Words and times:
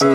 Yo, 0.00 0.08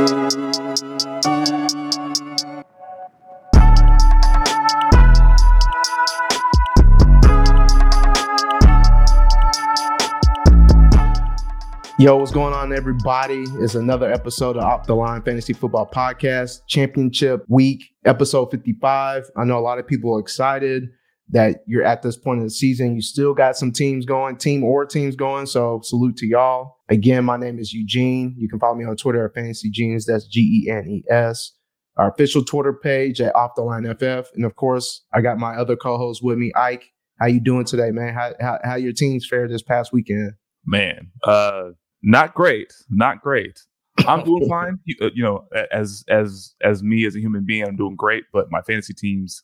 what's 12.18 12.32
going 12.32 12.56
on, 12.56 12.74
everybody? 12.74 13.44
It's 13.60 13.76
another 13.76 14.12
episode 14.12 14.58
of 14.58 14.64
Off 14.64 14.88
the 14.88 14.96
Line 14.96 15.22
Fantasy 15.22 15.54
Football 15.54 15.88
Podcast, 15.94 16.62
Championship 16.66 17.46
Week, 17.48 17.94
episode 18.06 18.50
55. 18.50 19.30
I 19.38 19.44
know 19.44 19.60
a 19.60 19.62
lot 19.62 19.78
of 19.78 19.86
people 19.86 20.16
are 20.16 20.20
excited 20.20 20.90
that 21.30 21.64
you're 21.66 21.84
at 21.84 22.02
this 22.02 22.18
point 22.18 22.40
in 22.40 22.46
the 22.46 22.52
season. 22.52 22.96
You 22.96 23.02
still 23.02 23.34
got 23.34 23.58
some 23.58 23.72
teams 23.72 24.06
going, 24.06 24.38
team 24.38 24.64
or 24.64 24.86
teams 24.86 25.16
going. 25.16 25.48
So 25.48 25.82
salute 25.84 26.18
to 26.18 26.28
y'all. 26.28 26.78
Again, 26.90 27.26
my 27.26 27.38
name 27.38 27.58
is 27.58 27.74
Eugene. 27.74 28.36
You 28.38 28.48
can 28.48 28.60
follow 28.60 28.76
me 28.76 28.86
on 28.86 28.96
Twitter 28.96 29.26
at 29.26 29.34
Fantasy 29.34 29.70
Genes. 29.72 30.06
That's 30.06 30.28
G 30.28 30.66
E 30.66 30.72
N 30.72 30.88
E 30.88 31.04
S. 31.10 31.54
Our 31.98 32.12
official 32.12 32.44
Twitter 32.44 32.74
page 32.74 33.22
at 33.22 33.36
Off 33.36 33.52
the 33.56 33.64
Line 33.64 33.86
FF. 33.86 34.30
And 34.36 34.46
of 34.46 34.56
course, 34.56 35.04
I 35.14 35.22
got 35.22 35.38
my 35.38 35.56
other 35.56 35.76
co-host 35.76 36.22
with 36.24 36.38
me, 36.38 36.52
Ike. 36.56 36.92
How 37.20 37.28
you 37.28 37.40
doing 37.40 37.66
today, 37.66 37.92
man? 37.92 38.14
How 38.14 38.34
how, 38.42 38.60
how 38.64 38.76
your 38.76 38.92
teams 38.92 39.26
fared 39.26 39.50
this 39.50 39.64
past 39.64 39.94
weekend? 39.94 40.34
Man, 40.66 41.12
uh, 41.24 41.70
not 42.04 42.34
great, 42.34 42.74
not 42.90 43.22
great. 43.22 43.62
I'm 44.00 44.24
doing 44.24 44.46
fine. 44.50 44.80
You, 44.84 44.96
uh, 45.02 45.10
you, 45.14 45.24
know, 45.24 45.48
as 45.72 46.04
as 46.10 46.54
as 46.62 46.84
me 46.84 47.06
as 47.06 47.16
a 47.16 47.20
human 47.20 47.46
being, 47.46 47.66
I'm 47.66 47.78
doing 47.78 47.96
great. 47.96 48.26
But 48.34 48.52
my 48.52 48.62
fantasy 48.62 48.94
teams, 48.94 49.44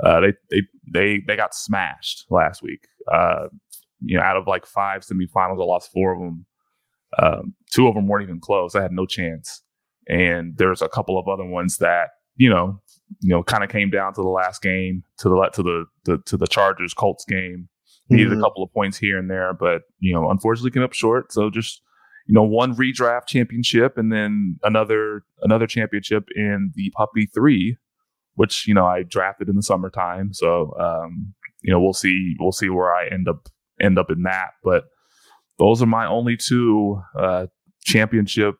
uh, 0.00 0.20
they 0.20 0.32
they 0.50 0.62
they 0.92 1.22
they 1.26 1.36
got 1.36 1.54
smashed 1.54 2.26
last 2.30 2.62
week. 2.62 2.86
Uh, 3.10 3.46
you 4.00 4.16
know, 4.16 4.22
out 4.22 4.36
of 4.36 4.46
like 4.46 4.66
five 4.66 5.02
semifinals, 5.02 5.60
I 5.60 5.64
lost 5.64 5.92
four 5.92 6.12
of 6.12 6.20
them. 6.20 6.46
Um, 7.18 7.54
two 7.72 7.88
of 7.88 7.94
them 7.94 8.08
weren't 8.08 8.24
even 8.24 8.40
close. 8.40 8.74
I 8.74 8.82
had 8.82 8.92
no 8.92 9.06
chance. 9.06 9.62
And 10.08 10.56
there's 10.56 10.82
a 10.82 10.88
couple 10.88 11.18
of 11.18 11.28
other 11.28 11.44
ones 11.44 11.78
that 11.78 12.10
you 12.36 12.50
know, 12.50 12.80
you 13.20 13.30
know, 13.30 13.42
kind 13.42 13.64
of 13.64 13.70
came 13.70 13.90
down 13.90 14.14
to 14.14 14.22
the 14.22 14.28
last 14.28 14.62
game, 14.62 15.02
to 15.18 15.28
the 15.28 15.50
to 15.54 15.62
the, 15.62 15.84
the 16.04 16.18
to 16.26 16.36
the 16.36 16.46
Chargers 16.46 16.94
Colts 16.94 17.24
game. 17.24 17.68
Needed 18.08 18.28
mm-hmm. 18.28 18.38
a 18.38 18.42
couple 18.42 18.62
of 18.62 18.72
points 18.72 18.96
here 18.98 19.18
and 19.18 19.28
there, 19.28 19.52
but 19.52 19.82
you 19.98 20.14
know, 20.14 20.30
unfortunately 20.30 20.70
came 20.70 20.84
up 20.84 20.92
short. 20.92 21.32
So 21.32 21.50
just 21.50 21.82
you 22.26 22.34
know, 22.34 22.42
one 22.42 22.74
redraft 22.74 23.26
championship 23.26 23.98
and 23.98 24.12
then 24.12 24.58
another 24.62 25.24
another 25.42 25.66
championship 25.66 26.24
in 26.36 26.72
the 26.74 26.92
Puppy 26.96 27.26
Three, 27.26 27.78
which 28.36 28.66
you 28.66 28.74
know 28.74 28.86
I 28.86 29.02
drafted 29.02 29.48
in 29.48 29.56
the 29.56 29.62
summertime. 29.62 30.32
So 30.32 30.74
um, 30.78 31.34
you 31.62 31.72
know, 31.72 31.80
we'll 31.80 31.92
see 31.92 32.36
we'll 32.38 32.52
see 32.52 32.70
where 32.70 32.94
I 32.94 33.08
end 33.08 33.28
up 33.28 33.48
end 33.80 33.98
up 33.98 34.10
in 34.10 34.22
that. 34.22 34.50
But 34.62 34.84
those 35.58 35.82
are 35.82 35.86
my 35.86 36.06
only 36.06 36.36
two 36.36 37.02
uh, 37.18 37.46
championship, 37.84 38.54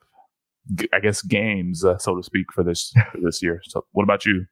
I 0.92 1.00
guess, 1.00 1.22
games, 1.22 1.84
uh, 1.84 1.98
so 1.98 2.16
to 2.16 2.22
speak, 2.22 2.46
for 2.52 2.64
this 2.64 2.92
for 3.12 3.20
this 3.22 3.42
year. 3.42 3.60
So, 3.64 3.84
what 3.92 4.02
about 4.02 4.26
you? 4.26 4.46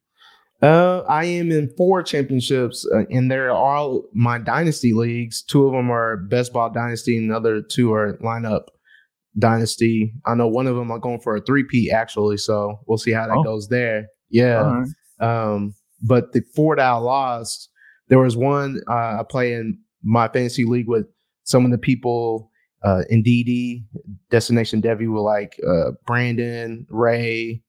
Uh, 0.62 1.02
I 1.08 1.24
am 1.24 1.50
in 1.50 1.68
four 1.76 2.02
championships, 2.02 2.88
uh, 2.94 3.04
and 3.10 3.30
they're 3.30 3.50
all 3.50 4.04
my 4.14 4.38
dynasty 4.38 4.94
leagues. 4.94 5.42
Two 5.42 5.66
of 5.66 5.72
them 5.72 5.90
are 5.90 6.16
best 6.16 6.52
ball 6.52 6.70
dynasty, 6.70 7.18
and 7.18 7.30
the 7.30 7.36
other 7.36 7.60
two 7.60 7.92
are 7.92 8.16
lineup 8.18 8.66
dynasty. 9.38 10.14
I 10.26 10.34
know 10.36 10.46
one 10.46 10.68
of 10.68 10.76
them 10.76 10.92
I'm 10.92 11.00
going 11.00 11.20
for 11.20 11.36
a 11.36 11.40
three 11.40 11.64
P 11.64 11.90
actually, 11.90 12.36
so 12.36 12.78
we'll 12.86 12.98
see 12.98 13.10
how 13.10 13.26
that 13.26 13.36
oh. 13.36 13.42
goes 13.42 13.68
there. 13.68 14.06
Yeah. 14.30 14.60
Right. 14.60 14.86
Um, 15.20 15.74
but 16.02 16.32
the 16.32 16.42
four 16.54 16.76
that 16.76 16.84
I 16.84 16.96
lost, 16.96 17.70
there 18.08 18.18
was 18.18 18.36
one 18.36 18.80
uh, 18.88 19.18
I 19.20 19.22
play 19.28 19.54
in 19.54 19.78
my 20.02 20.28
fantasy 20.28 20.64
league 20.64 20.88
with 20.88 21.06
some 21.44 21.64
of 21.64 21.70
the 21.70 21.78
people 21.78 22.50
uh, 22.82 23.02
in 23.08 23.22
DD 23.22 23.84
Destination 24.30 24.82
Devy 24.82 25.08
were 25.08 25.20
like 25.20 25.58
uh, 25.66 25.92
Brandon 26.06 26.86
Ray. 26.90 27.62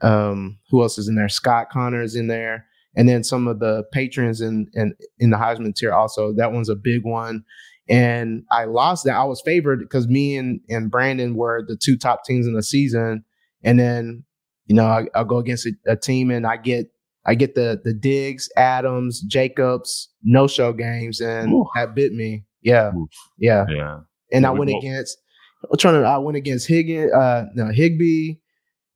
Um, 0.00 0.58
who 0.70 0.82
else 0.82 0.98
is 0.98 1.08
in 1.08 1.14
there? 1.14 1.28
Scott 1.28 1.70
Connor 1.70 2.02
is 2.02 2.14
in 2.14 2.26
there, 2.26 2.66
and 2.96 3.08
then 3.08 3.22
some 3.22 3.46
of 3.46 3.60
the 3.60 3.84
patrons 3.92 4.40
in 4.40 4.66
in 4.74 4.94
in 5.18 5.30
the 5.30 5.36
Heisman 5.36 5.74
tier 5.74 5.92
also. 5.92 6.32
That 6.32 6.52
one's 6.52 6.68
a 6.68 6.76
big 6.76 7.04
one. 7.04 7.44
And 7.88 8.44
I 8.50 8.64
lost 8.64 9.04
that. 9.04 9.16
I 9.16 9.24
was 9.24 9.42
favored 9.44 9.80
because 9.80 10.08
me 10.08 10.36
and, 10.36 10.60
and 10.68 10.90
Brandon 10.90 11.36
were 11.36 11.64
the 11.66 11.76
two 11.76 11.98
top 11.98 12.24
teams 12.24 12.46
in 12.46 12.54
the 12.54 12.62
season. 12.62 13.24
And 13.62 13.78
then, 13.78 14.24
you 14.66 14.74
know, 14.74 14.86
I, 14.86 15.06
will 15.18 15.24
go 15.24 15.38
against 15.38 15.66
a, 15.66 15.72
a, 15.86 15.96
team 15.96 16.30
and 16.30 16.46
I 16.46 16.56
get 16.56 16.90
I 17.26 17.34
get 17.34 17.54
the 17.54 17.80
the 17.82 17.94
Diggs, 17.94 18.48
Adams, 18.56 19.20
Jacobs, 19.22 20.08
no 20.22 20.46
show 20.46 20.72
games, 20.72 21.20
and 21.20 21.52
Ooh. 21.52 21.66
that 21.74 21.94
bit 21.94 22.12
me. 22.12 22.44
Yeah, 22.62 22.92
Ooh. 22.94 23.08
yeah, 23.38 23.66
yeah. 23.68 24.00
And 24.32 24.46
I 24.46 24.50
went 24.50 24.70
against. 24.70 25.18
I'm 25.70 25.78
trying 25.78 26.00
to. 26.02 26.06
I 26.06 26.18
went 26.18 26.36
against 26.36 26.68
Higgin, 26.68 27.14
uh, 27.14 27.46
no, 27.54 27.70
Higbee, 27.72 28.36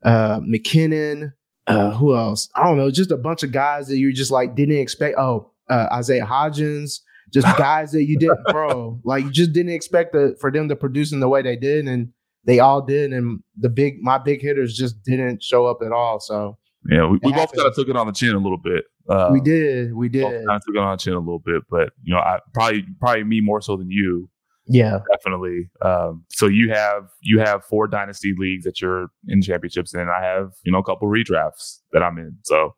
uh, 0.05 0.41
McKinnon. 0.41 1.33
Uh, 1.67 1.91
who 1.93 2.17
else? 2.17 2.49
I 2.55 2.65
don't 2.65 2.79
know. 2.79 2.91
Just 2.91 3.11
a 3.11 3.17
bunch 3.17 3.43
of 3.43 3.53
guys 3.53 3.89
that 3.89 3.99
you 3.99 4.12
just 4.12 4.31
like 4.31 4.55
didn't 4.55 4.79
expect. 4.79 5.17
Oh, 5.19 5.53
uh, 5.69 5.87
Isaiah 5.93 6.27
Hodgins, 6.27 7.00
just 7.33 7.47
guys 7.59 7.93
that 7.93 8.05
you 8.05 8.19
didn't, 8.19 8.45
bro. 8.50 9.00
Like 9.05 9.25
you 9.25 9.31
just 9.31 9.53
didn't 9.53 9.73
expect 9.73 10.12
the, 10.12 10.37
for 10.41 10.50
them 10.50 10.69
to 10.69 10.77
produce 10.77 11.12
in 11.12 11.21
the 11.21 11.29
way 11.29 11.43
they 11.43 11.56
did, 11.56 11.87
and 11.87 12.12
they 12.49 12.61
all 12.61 12.81
did. 12.81 13.13
And 13.13 13.41
the 13.59 13.69
big, 13.69 14.01
my 14.01 14.17
big 14.17 14.41
hitters 14.41 14.75
just 14.75 15.03
didn't 15.03 15.43
show 15.43 15.67
up 15.67 15.81
at 15.85 15.93
all. 15.93 16.19
So 16.19 16.57
yeah, 16.91 17.07
we, 17.07 17.19
we 17.23 17.31
both 17.33 17.53
kind 17.53 17.69
of 17.69 17.75
took 17.75 17.89
it 17.89 17.97
on 17.97 18.07
the 18.07 18.13
chin 18.13 18.35
a 18.35 18.39
little 18.39 18.59
bit. 18.59 18.87
Uh, 19.07 19.29
we 19.31 19.41
did, 19.41 19.95
we 19.95 20.09
did. 20.09 20.23
Kind 20.23 20.51
of 20.51 20.65
took 20.65 20.75
it 20.75 20.79
on 20.79 20.93
the 20.93 20.97
chin 20.97 21.13
a 21.13 21.19
little 21.19 21.39
bit, 21.39 21.63
but 21.71 21.93
you 22.03 22.15
know, 22.15 22.21
I 22.21 22.39
probably 22.55 22.87
probably 23.01 23.25
me 23.25 23.43
more 23.43 23.61
so 23.61 23.77
than 23.77 23.91
you. 23.91 24.31
Yeah, 24.67 25.01
definitely. 25.13 25.71
Um, 25.83 26.25
so 26.31 26.47
you 26.47 26.71
have 26.73 27.09
you 27.21 27.39
have 27.41 27.65
four 27.65 27.87
dynasty 27.87 28.35
leagues 28.37 28.65
that 28.65 28.81
you're 28.81 29.09
in 29.27 29.43
championships 29.43 29.93
in. 29.93 30.01
And 30.01 30.11
I 30.11 30.23
have 30.23 30.53
you 30.65 30.73
know 30.73 30.79
a 30.79 30.85
couple 30.85 31.07
redrafts 31.09 31.81
that 31.93 32.03
I'm 32.03 32.17
in. 32.17 32.39
So 32.45 32.75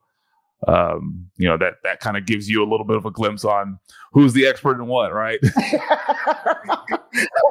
um, 0.67 1.27
you 1.37 1.49
know 1.49 1.59
that 1.59 1.75
that 1.85 2.01
kind 2.01 2.17
of 2.17 2.27
gives 2.27 2.49
you 2.49 2.63
a 2.63 2.69
little 2.69 2.87
bit 2.87 2.97
of 2.97 3.07
a 3.07 3.11
glimpse 3.13 3.45
on 3.45 3.79
who's 4.13 4.33
the 4.33 4.47
expert 4.47 4.81
in 4.81 4.87
what, 4.87 5.13
right? 5.13 5.41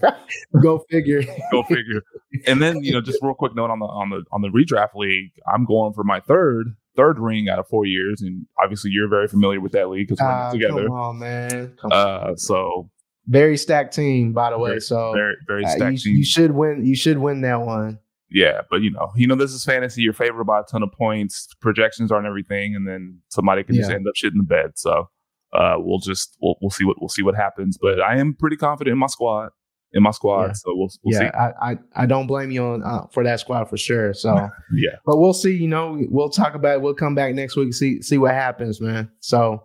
Go 0.62 0.84
figure. 0.90 1.22
Go 1.50 1.62
figure. 1.64 2.02
And 2.46 2.60
then 2.60 2.82
you 2.82 2.92
know, 2.92 3.00
just 3.00 3.18
real 3.22 3.34
quick 3.34 3.54
note 3.54 3.70
on 3.70 3.78
the 3.78 3.86
on 3.86 4.10
the 4.10 4.24
on 4.32 4.42
the 4.42 4.48
redraft 4.48 4.94
league, 4.94 5.32
I'm 5.52 5.64
going 5.64 5.92
for 5.92 6.04
my 6.04 6.20
third 6.20 6.74
third 6.96 7.18
ring 7.18 7.48
out 7.48 7.58
of 7.58 7.66
four 7.68 7.86
years, 7.86 8.20
and 8.22 8.46
obviously 8.62 8.90
you're 8.90 9.08
very 9.08 9.28
familiar 9.28 9.60
with 9.60 9.72
that 9.72 9.88
league 9.88 10.08
because 10.08 10.20
we're 10.20 10.30
uh, 10.30 10.52
together. 10.52 10.86
Come 10.86 10.92
on, 10.92 11.18
man. 11.18 11.76
Come 11.80 11.92
uh, 11.92 12.18
on. 12.28 12.36
So 12.38 12.90
very 13.26 13.56
stacked 13.56 13.94
team, 13.94 14.32
by 14.32 14.50
the 14.50 14.58
way. 14.58 14.70
Very, 14.70 14.80
so 14.80 15.12
very 15.12 15.34
very 15.46 15.64
stacked 15.64 15.82
uh, 15.82 15.88
you, 15.88 15.98
team. 15.98 16.16
You 16.16 16.24
should 16.24 16.52
win. 16.52 16.84
You 16.84 16.96
should 16.96 17.18
win 17.18 17.40
that 17.42 17.60
one 17.60 17.98
yeah, 18.32 18.62
but 18.70 18.80
you 18.82 18.90
know, 18.90 19.12
you 19.14 19.26
know, 19.26 19.34
this 19.34 19.52
is 19.52 19.64
fantasy. 19.64 20.02
You're 20.02 20.12
favored 20.12 20.44
by 20.44 20.60
a 20.60 20.62
ton 20.64 20.82
of 20.82 20.90
points. 20.92 21.48
Projections 21.60 22.10
aren't 22.10 22.26
everything, 22.26 22.74
and 22.74 22.88
then 22.88 23.20
somebody 23.28 23.62
can 23.62 23.74
yeah. 23.74 23.82
just 23.82 23.92
end 23.92 24.08
up 24.08 24.16
shit 24.16 24.32
in 24.32 24.38
the 24.38 24.44
bed. 24.44 24.72
So 24.76 25.10
uh, 25.52 25.74
we'll 25.78 25.98
just 25.98 26.36
we'll, 26.40 26.56
we'll 26.60 26.70
see 26.70 26.84
what 26.84 26.96
we'll 27.00 27.10
see 27.10 27.22
what 27.22 27.34
happens. 27.34 27.78
But 27.80 28.00
I 28.00 28.16
am 28.16 28.34
pretty 28.34 28.56
confident 28.56 28.92
in 28.92 28.98
my 28.98 29.06
squad. 29.06 29.50
In 29.94 30.02
my 30.02 30.10
squad, 30.10 30.46
yeah. 30.46 30.52
so 30.54 30.74
we'll, 30.74 30.88
we'll 31.02 31.22
yeah, 31.22 31.30
see. 31.30 31.36
I, 31.36 31.72
I, 31.72 31.78
I 31.96 32.06
don't 32.06 32.26
blame 32.26 32.50
you 32.50 32.64
on 32.64 32.82
uh, 32.82 33.06
for 33.10 33.22
that 33.24 33.40
squad 33.40 33.64
for 33.66 33.76
sure. 33.76 34.14
So 34.14 34.34
yeah, 34.74 34.96
but 35.04 35.18
we'll 35.18 35.34
see. 35.34 35.54
You 35.54 35.68
know, 35.68 35.98
we'll 36.08 36.30
talk 36.30 36.54
about. 36.54 36.76
It. 36.76 36.82
We'll 36.82 36.94
come 36.94 37.14
back 37.14 37.34
next 37.34 37.56
week 37.56 37.74
see 37.74 38.00
see 38.00 38.16
what 38.16 38.32
happens, 38.32 38.80
man. 38.80 39.10
So, 39.20 39.64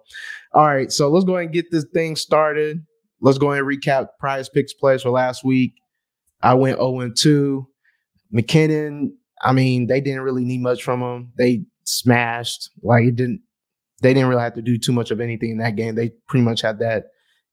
all 0.54 0.66
right, 0.66 0.92
so 0.92 1.10
let's 1.10 1.24
go 1.24 1.36
ahead 1.36 1.46
and 1.46 1.54
get 1.54 1.72
this 1.72 1.86
thing 1.94 2.18
started. 2.18 2.86
Let's 3.22 3.38
go 3.38 3.52
ahead 3.52 3.64
and 3.64 3.72
recap 3.72 4.10
Prize 4.20 4.50
Picks 4.50 4.74
plays 4.74 5.04
for 5.04 5.12
last 5.12 5.46
week. 5.46 5.74
I 6.42 6.54
went 6.54 6.78
0 6.78 7.00
and 7.00 7.18
2. 7.18 7.68
McKinnon, 8.34 9.12
I 9.42 9.54
mean, 9.54 9.88
they 9.88 10.02
didn't 10.02 10.22
really 10.22 10.44
need 10.44 10.62
much 10.62 10.84
from 10.84 11.02
him. 11.02 11.32
They 11.38 11.64
smashed. 11.84 12.70
Like 12.84 13.06
it 13.06 13.16
didn't 13.16 13.42
they 14.02 14.14
didn't 14.14 14.30
really 14.30 14.42
have 14.42 14.54
to 14.56 14.62
do 14.62 14.78
too 14.78 14.92
much 14.92 15.12
of 15.12 15.20
anything 15.20 15.52
in 15.52 15.58
that 15.58 15.76
game. 15.76 15.96
They 15.96 16.10
pretty 16.28 16.44
much 16.44 16.62
had 16.62 16.80
that 16.80 17.06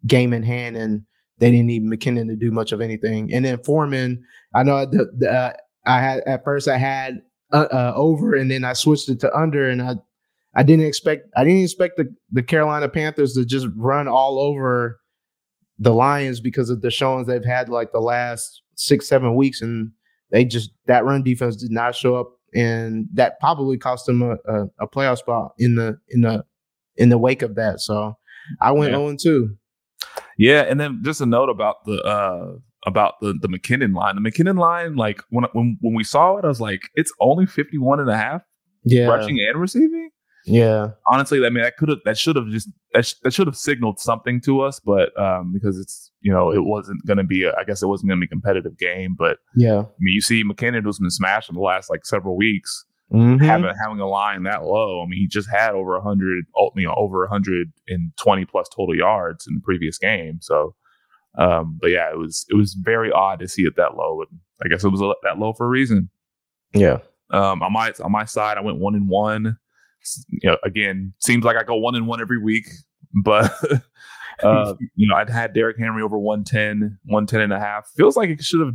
game 0.06 0.32
in 0.32 0.42
hand 0.42 0.76
and 0.76 1.04
they 1.38 1.50
didn't 1.50 1.66
need 1.66 1.82
McKinnon 1.82 2.28
to 2.28 2.36
do 2.36 2.50
much 2.50 2.72
of 2.72 2.80
anything. 2.80 3.32
And 3.32 3.44
then 3.44 3.58
Foreman, 3.58 4.24
I 4.54 4.62
know 4.62 4.86
the, 4.86 5.10
the 5.16 5.32
uh, 5.32 5.52
I 5.86 6.00
had 6.00 6.20
at 6.26 6.44
first 6.44 6.68
I 6.68 6.78
had 6.78 7.22
uh, 7.52 7.66
uh, 7.72 7.92
over 7.96 8.34
and 8.34 8.50
then 8.50 8.64
I 8.64 8.72
switched 8.72 9.08
it 9.08 9.20
to 9.20 9.36
under 9.36 9.68
and 9.68 9.82
I 9.82 9.96
I 10.54 10.62
didn't 10.62 10.86
expect 10.86 11.28
I 11.36 11.44
didn't 11.44 11.64
expect 11.64 11.96
the, 11.96 12.14
the 12.30 12.42
Carolina 12.42 12.88
Panthers 12.88 13.34
to 13.34 13.44
just 13.44 13.66
run 13.76 14.08
all 14.08 14.38
over 14.38 15.00
the 15.78 15.92
Lions 15.92 16.40
because 16.40 16.70
of 16.70 16.82
the 16.82 16.90
showings 16.90 17.26
they've 17.26 17.44
had 17.44 17.68
like 17.68 17.92
the 17.92 18.00
last 18.00 18.62
six, 18.76 19.08
seven 19.08 19.34
weeks 19.34 19.60
and 19.60 19.90
they 20.34 20.44
just 20.44 20.72
that 20.86 21.04
run 21.04 21.22
defense 21.22 21.54
did 21.54 21.70
not 21.70 21.94
show 21.94 22.16
up, 22.16 22.32
and 22.54 23.06
that 23.14 23.38
probably 23.38 23.78
cost 23.78 24.06
them 24.06 24.20
a, 24.20 24.32
a, 24.46 24.64
a 24.80 24.88
playoff 24.88 25.18
spot 25.18 25.52
in 25.58 25.76
the 25.76 25.96
in 26.08 26.22
the 26.22 26.44
in 26.96 27.08
the 27.08 27.18
wake 27.18 27.42
of 27.42 27.54
that. 27.54 27.78
So 27.78 28.16
I 28.60 28.72
went 28.72 28.90
yeah. 28.90 28.98
0 28.98 29.16
2. 29.16 29.56
Yeah, 30.38 30.62
and 30.62 30.80
then 30.80 31.00
just 31.04 31.20
a 31.20 31.26
note 31.26 31.48
about 31.48 31.84
the 31.84 32.02
uh 32.02 32.58
about 32.86 33.14
the 33.20 33.34
the 33.40 33.48
McKinnon 33.48 33.94
line. 33.94 34.16
The 34.16 34.30
McKinnon 34.30 34.58
line, 34.58 34.96
like 34.96 35.22
when 35.30 35.44
when 35.52 35.78
when 35.80 35.94
we 35.94 36.04
saw 36.04 36.36
it, 36.36 36.44
I 36.44 36.48
was 36.48 36.60
like, 36.60 36.90
it's 36.94 37.12
only 37.20 37.46
51 37.46 38.00
and 38.00 38.10
a 38.10 38.16
half 38.16 38.42
yeah. 38.84 39.06
rushing 39.06 39.38
and 39.40 39.60
receiving. 39.60 40.10
Yeah. 40.46 40.88
Honestly, 41.10 41.38
I 41.44 41.48
mean, 41.48 41.64
that 41.64 41.76
could 41.76 41.88
have, 41.88 41.98
that 42.04 42.18
should 42.18 42.36
have 42.36 42.48
just, 42.48 42.68
that, 42.92 43.06
sh- 43.06 43.14
that 43.22 43.32
should 43.32 43.46
have 43.46 43.56
signaled 43.56 43.98
something 43.98 44.40
to 44.42 44.60
us, 44.60 44.78
but 44.78 45.18
um, 45.18 45.52
because 45.52 45.78
it's, 45.78 46.10
you 46.20 46.32
know, 46.32 46.52
it 46.52 46.64
wasn't 46.64 47.04
going 47.06 47.16
to 47.16 47.24
be, 47.24 47.44
a, 47.44 47.54
I 47.56 47.64
guess 47.64 47.82
it 47.82 47.86
wasn't 47.86 48.10
going 48.10 48.20
to 48.20 48.26
be 48.26 48.28
a 48.28 48.28
competitive 48.28 48.76
game. 48.78 49.14
But 49.18 49.38
Yeah. 49.56 49.78
I 49.78 49.96
mean, 50.00 50.14
you 50.14 50.20
see 50.20 50.44
McKinnon 50.44 50.82
who's 50.82 50.98
been 50.98 51.10
smashed 51.10 51.48
in 51.48 51.54
the 51.54 51.62
last 51.62 51.88
like 51.88 52.04
several 52.04 52.36
weeks, 52.36 52.84
Mhm. 53.12 53.44
having 53.44 53.70
having 53.82 54.00
a 54.00 54.06
line 54.08 54.42
that 54.44 54.64
low. 54.64 55.02
I 55.02 55.06
mean, 55.06 55.18
he 55.20 55.26
just 55.28 55.48
had 55.50 55.74
over 55.74 55.94
100, 55.98 56.44
oh, 56.56 56.70
you 56.74 56.86
know, 56.86 56.94
over 56.96 57.20
120 57.20 58.44
plus 58.46 58.68
total 58.74 58.94
yards 58.96 59.46
in 59.46 59.54
the 59.54 59.60
previous 59.60 59.98
game. 59.98 60.38
So, 60.40 60.74
um, 61.38 61.78
but 61.80 61.90
yeah, 61.90 62.10
it 62.10 62.18
was 62.18 62.46
it 62.48 62.54
was 62.56 62.74
very 62.74 63.12
odd 63.12 63.40
to 63.40 63.48
see 63.48 63.62
it 63.62 63.76
that 63.76 63.96
low, 63.96 64.22
and 64.22 64.40
I 64.64 64.68
guess 64.68 64.84
it 64.84 64.88
was 64.88 65.00
a- 65.02 65.12
that 65.22 65.38
low 65.38 65.52
for 65.52 65.66
a 65.66 65.68
reason. 65.68 66.08
Yeah. 66.72 66.98
Um, 67.30 67.62
on 67.62 67.72
my 67.72 67.92
on 68.02 68.10
my 68.12 68.24
side, 68.24 68.58
I 68.58 68.62
went 68.62 68.78
one 68.78 68.94
and 68.94 69.08
one. 69.08 69.58
You 70.28 70.50
know, 70.50 70.56
again, 70.64 71.14
seems 71.18 71.44
like 71.44 71.56
I 71.56 71.62
go 71.62 71.76
one 71.76 71.94
and 71.94 72.06
one 72.06 72.20
every 72.20 72.38
week, 72.42 72.66
but 73.24 73.52
uh, 74.42 74.74
you 74.96 75.08
know, 75.08 75.16
I'd 75.16 75.30
had 75.30 75.54
Derrick 75.54 75.78
Henry 75.78 76.02
over 76.02 76.18
110, 76.18 76.98
110 77.04 77.40
and 77.40 77.52
a 77.52 77.58
half. 77.60 77.88
Feels 77.96 78.16
like 78.16 78.28
it 78.30 78.42
should 78.42 78.60
have. 78.60 78.74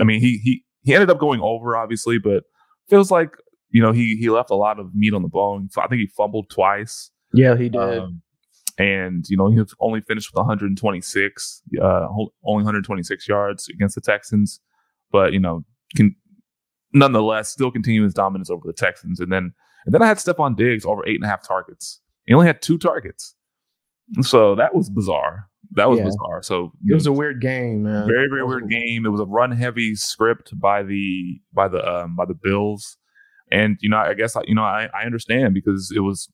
I 0.00 0.04
mean, 0.04 0.20
he 0.20 0.38
he 0.38 0.64
he 0.82 0.94
ended 0.94 1.10
up 1.10 1.18
going 1.18 1.40
over, 1.40 1.76
obviously, 1.76 2.18
but 2.18 2.44
feels 2.90 3.10
like 3.10 3.30
you 3.70 3.80
know 3.80 3.92
he 3.92 4.16
he 4.16 4.28
left 4.28 4.50
a 4.50 4.56
lot 4.56 4.78
of 4.78 4.94
meat 4.94 5.14
on 5.14 5.22
the 5.22 5.28
bone. 5.28 5.68
I 5.78 5.86
think 5.86 6.00
he 6.00 6.06
fumbled 6.08 6.50
twice. 6.50 7.10
Yeah, 7.32 7.56
he 7.56 7.68
did. 7.68 7.80
Um, 7.80 8.22
and 8.78 9.24
you 9.28 9.36
know 9.36 9.50
he 9.50 9.62
only 9.80 10.00
finished 10.00 10.30
with 10.32 10.38
126, 10.38 11.62
uh, 11.80 12.06
only 12.44 12.64
126 12.64 13.28
yards 13.28 13.68
against 13.68 13.94
the 13.94 14.00
Texans, 14.00 14.60
but 15.12 15.32
you 15.32 15.40
know 15.40 15.64
can 15.96 16.16
nonetheless 16.92 17.50
still 17.50 17.70
continue 17.70 18.02
his 18.02 18.14
dominance 18.14 18.50
over 18.50 18.62
the 18.66 18.72
Texans. 18.72 19.20
And 19.20 19.30
then 19.30 19.52
and 19.84 19.94
then 19.94 20.02
I 20.02 20.06
had 20.06 20.18
Stefon 20.18 20.56
Diggs 20.56 20.84
over 20.84 21.06
eight 21.06 21.16
and 21.16 21.24
a 21.24 21.28
half 21.28 21.46
targets. 21.46 22.00
He 22.26 22.34
only 22.34 22.46
had 22.46 22.62
two 22.62 22.78
targets, 22.78 23.34
so 24.22 24.54
that 24.54 24.74
was 24.74 24.90
bizarre. 24.90 25.49
That 25.72 25.88
was 25.88 25.98
Yeah. 25.98 26.06
bizarre. 26.06 26.42
So 26.42 26.72
it 26.84 26.94
was 26.94 27.06
a 27.06 27.12
weird 27.12 27.40
game, 27.40 27.84
man. 27.84 28.06
very 28.08 28.28
very 28.28 28.44
weird 28.44 28.68
game. 28.68 29.06
It 29.06 29.10
was 29.10 29.20
a 29.20 29.24
run 29.26 29.52
heavy 29.52 29.94
script 29.94 30.58
by 30.58 30.82
the 30.82 31.40
by 31.52 31.68
the 31.68 31.86
um, 31.88 32.16
by 32.16 32.24
the 32.24 32.34
Bills, 32.34 32.96
and 33.52 33.76
you 33.80 33.88
know 33.88 33.98
I 33.98 34.14
guess 34.14 34.36
you 34.46 34.54
know 34.54 34.64
I, 34.64 34.88
I 34.92 35.04
understand 35.04 35.54
because 35.54 35.92
it 35.94 36.00
was 36.00 36.28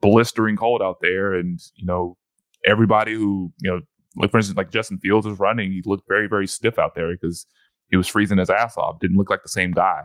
blistering 0.00 0.56
cold 0.56 0.82
out 0.82 1.00
there, 1.00 1.34
and 1.34 1.58
you 1.74 1.86
know 1.86 2.16
everybody 2.64 3.14
who 3.14 3.52
you 3.60 3.70
know 3.70 3.80
like 4.16 4.30
for 4.30 4.36
instance 4.38 4.56
like 4.56 4.70
Justin 4.70 4.98
Fields 4.98 5.26
was 5.26 5.38
running, 5.38 5.72
he 5.72 5.82
looked 5.84 6.06
very 6.08 6.28
very 6.28 6.46
stiff 6.46 6.78
out 6.78 6.94
there 6.94 7.10
because 7.12 7.46
he 7.88 7.96
was 7.96 8.06
freezing 8.06 8.38
his 8.38 8.50
ass 8.50 8.76
off. 8.76 9.00
Didn't 9.00 9.16
look 9.16 9.30
like 9.30 9.42
the 9.42 9.48
same 9.48 9.72
guy. 9.72 10.02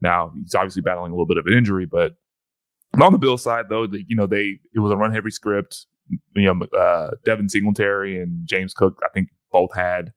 Now 0.00 0.32
he's 0.36 0.54
obviously 0.54 0.82
battling 0.82 1.10
a 1.10 1.14
little 1.14 1.26
bit 1.26 1.36
of 1.38 1.46
an 1.46 1.52
injury, 1.54 1.86
but 1.86 2.12
on 3.00 3.12
the 3.12 3.18
Bill 3.18 3.38
side 3.38 3.66
though, 3.68 3.86
the, 3.88 4.04
you 4.06 4.14
know 4.14 4.26
they 4.26 4.60
it 4.72 4.78
was 4.78 4.92
a 4.92 4.96
run 4.96 5.12
heavy 5.12 5.30
script. 5.30 5.86
You 6.34 6.54
know, 6.54 6.66
uh, 6.78 7.12
Devin 7.24 7.48
Singletary 7.48 8.20
and 8.20 8.46
James 8.46 8.74
Cook, 8.74 9.00
I 9.04 9.08
think 9.14 9.28
both 9.50 9.74
had 9.74 10.12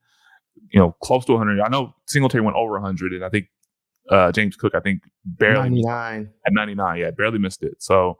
you 0.72 0.80
know 0.80 0.96
close 1.04 1.26
to 1.26 1.34
100. 1.34 1.62
I 1.62 1.70
know 1.70 1.94
Singletary 2.08 2.44
went 2.44 2.58
over 2.58 2.74
100, 2.74 3.14
and 3.14 3.24
I 3.24 3.30
think 3.30 3.48
uh, 4.10 4.32
James 4.32 4.56
Cook, 4.56 4.76
I 4.76 4.80
think 4.80 5.02
barely 5.26 5.82
99. 5.82 6.30
at 6.46 6.54
99. 6.54 7.00
Yeah, 7.00 7.12
barely 7.12 7.40
missed 7.40 7.64
it. 7.64 7.76
So 7.80 8.18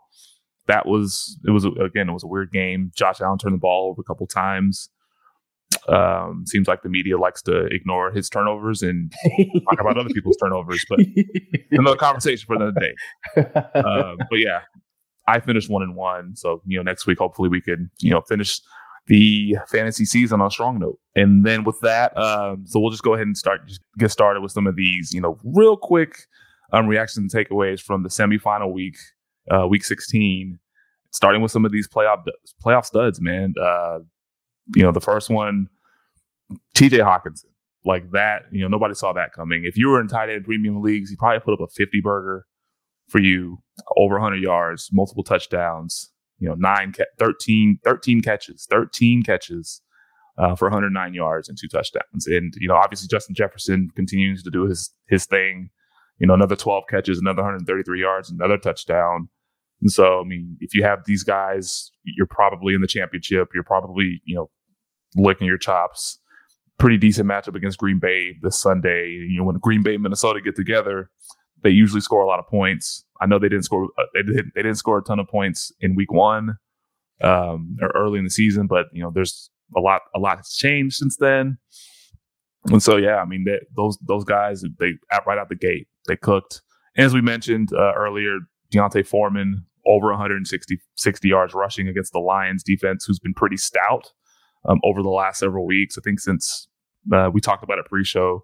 that 0.68 0.86
was 0.86 1.40
it 1.46 1.52
was 1.52 1.66
again 1.66 2.10
it 2.10 2.14
was 2.14 2.24
a 2.24 2.28
weird 2.28 2.52
game. 2.52 2.92
Josh 2.96 3.22
Allen 3.22 3.38
turned 3.38 3.56
the 3.56 3.60
ball 3.60 3.90
over 3.92 4.02
a 4.02 4.04
couple 4.04 4.28
times. 4.28 4.90
Um, 5.90 6.44
seems 6.46 6.68
like 6.68 6.82
the 6.82 6.90
media 6.90 7.18
likes 7.18 7.42
to 7.44 7.66
ignore 7.68 8.12
his 8.12 8.30
turnovers 8.30 8.82
and 8.82 9.12
talk 9.70 9.80
about 9.80 9.98
other 9.98 10.10
people's 10.10 10.38
turnovers, 10.38 10.84
but 10.90 11.00
another 11.72 11.98
conversation 11.98 12.46
for 12.46 12.56
another 12.56 12.80
day. 12.80 12.94
Uh, 13.76 14.16
but 14.18 14.40
yeah, 14.40 14.62
I 15.28 15.40
finished 15.40 15.70
one 15.70 15.84
and 15.84 15.96
one. 15.96 16.36
So 16.36 16.62
you 16.66 16.78
know, 16.78 16.84
next 16.84 17.06
week 17.06 17.20
hopefully 17.20 17.50
we 17.50 17.62
could 17.62 17.90
you 18.00 18.12
know 18.12 18.22
finish 18.22 18.60
the 19.08 19.56
fantasy 19.68 20.06
season 20.06 20.42
on 20.42 20.48
a 20.48 20.52
strong 20.52 20.80
note. 20.80 21.00
And 21.16 21.46
then 21.46 21.64
with 21.64 21.80
that, 21.82 22.18
um, 22.18 22.66
so 22.66 22.80
we'll 22.80 22.92
just 22.92 23.04
go 23.04 23.14
ahead 23.14 23.26
and 23.26 23.38
start 23.38 23.66
just 23.68 23.82
get 23.98 24.12
started 24.12 24.42
with 24.42 24.52
some 24.52 24.68
of 24.68 24.76
these 24.76 25.14
you 25.14 25.22
know 25.22 25.38
real 25.44 25.78
quick 25.78 26.28
um, 26.74 26.88
reactions 26.88 27.34
and 27.34 27.48
takeaways 27.48 27.82
from 27.82 28.04
the 28.04 28.10
semifinal 28.10 28.74
week, 28.74 28.98
uh, 29.52 29.68
week 29.68 29.84
sixteen. 29.84 30.60
Starting 31.12 31.42
with 31.42 31.52
some 31.52 31.66
of 31.66 31.72
these 31.72 31.88
playoff 31.88 32.24
playoff 32.64 32.86
studs, 32.86 33.22
man. 33.22 33.54
Uh, 33.60 34.00
you 34.76 34.84
know, 34.84 34.92
the 34.92 35.02
first 35.02 35.30
one, 35.30 35.68
T.J. 36.76 36.98
Hockenson, 37.00 37.46
like 37.86 38.12
that. 38.12 38.44
You 38.52 38.62
know, 38.62 38.68
nobody 38.68 38.94
saw 38.94 39.14
that 39.14 39.32
coming. 39.32 39.64
If 39.64 39.78
you 39.78 39.88
were 39.88 40.02
in 40.02 40.08
tight 40.08 40.30
end 40.30 40.44
premium 40.44 40.82
leagues, 40.82 41.10
he 41.10 41.16
probably 41.16 41.40
put 41.40 41.54
up 41.54 41.62
a 41.62 41.68
fifty 41.74 42.02
burger 42.02 42.46
for 43.08 43.20
you, 43.20 43.60
over 43.96 44.16
100 44.16 44.42
yards, 44.42 44.90
multiple 44.92 45.24
touchdowns. 45.24 46.12
You 46.40 46.50
know, 46.50 46.56
nine, 46.56 46.94
ca- 46.94 47.06
13, 47.18 47.80
13 47.84 48.22
catches, 48.22 48.68
13 48.70 49.24
catches 49.24 49.82
uh, 50.38 50.56
for 50.56 50.66
109 50.66 51.14
yards 51.14 51.50
and 51.50 51.58
two 51.58 51.68
touchdowns. 51.68 52.28
And 52.28 52.54
you 52.60 52.68
know, 52.68 52.76
obviously 52.76 53.08
Justin 53.08 53.36
Jefferson 53.36 53.90
continues 53.96 54.44
to 54.44 54.52
do 54.52 54.66
his 54.66 54.94
his 55.08 55.26
thing. 55.26 55.70
You 56.20 56.28
know, 56.28 56.34
another 56.34 56.56
12 56.56 56.84
catches, 56.90 57.20
another 57.20 57.42
133 57.42 58.00
yards, 58.00 58.30
another 58.30 58.58
touchdown. 58.58 59.30
And 59.82 59.92
so, 59.92 60.22
I 60.22 60.24
mean, 60.24 60.58
if 60.60 60.74
you 60.74 60.84
have 60.84 61.06
these 61.06 61.24
guys, 61.24 61.92
you're 62.04 62.26
probably 62.26 62.74
in 62.74 62.82
the 62.82 62.88
championship. 62.88 63.50
You're 63.54 63.64
probably, 63.64 64.22
you 64.26 64.36
know, 64.36 64.50
licking 65.16 65.46
your 65.46 65.60
chops. 65.60 66.20
Pretty 66.80 66.98
decent 66.98 67.30
matchup 67.30 67.56
against 67.56 67.78
Green 67.78 68.00
Bay 68.00 68.36
this 68.42 68.60
Sunday. 68.60 69.10
You 69.10 69.38
know, 69.40 69.44
when 69.44 69.58
Green 69.58 69.84
Bay 69.84 69.96
and 69.96 70.04
Minnesota 70.04 70.42
get 70.42 70.56
together, 70.56 71.12
they 71.64 71.70
usually 71.70 72.02
score 72.02 72.22
a 72.22 72.28
lot 72.28 72.40
of 72.40 72.48
points. 72.48 73.04
I 73.20 73.26
know 73.26 73.40
they 73.40 73.50
didn't 73.50 73.66
score. 73.66 73.86
Uh, 73.98 74.04
they 74.14 74.24
didn't. 74.24 74.52
They 74.56 74.62
didn't 74.62 74.78
score 74.78 75.00
a 75.00 75.04
ton 75.04 75.20
of 75.20 75.28
points 75.28 75.72
in 75.80 75.96
Week 75.96 76.12
One 76.12 76.58
um, 77.22 77.78
or 77.82 77.90
early 77.96 78.20
in 78.20 78.26
the 78.26 78.30
season, 78.32 78.68
but 78.68 78.88
you 78.92 79.02
know, 79.02 79.12
there's 79.14 79.50
a 79.76 79.80
lot. 79.80 80.02
A 80.16 80.20
lot 80.20 80.38
has 80.38 80.50
changed 80.50 80.96
since 80.96 81.18
then. 81.18 81.58
And 82.70 82.84
so, 82.84 82.98
yeah, 82.98 83.18
I 83.18 83.26
mean, 83.26 83.46
they, 83.46 83.60
those 83.76 83.98
those 84.06 84.24
guys, 84.24 84.64
they 84.80 84.94
right 85.26 85.38
out 85.38 85.50
the 85.50 85.56
gate, 85.56 85.88
they 86.08 86.16
cooked. 86.16 86.62
And 86.96 87.06
as 87.06 87.14
we 87.14 87.22
mentioned 87.22 87.70
uh, 87.74 87.94
earlier, 87.96 88.40
D'Onta 88.72 89.06
Foreman 89.06 89.66
over 89.86 90.08
160 90.10 90.80
60 90.96 91.28
yards 91.30 91.54
rushing 91.54 91.88
against 91.88 92.14
the 92.14 92.20
Lions 92.20 92.64
defense, 92.64 93.06
who's 93.06 93.20
been 93.20 93.34
pretty 93.34 93.58
stout 93.58 94.12
um, 94.68 94.80
over 94.84 95.02
the 95.02 95.10
last 95.10 95.40
several 95.40 95.66
weeks. 95.66 95.98
I 95.98 96.02
think 96.02 96.20
since 96.20 96.68
uh, 97.14 97.30
we 97.34 97.40
talked 97.42 97.64
about 97.64 97.80
it 97.80 97.86
pre-show, 97.86 98.44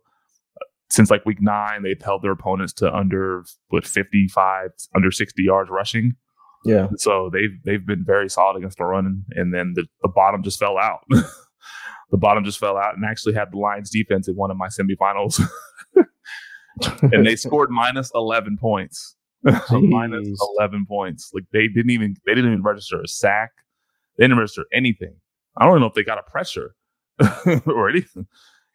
since 0.94 1.10
like 1.10 1.26
week 1.26 1.42
nine, 1.42 1.82
they've 1.82 2.02
held 2.02 2.22
their 2.22 2.32
opponents 2.32 2.72
to 2.74 2.94
under 2.94 3.44
what 3.70 3.86
55, 3.86 4.70
under 4.96 5.10
60 5.10 5.42
yards 5.42 5.72
rushing. 5.72 6.14
yeah. 6.64 6.88
So 6.98 7.32
they've 7.34 7.58
they've 7.66 7.86
been 7.86 8.04
very 8.06 8.30
solid 8.30 8.58
against 8.58 8.78
the 8.78 8.86
run, 8.86 9.26
and 9.32 9.54
then 9.54 9.74
the, 9.76 9.88
the 10.04 10.08
bottom 10.08 10.44
just 10.44 10.60
fell 10.60 10.78
out. 10.78 11.00
the 11.10 12.18
bottom 12.18 12.44
just 12.46 12.60
fell 12.60 12.78
out, 12.78 12.96
and 12.96 13.04
actually 13.06 13.34
had 13.34 13.52
the 13.52 13.58
Lions 13.58 13.90
defense 13.90 14.28
in 14.28 14.36
one 14.36 14.52
of 14.52 14.58
my 14.58 14.68
semifinals, 14.68 15.42
and 17.12 17.26
they 17.26 17.36
scored 17.36 17.72
minus 17.72 18.12
eleven 18.14 18.58
points. 18.62 19.16
eleven 20.60 20.86
points. 20.88 21.32
Like 21.34 21.46
they 21.52 21.68
didn't 21.68 21.90
even 21.90 22.16
they 22.28 22.36
didn't 22.36 22.52
even 22.52 22.64
register 22.64 23.02
a 23.02 23.08
sack. 23.08 23.52
They 24.18 24.26
didn't 24.26 24.38
register 24.38 24.66
anything. 24.72 25.16
I 25.58 25.66
don't 25.66 25.74
even 25.74 25.82
know 25.82 25.88
if 25.88 25.96
they 25.96 26.04
got 26.04 26.20
a 26.20 26.32
pressure 26.32 26.76
or 27.66 27.90
anything, 27.90 28.28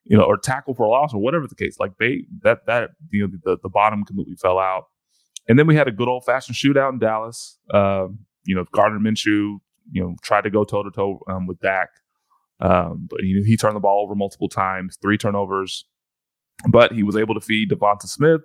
you 0.09 0.17
know, 0.17 0.25
or 0.25 0.39
tackle 0.39 0.75
for 0.75 0.89
loss 0.89 1.13
or 1.13 1.21
whatever 1.21 1.47
the 1.47 1.55
case. 1.55 1.79
Like 1.79 1.93
they 1.99 2.25
that 2.43 2.67
that 2.67 2.91
you 3.11 3.23
know 3.23 3.33
the 3.45 3.59
the 3.63 3.69
bottom 3.69 4.05
completely 4.05 4.37
fell 4.37 4.59
out. 4.59 4.85
And 5.47 5.59
then 5.59 5.67
we 5.67 5.77
had 5.77 5.89
a 5.89 5.93
good 5.93 6.09
old 6.09 6.25
fashioned 6.25 6.57
shootout 6.57 6.93
in 6.93 6.99
Dallas. 6.99 7.59
Um, 7.73 8.21
you 8.45 8.55
know, 8.55 8.65
Gardner 8.73 8.99
Minshew, 8.99 9.59
you 9.91 10.03
know, 10.03 10.17
tried 10.23 10.43
to 10.43 10.51
go 10.51 10.65
toe 10.65 10.83
to 10.83 10.91
toe 10.91 11.21
with 11.47 11.61
Dak, 11.61 11.89
um, 12.61 13.07
but 13.09 13.23
you 13.23 13.39
know, 13.39 13.45
he 13.45 13.57
turned 13.57 13.77
the 13.77 13.81
ball 13.81 14.03
over 14.03 14.15
multiple 14.15 14.49
times, 14.49 14.99
three 15.01 15.19
turnovers, 15.19 15.85
but 16.69 16.93
he 16.93 17.03
was 17.03 17.17
able 17.17 17.35
to 17.35 17.41
feed 17.41 17.71
DeVonta 17.71 18.05
Smith, 18.05 18.41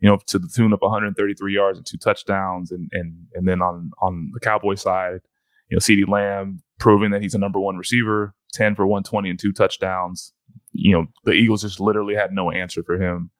you 0.00 0.08
know, 0.08 0.18
to 0.26 0.38
the 0.38 0.48
tune 0.48 0.72
of 0.72 0.80
133 0.80 1.54
yards 1.54 1.78
and 1.78 1.86
two 1.86 1.98
touchdowns, 1.98 2.70
and 2.70 2.88
and 2.92 3.26
and 3.34 3.48
then 3.48 3.60
on 3.60 3.90
on 4.00 4.30
the 4.32 4.40
Cowboy 4.40 4.74
side, 4.76 5.20
you 5.68 5.76
know, 5.76 5.80
CeeDee 5.80 6.08
Lamb 6.08 6.60
proving 6.78 7.10
that 7.10 7.22
he's 7.22 7.34
a 7.34 7.38
number 7.38 7.58
one 7.58 7.76
receiver, 7.76 8.34
10 8.52 8.74
for 8.74 8.86
120 8.86 9.30
and 9.30 9.38
two 9.38 9.52
touchdowns. 9.52 10.32
You 10.74 10.92
know, 10.92 11.06
the 11.24 11.32
Eagles 11.32 11.62
just 11.62 11.80
literally 11.80 12.14
had 12.14 12.32
no 12.32 12.50
answer 12.50 12.82
for 12.82 13.00
him, 13.00 13.30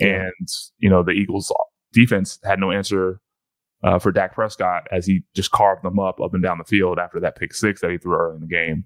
Yeah. 0.00 0.26
and 0.28 0.48
you 0.78 0.88
know, 0.88 1.02
the 1.02 1.10
Eagles 1.12 1.52
defense 1.92 2.38
had 2.44 2.58
no 2.60 2.70
answer 2.70 3.20
uh, 3.84 3.98
for 3.98 4.12
Dak 4.12 4.34
Prescott 4.34 4.84
as 4.90 5.06
he 5.06 5.22
just 5.34 5.50
carved 5.50 5.82
them 5.84 5.98
up 5.98 6.20
up 6.20 6.32
and 6.34 6.42
down 6.42 6.58
the 6.58 6.64
field 6.64 6.98
after 6.98 7.20
that 7.20 7.36
pick 7.36 7.52
six 7.54 7.80
that 7.80 7.90
he 7.90 7.98
threw 7.98 8.14
early 8.16 8.36
in 8.36 8.40
the 8.40 8.46
game. 8.46 8.84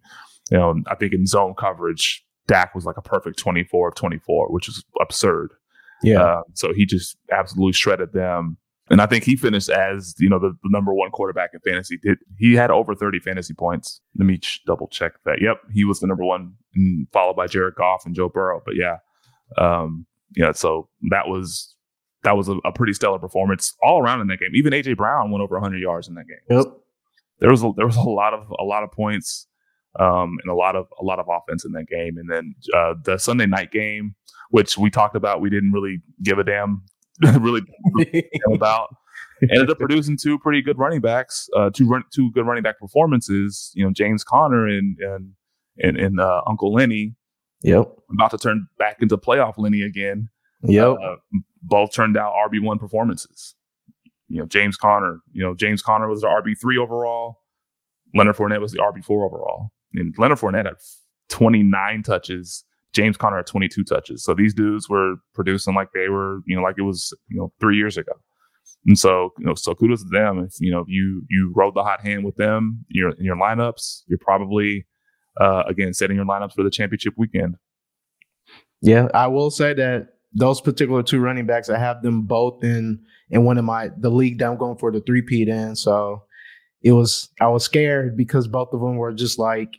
You 0.50 0.58
know, 0.58 0.74
I 0.88 0.94
think 0.96 1.12
in 1.12 1.26
zone 1.26 1.54
coverage, 1.58 2.24
Dak 2.48 2.74
was 2.74 2.84
like 2.84 2.96
a 2.96 3.02
perfect 3.02 3.38
24 3.38 3.88
of 3.88 3.94
24, 3.94 4.52
which 4.52 4.68
is 4.68 4.82
absurd. 5.00 5.50
Yeah. 6.02 6.22
Uh, 6.22 6.42
so 6.54 6.72
he 6.74 6.86
just 6.86 7.16
absolutely 7.30 7.72
shredded 7.74 8.12
them. 8.12 8.56
And 8.90 9.00
I 9.00 9.06
think 9.06 9.22
he 9.22 9.36
finished 9.36 9.70
as 9.70 10.14
you 10.18 10.28
know 10.28 10.40
the, 10.40 10.52
the 10.62 10.68
number 10.68 10.92
one 10.92 11.10
quarterback 11.10 11.50
in 11.54 11.60
fantasy. 11.60 11.96
Did 11.96 12.18
he 12.38 12.54
had 12.54 12.70
over 12.70 12.94
30 12.94 13.20
fantasy 13.20 13.54
points? 13.54 14.00
Let 14.18 14.26
me 14.26 14.38
ch- 14.38 14.62
double 14.66 14.88
check 14.88 15.12
that. 15.24 15.40
Yep, 15.40 15.58
he 15.72 15.84
was 15.84 16.00
the 16.00 16.08
number 16.08 16.24
one, 16.24 16.54
mm, 16.76 17.06
followed 17.12 17.36
by 17.36 17.46
Jared 17.46 17.76
Goff 17.76 18.04
and 18.04 18.14
Joe 18.14 18.28
Burrow. 18.28 18.60
But 18.64 18.74
yeah, 18.74 18.96
um, 19.56 20.06
yeah. 20.36 20.52
So 20.52 20.88
that 21.10 21.28
was 21.28 21.76
that 22.24 22.36
was 22.36 22.48
a, 22.48 22.56
a, 22.64 22.72
pretty 22.72 22.92
stellar 22.92 23.18
performance 23.18 23.74
all 23.82 24.02
around 24.02 24.20
in 24.20 24.26
that 24.26 24.40
game. 24.40 24.50
Even 24.54 24.72
AJ 24.72 24.96
Brown 24.96 25.30
went 25.30 25.42
over 25.42 25.54
100 25.54 25.80
yards 25.80 26.08
in 26.08 26.14
that 26.14 26.26
game. 26.26 26.58
Yep. 26.58 26.66
There 27.38 27.50
was 27.50 27.62
a, 27.62 27.70
there 27.76 27.86
was 27.86 27.96
a 27.96 28.02
lot 28.02 28.34
of 28.34 28.52
a 28.58 28.64
lot 28.64 28.82
of 28.82 28.92
points 28.92 29.46
um, 29.98 30.38
and 30.42 30.50
a 30.50 30.54
lot 30.54 30.76
of 30.76 30.86
a 31.00 31.04
lot 31.04 31.18
of 31.18 31.26
offense 31.28 31.64
in 31.64 31.72
that 31.72 31.86
game. 31.86 32.16
And 32.18 32.30
then 32.30 32.54
uh, 32.74 32.94
the 33.04 33.18
Sunday 33.18 33.46
night 33.46 33.72
game, 33.72 34.14
which 34.50 34.76
we 34.76 34.90
talked 34.90 35.16
about, 35.16 35.40
we 35.40 35.48
didn't 35.48 35.72
really 35.72 36.02
give 36.22 36.38
a 36.38 36.44
damn 36.44 36.82
really 37.40 37.62
about. 38.52 38.94
Ended 39.42 39.70
up 39.70 39.78
producing 39.78 40.18
two 40.20 40.38
pretty 40.38 40.60
good 40.60 40.78
running 40.78 41.00
backs, 41.00 41.48
uh, 41.56 41.70
two 41.70 41.88
run, 41.88 42.02
two 42.12 42.30
good 42.32 42.46
running 42.46 42.62
back 42.62 42.78
performances. 42.78 43.72
You 43.74 43.84
know, 43.84 43.90
James 43.90 44.22
Conner 44.22 44.66
and 44.66 44.98
and 44.98 45.32
and, 45.78 45.96
and 45.96 46.20
uh, 46.20 46.42
Uncle 46.46 46.72
Lenny. 46.72 47.14
Yep. 47.62 47.90
About 48.12 48.30
to 48.32 48.38
turn 48.38 48.66
back 48.78 48.98
into 49.00 49.16
playoff 49.16 49.54
Lenny 49.56 49.82
again. 49.82 50.28
Yep. 50.62 50.96
Uh, 51.02 51.16
both 51.62 51.92
turned 51.92 52.16
out 52.16 52.34
RB 52.50 52.62
one 52.62 52.78
performances. 52.78 53.54
You 54.28 54.40
know, 54.40 54.46
James 54.46 54.76
Conner. 54.76 55.20
You 55.32 55.42
know, 55.42 55.54
James 55.54 55.82
Conner 55.82 56.08
was 56.08 56.20
the 56.20 56.28
RB 56.28 56.58
three 56.60 56.78
overall. 56.78 57.40
Leonard 58.14 58.36
Fournette 58.36 58.60
was 58.60 58.72
the 58.72 58.78
RB 58.78 59.04
four 59.04 59.24
overall. 59.24 59.70
And 59.94 60.14
Leonard 60.18 60.38
Fournette 60.38 60.66
had 60.66 60.74
29 61.28 62.02
touches. 62.02 62.64
James 62.92 63.16
Conner 63.16 63.36
had 63.36 63.46
22 63.46 63.84
touches. 63.84 64.24
So 64.24 64.34
these 64.34 64.52
dudes 64.52 64.88
were 64.88 65.16
producing 65.34 65.74
like 65.74 65.88
they 65.94 66.08
were, 66.08 66.40
you 66.46 66.56
know, 66.56 66.62
like 66.62 66.76
it 66.78 66.82
was, 66.82 67.12
you 67.28 67.38
know, 67.38 67.52
three 67.60 67.76
years 67.76 67.96
ago. 67.96 68.12
And 68.86 68.98
so, 68.98 69.32
you 69.38 69.46
know, 69.46 69.54
so 69.54 69.74
kudos 69.74 70.02
to 70.02 70.08
them. 70.08 70.38
If 70.38 70.54
you 70.58 70.72
know 70.72 70.84
you 70.88 71.22
you 71.28 71.52
rode 71.54 71.74
the 71.74 71.82
hot 71.82 72.00
hand 72.00 72.24
with 72.24 72.36
them, 72.36 72.84
your 72.88 73.10
in 73.10 73.24
your 73.24 73.36
lineups, 73.36 74.02
you're 74.06 74.18
probably 74.18 74.86
uh, 75.40 75.64
again 75.68 75.92
setting 75.92 76.16
your 76.16 76.24
lineups 76.24 76.54
for 76.54 76.62
the 76.62 76.70
championship 76.70 77.14
weekend. 77.16 77.56
Yeah, 78.80 79.08
I 79.12 79.26
will 79.26 79.50
say 79.50 79.74
that 79.74 80.08
those 80.32 80.60
particular 80.60 81.02
two 81.02 81.20
running 81.20 81.46
backs, 81.46 81.68
I 81.68 81.78
have 81.78 82.02
them 82.02 82.22
both 82.22 82.64
in 82.64 83.00
in 83.28 83.44
one 83.44 83.58
of 83.58 83.64
my 83.64 83.90
the 83.98 84.10
league 84.10 84.38
that 84.38 84.48
I'm 84.50 84.56
going 84.56 84.78
for 84.78 84.90
the 84.90 85.00
three 85.00 85.22
peat 85.22 85.48
in. 85.48 85.76
So 85.76 86.22
it 86.82 86.92
was 86.92 87.28
I 87.40 87.48
was 87.48 87.64
scared 87.64 88.16
because 88.16 88.48
both 88.48 88.72
of 88.72 88.80
them 88.80 88.96
were 88.96 89.12
just 89.12 89.38
like, 89.38 89.76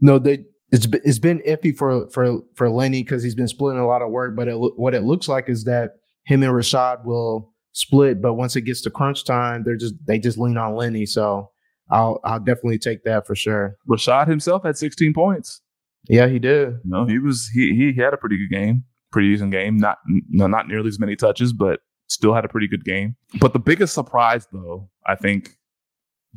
no, 0.00 0.20
they 0.20 0.44
it's 0.72 0.86
it's 1.04 1.18
been 1.18 1.40
iffy 1.46 1.76
for 1.76 2.08
for 2.10 2.40
for 2.54 2.70
Lenny 2.70 3.02
because 3.02 3.22
he's 3.22 3.34
been 3.34 3.46
splitting 3.46 3.80
a 3.80 3.86
lot 3.86 4.02
of 4.02 4.10
work. 4.10 4.34
But 4.34 4.48
it, 4.48 4.54
what 4.56 4.94
it 4.94 5.02
looks 5.02 5.28
like 5.28 5.48
is 5.48 5.64
that 5.64 5.92
him 6.24 6.42
and 6.42 6.52
Rashad 6.52 7.04
will 7.04 7.52
split, 7.72 8.22
but 8.22 8.34
once 8.34 8.56
it 8.56 8.62
gets 8.62 8.80
to 8.82 8.90
crunch 8.90 9.24
time, 9.24 9.62
they're 9.64 9.76
just 9.76 9.94
they 10.06 10.18
just 10.18 10.38
lean 10.38 10.56
on 10.56 10.74
Lenny. 10.74 11.04
So 11.04 11.50
I'll 11.90 12.20
I'll 12.24 12.40
definitely 12.40 12.78
take 12.78 13.04
that 13.04 13.26
for 13.26 13.34
sure. 13.34 13.76
Rashad 13.88 14.28
himself 14.28 14.64
had 14.64 14.78
16 14.78 15.12
points. 15.12 15.60
Yeah, 16.08 16.26
he 16.26 16.38
did. 16.38 16.78
No, 16.84 17.04
he 17.04 17.18
was 17.18 17.48
he 17.52 17.74
he 17.74 18.00
had 18.00 18.14
a 18.14 18.16
pretty 18.16 18.38
good 18.38 18.54
game, 18.54 18.84
pretty 19.12 19.28
decent 19.28 19.52
game. 19.52 19.76
Not 19.76 19.98
no, 20.06 20.46
not 20.46 20.68
nearly 20.68 20.88
as 20.88 20.98
many 20.98 21.16
touches, 21.16 21.52
but 21.52 21.80
still 22.08 22.34
had 22.34 22.46
a 22.46 22.48
pretty 22.48 22.66
good 22.66 22.84
game. 22.84 23.16
But 23.40 23.52
the 23.52 23.58
biggest 23.58 23.94
surprise, 23.94 24.48
though, 24.52 24.88
I 25.06 25.16
think 25.16 25.50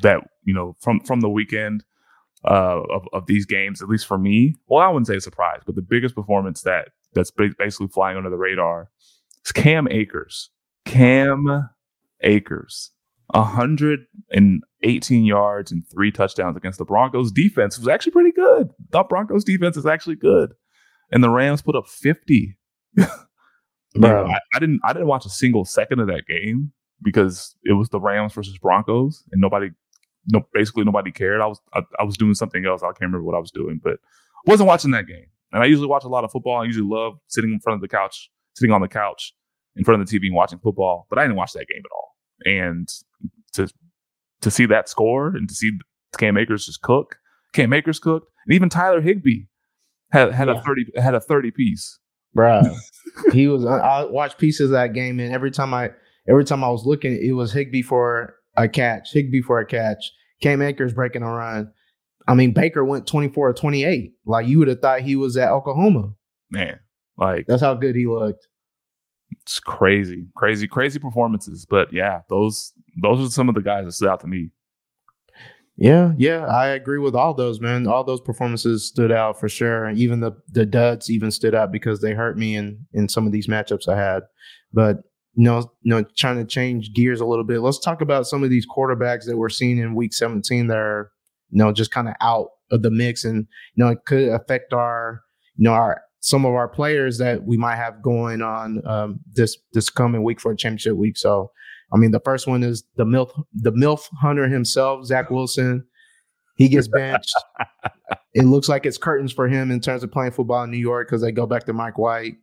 that 0.02 0.20
you 0.44 0.54
know 0.54 0.76
from 0.82 1.00
from 1.00 1.22
the 1.22 1.30
weekend 1.30 1.86
uh, 2.48 2.82
of 2.90 3.08
of 3.14 3.26
these 3.26 3.46
games, 3.46 3.82
at 3.82 3.90
least 3.90 4.06
for 4.06 4.18
me. 4.18 4.56
Well, 4.68 4.84
I 4.84 4.90
wouldn't 4.90 5.08
say 5.08 5.16
a 5.16 5.22
surprise, 5.22 5.62
but 5.66 5.76
the 5.76 5.82
biggest 5.82 6.16
performance 6.16 6.62
that 6.62 6.90
that's 7.14 7.32
basically 7.32 7.88
flying 7.88 8.18
under 8.18 8.30
the 8.30 8.38
radar 8.38 8.90
is 9.46 9.52
Cam 9.52 9.88
Akers. 9.90 10.50
Cam 10.86 11.70
Akers, 12.22 12.92
118 13.28 15.26
yards 15.26 15.72
and 15.72 15.84
three 15.90 16.12
touchdowns 16.12 16.56
against 16.56 16.78
the 16.78 16.86
Broncos 16.86 17.32
defense 17.32 17.80
was 17.80 17.88
actually 17.88 18.12
pretty 18.12 18.32
good. 18.32 18.70
The 18.92 19.04
Broncos 19.04 19.44
defense 19.44 19.78
is 19.78 19.86
actually 19.86 20.16
good, 20.16 20.54
and 21.12 21.24
the 21.24 21.30
Rams 21.30 21.62
put 21.62 21.76
up 21.76 21.88
50. 21.88 22.58
Bro, 23.96 24.28
I, 24.28 24.40
I 24.54 24.60
didn't 24.60 24.82
I 24.84 24.94
didn't 24.94 25.08
watch 25.08 25.26
a 25.26 25.30
single 25.30 25.66
second 25.66 26.00
of 26.00 26.08
that 26.08 26.28
game 26.28 26.74
because 27.02 27.56
it 27.64 27.74
was 27.74 27.90
the 27.90 28.00
Rams 28.00 28.34
versus 28.34 28.58
Broncos, 28.58 29.24
and 29.32 29.42
nobody 29.42 29.70
no, 30.28 30.48
basically 30.54 30.84
nobody 30.84 31.12
cared. 31.12 31.42
I 31.42 31.48
was 31.48 31.60
I, 31.74 31.82
I, 32.00 32.04
was 32.04 32.18
doing 32.18 32.34
something 32.34 32.66
else. 32.66 32.82
I 32.82 32.88
can't 32.88 33.02
remember 33.02 33.24
what 33.24 33.36
I 33.36 33.40
was 33.40 33.52
doing, 33.52 33.80
but 33.84 34.00
wasn't 34.46 34.68
watching 34.68 34.92
that 34.92 35.08
game. 35.08 35.26
And 35.52 35.64
I 35.64 35.68
usually 35.68 35.88
watch 35.88 36.04
a 36.04 36.10
lot 36.10 36.24
of 36.24 36.32
football. 36.32 36.62
I 36.62 36.66
usually 36.66 36.88
love 36.88 37.14
sitting 37.28 37.52
in 37.52 37.60
front 37.60 37.76
of 37.76 37.82
the 37.82 37.88
couch, 37.88 38.30
sitting 38.56 38.74
on 38.74 38.82
the 38.82 38.88
couch 38.88 39.34
in 39.76 39.84
front 39.84 40.02
of 40.02 40.08
the 40.08 40.20
TV 40.20 40.28
and 40.28 40.36
watching 40.36 40.60
football. 40.60 41.08
But 41.10 41.20
I 41.20 41.24
didn't 41.24 41.38
watch 41.38 41.54
that 41.54 41.68
game 41.68 41.84
at 41.84 41.92
all. 41.92 42.16
And 42.46 42.90
to 43.54 43.70
to 44.42 44.52
see 44.52 44.66
that 44.66 44.90
score 44.90 45.28
and 45.28 45.48
to 45.48 45.56
see 45.56 45.72
Cam 46.18 46.38
Akers 46.38 46.66
just 46.66 46.82
cook, 46.82 47.18
Cam 47.54 47.74
Akers 47.74 48.00
cooked, 48.00 48.32
and 48.46 48.56
even 48.56 48.70
Tyler 48.70 49.02
Higbee 49.02 49.46
had 50.12 50.34
had 50.34 50.48
yeah. 50.48 50.60
a 50.60 50.62
thirty 50.62 50.86
had 50.96 51.16
a 51.16 51.22
thirty 51.22 51.52
piece. 51.52 52.00
Bruh, 52.36 52.76
he 53.32 53.48
was. 53.48 53.66
I 53.66 54.06
watched 54.06 54.38
pieces 54.38 54.66
of 54.66 54.72
that 54.72 54.94
game, 54.94 55.20
and 55.20 55.34
every 55.34 55.52
time 55.52 55.74
I 55.74 55.92
every 56.28 56.46
time 56.46 56.64
I 56.64 56.70
was 56.70 56.86
looking, 56.86 57.18
it 57.18 57.32
was 57.32 57.54
Higby 57.54 57.82
for 57.82 58.36
a 58.58 58.68
catch, 58.68 59.12
Higbee 59.14 59.42
for 59.42 59.60
a 59.60 59.66
catch, 59.66 60.12
Cam 60.42 60.62
Akers 60.62 60.94
breaking 60.94 61.24
a 61.24 61.32
run. 61.32 61.72
I 62.28 62.34
mean, 62.34 62.54
Baker 62.54 62.84
went 62.84 63.08
24 63.08 63.50
or 63.50 63.54
28. 63.54 64.14
Like 64.26 64.48
you 64.48 64.60
would 64.60 64.68
have 64.68 64.80
thought 64.80 65.02
he 65.02 65.16
was 65.16 65.38
at 65.38 65.52
Oklahoma. 65.52 66.14
Man, 66.50 66.80
like 67.18 67.46
that's 67.48 67.62
how 67.62 67.74
good 67.74 67.96
he 67.96 68.08
looked. 68.08 68.48
It's 69.42 69.60
crazy, 69.60 70.28
crazy, 70.36 70.68
crazy 70.68 71.00
performances. 71.00 71.66
But 71.70 71.94
yeah, 71.94 72.22
those 72.30 72.74
those 73.02 73.26
are 73.26 73.32
some 73.32 73.50
of 73.50 73.56
the 73.56 73.62
guys 73.62 73.86
that 73.86 73.92
stood 73.92 74.10
out 74.10 74.22
to 74.22 74.28
me. 74.28 74.50
Yeah, 75.78 76.14
yeah, 76.18 76.46
I 76.46 76.68
agree 76.68 77.00
with 77.00 77.16
all 77.16 77.34
those, 77.34 77.60
man. 77.60 77.86
All 77.86 78.04
those 78.06 78.22
performances 78.22 78.88
stood 78.88 79.12
out 79.12 79.38
for 79.40 79.50
sure. 79.50 79.86
And 79.86 79.98
even 80.00 80.22
the 80.22 80.32
the 80.50 80.66
duds 80.66 81.10
even 81.10 81.32
stood 81.32 81.54
out 81.54 81.72
because 81.72 82.02
they 82.02 82.14
hurt 82.14 82.38
me 82.38 82.56
in 82.56 82.86
in 82.94 83.10
some 83.10 83.26
of 83.26 83.34
these 83.34 83.48
matchups 83.48 83.88
I 83.88 83.98
had. 83.98 84.24
But 84.74 85.04
you 85.36 85.44
know, 85.44 85.60
you 85.82 85.92
know, 85.92 86.04
trying 86.16 86.38
to 86.38 86.46
change 86.46 86.94
gears 86.94 87.20
a 87.20 87.26
little 87.26 87.44
bit. 87.44 87.60
Let's 87.60 87.80
talk 87.80 88.02
about 88.02 88.28
some 88.28 88.44
of 88.44 88.50
these 88.50 88.66
quarterbacks 88.66 89.26
that 89.26 89.38
we're 89.38 89.50
seeing 89.50 89.78
in 89.78 89.96
week 89.96 90.14
17 90.14 90.68
that 90.68 90.78
are, 90.78 91.12
you 91.52 91.58
know, 91.58 91.72
just 91.72 91.92
kind 91.92 92.08
of 92.08 92.16
out 92.22 92.50
of 92.72 92.82
the 92.82 92.92
mix 92.92 93.26
and, 93.26 93.48
you 93.76 93.84
know, 93.84 93.92
it 93.92 94.00
could 94.06 94.30
affect 94.30 94.74
our, 94.74 95.22
you 95.58 95.66
know, 95.66 95.74
our, 95.74 96.02
some 96.22 96.46
of 96.46 96.54
our 96.54 96.68
players 96.68 97.18
that 97.20 97.44
we 97.44 97.58
might 97.58 97.76
have 97.76 98.02
going 98.02 98.42
on 98.42 98.82
um, 98.88 99.20
this 99.32 99.58
this 99.74 99.92
coming 99.92 100.24
week 100.24 100.42
for 100.42 100.52
a 100.52 100.58
championship 100.58 100.96
week. 100.96 101.18
So, 101.18 101.52
I 101.94 101.98
mean, 101.98 102.10
the 102.10 102.22
first 102.22 102.48
one 102.48 102.64
is 102.64 102.84
the 102.96 103.06
milf 103.06 103.30
the 103.54 103.72
milf 103.72 104.08
hunter 104.22 104.48
himself, 104.48 105.06
Zach 105.06 105.30
Wilson. 105.30 105.86
He 106.58 106.68
gets 106.68 106.88
benched. 106.88 107.36
it 108.34 108.46
looks 108.46 108.68
like 108.68 108.86
it's 108.86 108.98
curtains 108.98 109.34
for 109.34 109.48
him 109.48 109.70
in 109.70 109.82
terms 109.82 110.04
of 110.04 110.12
playing 110.12 110.32
football 110.32 110.64
in 110.64 110.72
New 110.72 110.78
York 110.78 111.08
because 111.08 111.22
they 111.22 111.32
go 111.32 111.46
back 111.46 111.66
to 111.66 111.74
Mike 111.74 111.98
White. 111.98 112.38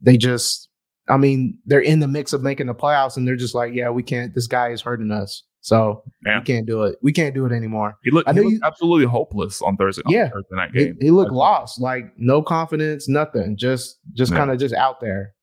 They 0.00 0.16
just 0.16 0.67
I 1.08 1.16
mean, 1.16 1.58
they're 1.66 1.80
in 1.80 2.00
the 2.00 2.08
mix 2.08 2.32
of 2.32 2.42
making 2.42 2.66
the 2.66 2.74
playoffs, 2.74 3.16
and 3.16 3.26
they're 3.26 3.36
just 3.36 3.54
like, 3.54 3.72
yeah, 3.74 3.90
we 3.90 4.02
can't. 4.02 4.34
This 4.34 4.46
guy 4.46 4.68
is 4.70 4.82
hurting 4.82 5.10
us, 5.10 5.42
so 5.60 6.02
yeah. 6.26 6.38
we 6.38 6.44
can't 6.44 6.66
do 6.66 6.82
it. 6.84 6.98
We 7.02 7.12
can't 7.12 7.34
do 7.34 7.46
it 7.46 7.52
anymore. 7.52 7.96
He 8.04 8.10
looked, 8.10 8.28
I 8.28 8.32
know 8.32 8.42
he 8.42 8.48
looked 8.48 8.62
you, 8.62 8.66
absolutely 8.66 9.06
hopeless 9.06 9.62
on 9.62 9.76
Thursday. 9.76 10.02
Yeah, 10.08 10.24
on 10.24 10.30
Thursday 10.30 10.56
night 10.56 10.72
game. 10.72 10.96
He, 11.00 11.06
he 11.06 11.10
looked 11.10 11.32
lost, 11.32 11.80
like 11.80 12.12
no 12.16 12.42
confidence, 12.42 13.08
nothing. 13.08 13.56
Just, 13.56 13.98
just 14.14 14.32
yeah. 14.32 14.38
kind 14.38 14.50
of 14.50 14.58
just 14.58 14.74
out 14.74 15.00
there. 15.00 15.34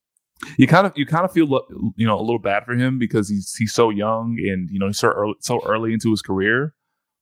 You 0.57 0.67
kind 0.67 0.85
of, 0.85 0.93
you 0.95 1.05
kind 1.05 1.25
of 1.25 1.31
feel, 1.31 1.47
you 1.95 2.05
know, 2.05 2.19
a 2.19 2.21
little 2.21 2.39
bad 2.39 2.65
for 2.65 2.75
him 2.75 2.99
because 2.99 3.29
he's 3.29 3.55
he's 3.55 3.73
so 3.73 3.89
young 3.89 4.37
and 4.39 4.69
you 4.69 4.77
know 4.77 4.87
he's 4.87 4.99
so 4.99 5.07
early, 5.07 5.35
so 5.39 5.61
early 5.65 5.93
into 5.93 6.11
his 6.11 6.21
career. 6.21 6.75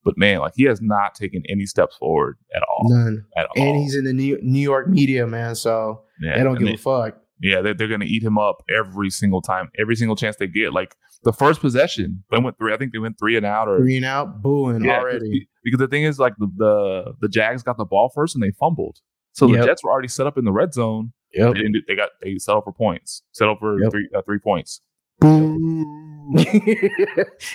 But 0.04 0.18
man, 0.18 0.40
like 0.40 0.54
he 0.56 0.64
has 0.64 0.82
not 0.82 1.16
taken 1.16 1.44
any 1.48 1.66
steps 1.66 1.96
forward 1.96 2.38
at 2.56 2.64
all. 2.64 2.90
None 2.90 3.24
at 3.38 3.46
all. 3.46 3.64
And 3.64 3.78
he's 3.78 3.96
in 3.96 4.04
the 4.04 4.14
New 4.14 4.60
York 4.60 4.90
media, 4.90 5.26
man. 5.28 5.56
So 5.56 6.02
yeah, 6.22 6.38
they 6.38 6.44
don't 6.44 6.56
give 6.58 6.68
they, 6.68 6.74
a 6.74 6.78
fuck. 6.78 7.18
Yeah, 7.42 7.62
they're, 7.62 7.74
they're 7.74 7.88
going 7.88 8.00
to 8.02 8.08
eat 8.08 8.24
him 8.24 8.38
up 8.38 8.63
every 8.70 9.10
single 9.10 9.42
time, 9.42 9.70
every 9.78 9.96
single 9.96 10.16
chance 10.16 10.36
they 10.38 10.48
get. 10.48 10.74
Like 10.74 10.96
the 11.24 11.34
first 11.34 11.62
possession, 11.62 12.24
they 12.32 12.40
went 12.40 12.58
three. 12.58 12.74
I 12.74 12.78
think 12.78 12.94
they 12.94 13.00
went 13.00 13.18
three 13.20 13.36
and 13.36 13.46
out 13.46 13.68
or 13.68 13.80
three 13.80 13.98
and 13.98 14.06
out, 14.06 14.42
booing 14.42 14.84
yeah, 14.84 15.00
already. 15.00 15.48
Because 15.63 15.80
the 15.80 15.88
thing 15.88 16.04
is, 16.04 16.20
like 16.20 16.34
the, 16.38 16.50
the, 16.56 17.13
the 17.22 17.30
Jags 17.30 17.63
got 17.63 17.78
the 17.78 17.86
ball 17.86 18.12
first 18.13 18.36
and 18.36 18.44
they 18.44 18.52
fumbled, 18.52 19.00
so 19.32 19.48
yep. 19.48 19.62
the 19.62 19.66
Jets 19.68 19.84
were 19.84 19.92
already 19.92 20.08
set 20.08 20.28
up 20.28 20.38
in 20.38 20.46
the 20.46 20.52
red 20.52 20.74
zone. 20.74 21.13
Yeah, 21.34 21.52
they, 21.52 21.63
they, 21.88 21.96
got 21.96 22.12
they 22.22 22.38
settled 22.38 22.63
for 22.63 22.74
points, 22.74 23.24
settled 23.32 23.58
for 23.60 23.82
yep. 23.82 23.92
three 23.92 24.08
uh, 24.16 24.22
three 24.22 24.40
points. 24.40 24.82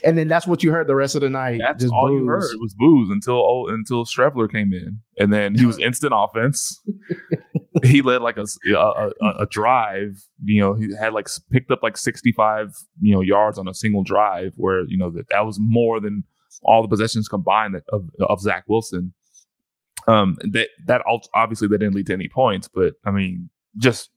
and 0.05 0.17
then 0.17 0.29
that's 0.29 0.47
what 0.47 0.63
you 0.63 0.71
heard 0.71 0.87
the 0.87 0.95
rest 0.95 1.15
of 1.15 1.23
the 1.23 1.31
night. 1.31 1.59
That's 1.59 1.83
Just 1.83 1.93
all 1.93 2.09
booze. 2.09 2.21
you 2.21 2.27
heard 2.27 2.45
it 2.53 2.61
was 2.61 2.75
booze 2.75 3.11
until 3.11 3.37
oh, 3.37 3.67
until 3.69 4.05
Streveler 4.05 4.51
came 4.51 4.73
in, 4.73 5.01
and 5.19 5.33
then 5.33 5.55
he 5.55 5.67
was 5.67 5.79
instant 5.81 6.13
offense. 6.15 6.81
he 7.83 8.03
led 8.03 8.21
like 8.23 8.37
a, 8.37 8.47
a, 8.75 9.11
a 9.41 9.47
drive. 9.47 10.23
You 10.45 10.61
know, 10.61 10.75
he 10.75 10.95
had 10.95 11.13
like 11.13 11.29
picked 11.51 11.71
up 11.71 11.83
like 11.83 11.97
sixty 11.97 12.31
five 12.31 12.75
you 13.01 13.15
know 13.15 13.21
yards 13.21 13.59
on 13.59 13.69
a 13.69 13.75
single 13.75 14.03
drive, 14.03 14.53
where 14.57 14.85
you 14.87 14.99
know 14.99 15.11
that 15.11 15.29
that 15.31 15.47
was 15.47 15.59
more 15.61 15.99
than 15.99 16.25
all 16.63 16.83
the 16.83 16.89
possessions 16.89 17.29
combined 17.29 17.81
of 17.91 18.11
of 18.21 18.41
Zach 18.41 18.65
Wilson. 18.69 19.15
Um, 20.07 20.37
that 20.53 20.69
that 20.87 21.03
obviously 21.35 21.69
that 21.69 21.79
didn't 21.79 21.95
lead 21.95 22.07
to 22.07 22.13
any 22.13 22.29
points, 22.29 22.69
but 22.69 22.95
I 23.05 23.11
mean, 23.11 23.51
just 23.77 24.11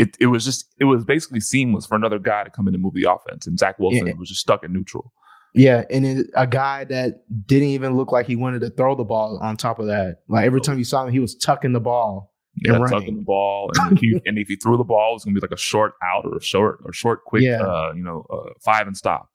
it, 0.00 0.16
it 0.18 0.26
was 0.26 0.44
just 0.44 0.66
it 0.78 0.84
was 0.84 1.04
basically 1.04 1.40
seamless 1.40 1.84
for 1.86 1.94
another 1.94 2.18
guy 2.18 2.42
to 2.44 2.50
come 2.50 2.66
in 2.66 2.74
and 2.74 2.82
move 2.82 2.94
the 2.94 3.04
offense, 3.10 3.46
and 3.46 3.58
Zach 3.58 3.78
Wilson 3.78 4.06
yeah. 4.06 4.14
was 4.14 4.28
just 4.30 4.40
stuck 4.40 4.64
in 4.64 4.72
neutral. 4.72 5.12
Yeah, 5.54 5.84
and 5.90 6.06
it, 6.06 6.26
a 6.34 6.46
guy 6.46 6.84
that 6.84 7.24
didn't 7.46 7.68
even 7.68 7.96
look 7.96 8.10
like 8.12 8.26
he 8.26 8.36
wanted 8.36 8.60
to 8.62 8.70
throw 8.70 8.94
the 8.94 9.04
ball. 9.04 9.38
On 9.42 9.56
top 9.56 9.78
of 9.78 9.86
that, 9.88 10.18
like 10.28 10.46
every 10.46 10.60
time 10.60 10.78
you 10.78 10.84
saw 10.84 11.04
him, 11.04 11.12
he 11.12 11.20
was 11.20 11.34
tucking 11.34 11.72
the 11.72 11.80
ball. 11.80 12.32
Yeah, 12.64 12.74
And 12.74 12.84
running. 12.84 13.16
the 13.18 13.22
ball, 13.24 13.70
and 13.76 13.92
if, 13.96 14.02
you, 14.02 14.20
and 14.26 14.38
if 14.38 14.48
he 14.48 14.56
threw 14.56 14.76
the 14.76 14.84
ball, 14.84 15.10
it 15.10 15.14
was 15.14 15.24
gonna 15.24 15.34
be 15.34 15.40
like 15.40 15.50
a 15.52 15.56
short 15.58 15.92
out 16.02 16.24
or 16.24 16.36
a 16.36 16.42
short 16.42 16.80
or 16.84 16.92
short 16.92 17.24
quick, 17.24 17.42
Yeah. 17.42 17.60
uh, 17.62 17.92
you 17.94 18.02
know, 18.02 18.26
uh, 18.30 18.50
five 18.64 18.86
and 18.86 18.96
stop. 18.96 19.28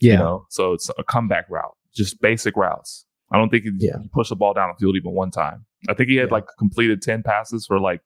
Yeah. 0.00 0.12
You 0.12 0.18
know, 0.18 0.46
so 0.50 0.72
it's 0.72 0.88
a 0.98 1.04
comeback 1.04 1.46
route, 1.50 1.74
just 1.94 2.20
basic 2.20 2.56
routes. 2.56 3.06
I 3.32 3.38
don't 3.38 3.48
think 3.50 3.64
he, 3.64 3.70
Yeah. 3.78 3.98
he 4.00 4.08
pushed 4.08 4.30
the 4.30 4.36
ball 4.36 4.54
down 4.54 4.70
the 4.72 4.78
field 4.78 4.94
even 4.96 5.12
one 5.12 5.30
time. 5.30 5.64
I 5.88 5.94
think 5.94 6.08
he 6.10 6.16
had 6.16 6.28
Yeah. 6.28 6.34
like 6.34 6.44
completed 6.58 7.02
ten 7.02 7.22
passes 7.22 7.66
for 7.66 7.80
like 7.80 8.00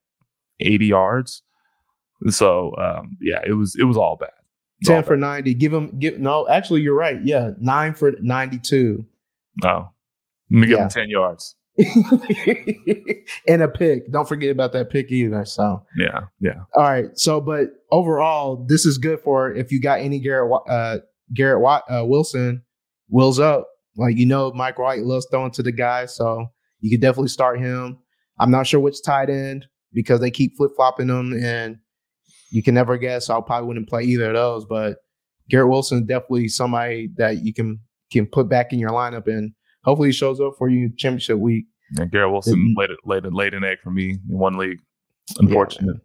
eighty 0.60 0.86
yards. 0.86 1.42
So 2.28 2.74
um, 2.76 3.16
yeah, 3.20 3.40
it 3.46 3.52
was 3.52 3.76
it 3.78 3.84
was 3.84 3.96
all 3.96 4.16
bad. 4.16 4.30
Was 4.82 4.88
10 4.88 4.96
all 4.96 5.02
for 5.02 5.16
90. 5.16 5.54
Give 5.54 5.72
him, 5.74 5.98
give, 5.98 6.18
no, 6.18 6.48
actually, 6.48 6.80
you're 6.80 6.94
right. 6.96 7.18
Yeah. 7.22 7.50
Nine 7.60 7.92
for 7.94 8.12
92. 8.20 9.04
bad. 9.56 9.68
No, 9.68 9.90
let 10.50 10.60
me 10.60 10.66
give 10.66 10.76
Yeah. 10.78 10.84
him 10.84 10.88
ten 10.90 11.08
yards. 11.10 11.54
and 13.48 13.62
a 13.62 13.68
pick. 13.68 14.10
Don't 14.10 14.28
forget 14.28 14.50
about 14.50 14.72
that 14.72 14.90
pick 14.90 15.10
either. 15.10 15.44
So, 15.44 15.82
Yeah, 15.96 16.20
yeah. 16.40 16.60
all 16.74 16.82
right. 16.84 17.06
So, 17.14 17.40
but 17.40 17.68
overall, 17.90 18.64
this 18.68 18.84
is 18.86 18.98
good 18.98 19.20
for 19.20 19.52
if 19.52 19.72
you 19.72 19.80
got 19.80 20.00
any 20.00 20.18
Garrett 20.18 20.50
uh, 20.68 20.98
Garrett 21.34 21.62
uh, 21.88 22.04
Wilson, 22.04 22.62
Will's 23.08 23.38
up. 23.40 23.66
Like 23.96 24.16
you 24.16 24.26
know, 24.26 24.52
Mike 24.52 24.78
White 24.78 25.02
loves 25.02 25.26
throwing 25.30 25.50
to 25.52 25.62
the 25.62 25.72
guy, 25.72 26.06
so 26.06 26.46
you 26.80 26.90
could 26.90 27.00
definitely 27.00 27.28
start 27.28 27.58
him. 27.58 27.98
I'm 28.38 28.50
not 28.50 28.66
sure 28.66 28.80
which 28.80 29.02
tight 29.02 29.28
end 29.28 29.66
because 29.92 30.20
they 30.20 30.30
keep 30.30 30.56
flip 30.56 30.70
flopping 30.76 31.08
them, 31.08 31.32
and 31.32 31.78
you 32.50 32.62
can 32.62 32.74
never 32.74 32.96
guess. 32.98 33.26
So 33.26 33.38
I 33.38 33.40
probably 33.40 33.68
wouldn't 33.68 33.88
play 33.88 34.02
either 34.04 34.28
of 34.28 34.34
those. 34.34 34.64
But 34.64 34.98
Garrett 35.48 35.68
Wilson 35.68 36.00
is 36.00 36.04
definitely 36.04 36.48
somebody 36.48 37.10
that 37.16 37.44
you 37.44 37.52
can 37.52 37.80
can 38.12 38.26
put 38.26 38.48
back 38.48 38.72
in 38.72 38.78
your 38.78 38.90
lineup, 38.90 39.26
and 39.26 39.52
hopefully 39.84 40.08
he 40.08 40.12
shows 40.12 40.40
up 40.40 40.54
for 40.58 40.68
you 40.68 40.90
championship 40.96 41.38
week. 41.38 41.66
And 41.98 42.10
Garrett 42.10 42.30
Wilson 42.30 42.74
laid 42.76 42.90
laid 43.04 43.24
laid 43.32 43.54
an 43.54 43.64
egg 43.64 43.78
for 43.82 43.90
me 43.90 44.18
in 44.28 44.38
one 44.38 44.56
league. 44.56 44.80
Unfortunate. 45.38 45.96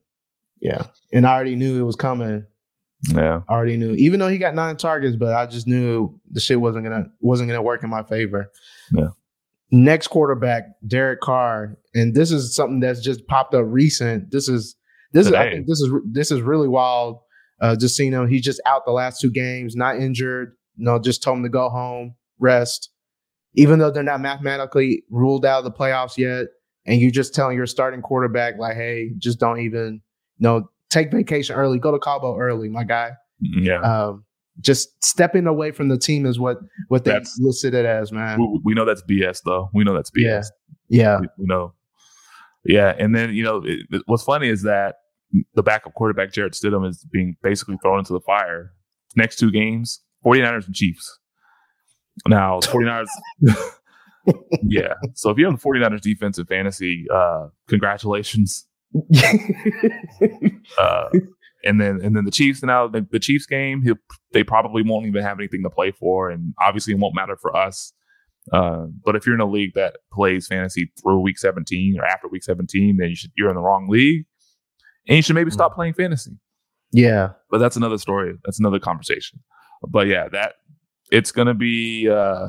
Yeah, 0.61 0.83
and 1.13 1.27
I 1.27 1.33
already 1.33 1.55
knew 1.55 1.79
it 1.79 1.85
was 1.85 1.95
coming. 1.95 2.45
Yeah. 3.13 3.41
I 3.47 3.53
already 3.53 3.77
knew, 3.77 3.93
even 3.93 4.19
though 4.19 4.27
he 4.27 4.37
got 4.37 4.55
nine 4.55 4.77
targets, 4.77 5.15
but 5.15 5.33
I 5.35 5.45
just 5.45 5.67
knew 5.67 6.19
the 6.31 6.39
shit 6.39 6.59
wasn't 6.59 6.85
gonna 6.85 7.05
wasn't 7.19 7.49
gonna 7.49 7.61
work 7.61 7.83
in 7.83 7.89
my 7.89 8.03
favor. 8.03 8.51
Yeah. 8.91 9.09
Next 9.71 10.07
quarterback, 10.07 10.65
Derek 10.87 11.21
Carr, 11.21 11.77
and 11.93 12.15
this 12.15 12.31
is 12.31 12.55
something 12.55 12.79
that's 12.79 13.01
just 13.01 13.27
popped 13.27 13.53
up 13.53 13.65
recent. 13.67 14.31
This 14.31 14.47
is 14.47 14.75
this 15.15 15.27
is 15.27 15.33
I 15.33 15.49
think 15.49 15.65
this 15.67 15.79
is 15.79 15.91
this 16.11 16.29
is 16.31 16.41
really 16.41 16.67
wild. 16.67 17.19
Uh, 17.61 17.75
just 17.75 17.95
seeing 17.95 18.11
him, 18.11 18.27
he's 18.27 18.43
just 18.43 18.61
out 18.65 18.83
the 18.85 18.91
last 18.91 19.19
two 19.21 19.31
games, 19.31 19.75
not 19.75 19.95
injured. 19.95 20.51
No, 20.77 20.99
just 20.99 21.23
told 21.23 21.37
him 21.37 21.43
to 21.43 21.49
go 21.49 21.69
home, 21.69 22.15
rest. 22.37 22.91
Even 23.55 23.79
though 23.79 23.89
they're 23.89 24.03
not 24.03 24.19
mathematically 24.19 25.03
ruled 25.09 25.45
out 25.45 25.59
of 25.59 25.63
the 25.63 25.71
playoffs 25.71 26.17
yet, 26.17 26.47
and 26.85 26.99
you're 26.99 27.11
just 27.11 27.33
telling 27.33 27.55
your 27.55 27.65
starting 27.65 28.01
quarterback 28.01 28.55
like, 28.59 28.75
"Hey, 28.75 29.11
just 29.17 29.39
don't 29.39 29.59
even, 29.61 30.01
you 30.37 30.43
know, 30.43 30.69
take 30.89 31.11
vacation 31.11 31.55
early, 31.55 31.79
go 31.79 31.91
to 31.91 31.99
Cabo 31.99 32.37
early, 32.37 32.67
my 32.69 32.83
guy." 32.83 33.11
Yeah. 33.39 33.79
Um, 33.79 34.25
just 34.61 35.01
stepping 35.03 35.47
away 35.47 35.71
from 35.71 35.87
the 35.89 35.97
team 35.97 36.25
is 36.25 36.37
what 36.37 36.57
what 36.89 37.05
they 37.05 37.11
That's- 37.11 37.37
listed 37.39 37.73
it 37.73 37.85
as, 37.85 38.11
man. 38.11 38.37
we, 38.39 38.59
we 38.65 38.73
know 38.73 38.83
that's 38.85 39.01
BS 39.03 39.41
though. 39.45 39.69
We 39.73 39.83
know 39.85 39.93
that's 39.93 40.11
BS. 40.11 40.45
Yeah. 40.89 41.03
Yeah, 41.03 41.19
We, 41.21 41.27
we 41.39 41.45
know. 41.45 41.73
Yeah, 42.65 42.93
and 42.99 43.15
then 43.15 43.33
you 43.33 43.43
know 43.43 43.61
it- 43.65 44.03
what's 44.07 44.23
funny 44.23 44.49
is 44.49 44.63
that 44.63 44.95
the 45.53 45.63
backup 45.63 45.93
quarterback 45.93 46.31
Jarrett 46.31 46.53
Stidham 46.53 46.87
is 46.87 47.05
being 47.11 47.35
basically 47.41 47.77
thrown 47.81 47.99
into 47.99 48.13
the 48.13 48.19
fire. 48.21 48.71
Next 49.15 49.37
two 49.37 49.51
games, 49.51 50.01
49ers 50.25 50.65
and 50.65 50.75
Chiefs. 50.75 51.19
Now, 52.27 52.59
49ers 52.59 53.07
Yeah. 54.63 54.93
So 55.13 55.29
if 55.29 55.37
you 55.37 55.45
have 55.45 55.59
the 55.59 55.69
49ers 55.69 56.01
defensive 56.01 56.47
fantasy, 56.47 57.05
uh 57.13 57.47
congratulations. 57.67 58.67
Uh 60.79 61.09
and 61.63 61.81
then 61.81 61.99
and 62.01 62.15
then 62.15 62.25
the 62.25 62.31
Chiefs 62.31 62.63
now 62.63 62.87
the, 62.87 63.05
the 63.11 63.19
Chiefs 63.19 63.45
game, 63.45 63.81
he'll, 63.81 63.95
they 64.33 64.43
probably 64.43 64.83
won't 64.83 65.05
even 65.05 65.21
have 65.21 65.39
anything 65.39 65.63
to 65.63 65.69
play 65.69 65.91
for 65.91 66.29
and 66.29 66.53
obviously 66.61 66.93
it 66.93 66.99
won't 66.99 67.15
matter 67.15 67.35
for 67.35 67.55
us. 67.55 67.93
Uh, 68.53 68.85
but 69.03 69.15
if 69.15 69.25
you're 69.25 69.35
in 69.35 69.41
a 69.41 69.45
league 69.45 69.73
that 69.73 69.97
plays 70.13 70.47
fantasy 70.47 70.91
through 71.01 71.19
week 71.19 71.37
17 71.37 71.97
or 71.99 72.05
after 72.05 72.27
week 72.27 72.43
17, 72.43 72.97
then 72.97 73.09
you 73.09 73.15
should 73.15 73.31
you're 73.35 73.49
in 73.49 73.55
the 73.55 73.61
wrong 73.61 73.87
league, 73.89 74.25
and 75.07 75.15
you 75.15 75.21
should 75.21 75.35
maybe 75.35 75.51
stop 75.51 75.75
playing 75.75 75.93
fantasy. 75.93 76.31
yeah, 76.91 77.29
But 77.49 77.57
that's 77.59 77.75
another 77.75 77.97
story. 77.97 78.35
That's 78.45 78.59
another 78.59 78.79
conversation. 78.79 79.39
But 79.87 80.07
yeah, 80.07 80.27
that 80.29 80.53
it's 81.11 81.31
gonna 81.31 81.53
be 81.53 82.09
uh, 82.09 82.47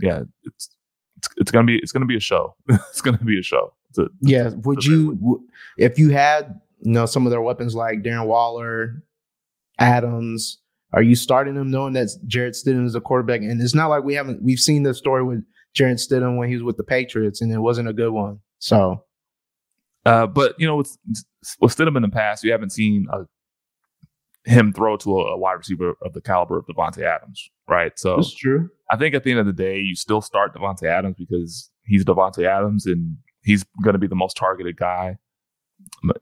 yeah, 0.00 0.22
it's 0.44 0.70
it's, 1.16 1.28
it's 1.38 1.50
gonna 1.50 1.66
be 1.66 1.78
it's 1.78 1.92
gonna 1.92 2.06
be 2.06 2.16
a 2.16 2.20
show. 2.20 2.54
it's 2.68 3.00
gonna 3.00 3.18
be 3.18 3.38
a 3.38 3.42
show. 3.42 3.72
It's 3.90 3.98
a- 3.98 4.08
yeah. 4.20 4.50
Would 4.64 4.84
you, 4.84 5.14
w- 5.16 5.42
if 5.78 5.98
you 5.98 6.10
had, 6.10 6.60
you 6.80 6.92
know, 6.92 7.06
some 7.06 7.26
of 7.26 7.30
their 7.30 7.40
weapons 7.40 7.74
like 7.74 8.02
Darren 8.02 8.26
Waller, 8.26 9.02
Adams, 9.78 10.58
are 10.92 11.02
you 11.02 11.14
starting 11.14 11.54
them 11.54 11.70
knowing 11.70 11.92
that 11.94 12.08
Jarrett 12.26 12.54
Stidham 12.54 12.86
is 12.86 12.94
a 12.94 13.00
quarterback? 13.00 13.40
And 13.40 13.60
it's 13.60 13.74
not 13.74 13.88
like 13.88 14.04
we 14.04 14.14
haven't 14.14 14.42
we've 14.42 14.58
seen 14.60 14.82
the 14.82 14.94
story 14.94 15.22
with 15.24 15.42
Jarrett 15.74 15.98
Stidham 15.98 16.36
when 16.38 16.48
he 16.48 16.54
was 16.54 16.62
with 16.62 16.76
the 16.76 16.84
Patriots, 16.84 17.40
and 17.40 17.52
it 17.52 17.58
wasn't 17.58 17.88
a 17.88 17.92
good 17.92 18.10
one. 18.12 18.40
So 18.58 19.02
Uh, 20.06 20.26
but 20.26 20.54
you 20.56 20.66
know, 20.66 20.76
with 20.76 20.96
with 21.60 21.76
Stidham 21.76 21.96
in 21.96 22.02
the 22.02 22.08
past, 22.08 22.44
you 22.44 22.52
haven't 22.52 22.70
seen 22.70 23.06
uh, 23.12 23.24
him 24.44 24.72
throw 24.72 24.96
to 24.98 25.18
a, 25.18 25.32
a 25.32 25.36
wide 25.36 25.54
receiver 25.54 25.94
of 26.00 26.12
the 26.12 26.20
caliber 26.20 26.56
of 26.56 26.66
Davante 26.66 27.02
Adams, 27.02 27.50
right? 27.68 27.98
So 27.98 28.14
that's 28.16 28.34
true. 28.34 28.70
I 28.90 28.96
think 28.96 29.16
at 29.16 29.24
the 29.24 29.32
end 29.32 29.40
of 29.40 29.46
the 29.46 29.52
day, 29.52 29.80
you 29.80 29.96
still 29.96 30.20
start 30.20 30.54
Davante 30.54 30.84
Adams 30.84 31.16
because 31.18 31.70
he's 31.84 32.04
Davante 32.04 32.46
Adams 32.46 32.86
and 32.86 33.16
he's 33.42 33.64
going 33.82 33.94
to 33.94 33.98
be 33.98 34.06
the 34.06 34.14
most 34.14 34.36
targeted 34.36 34.76
guy 34.76 35.16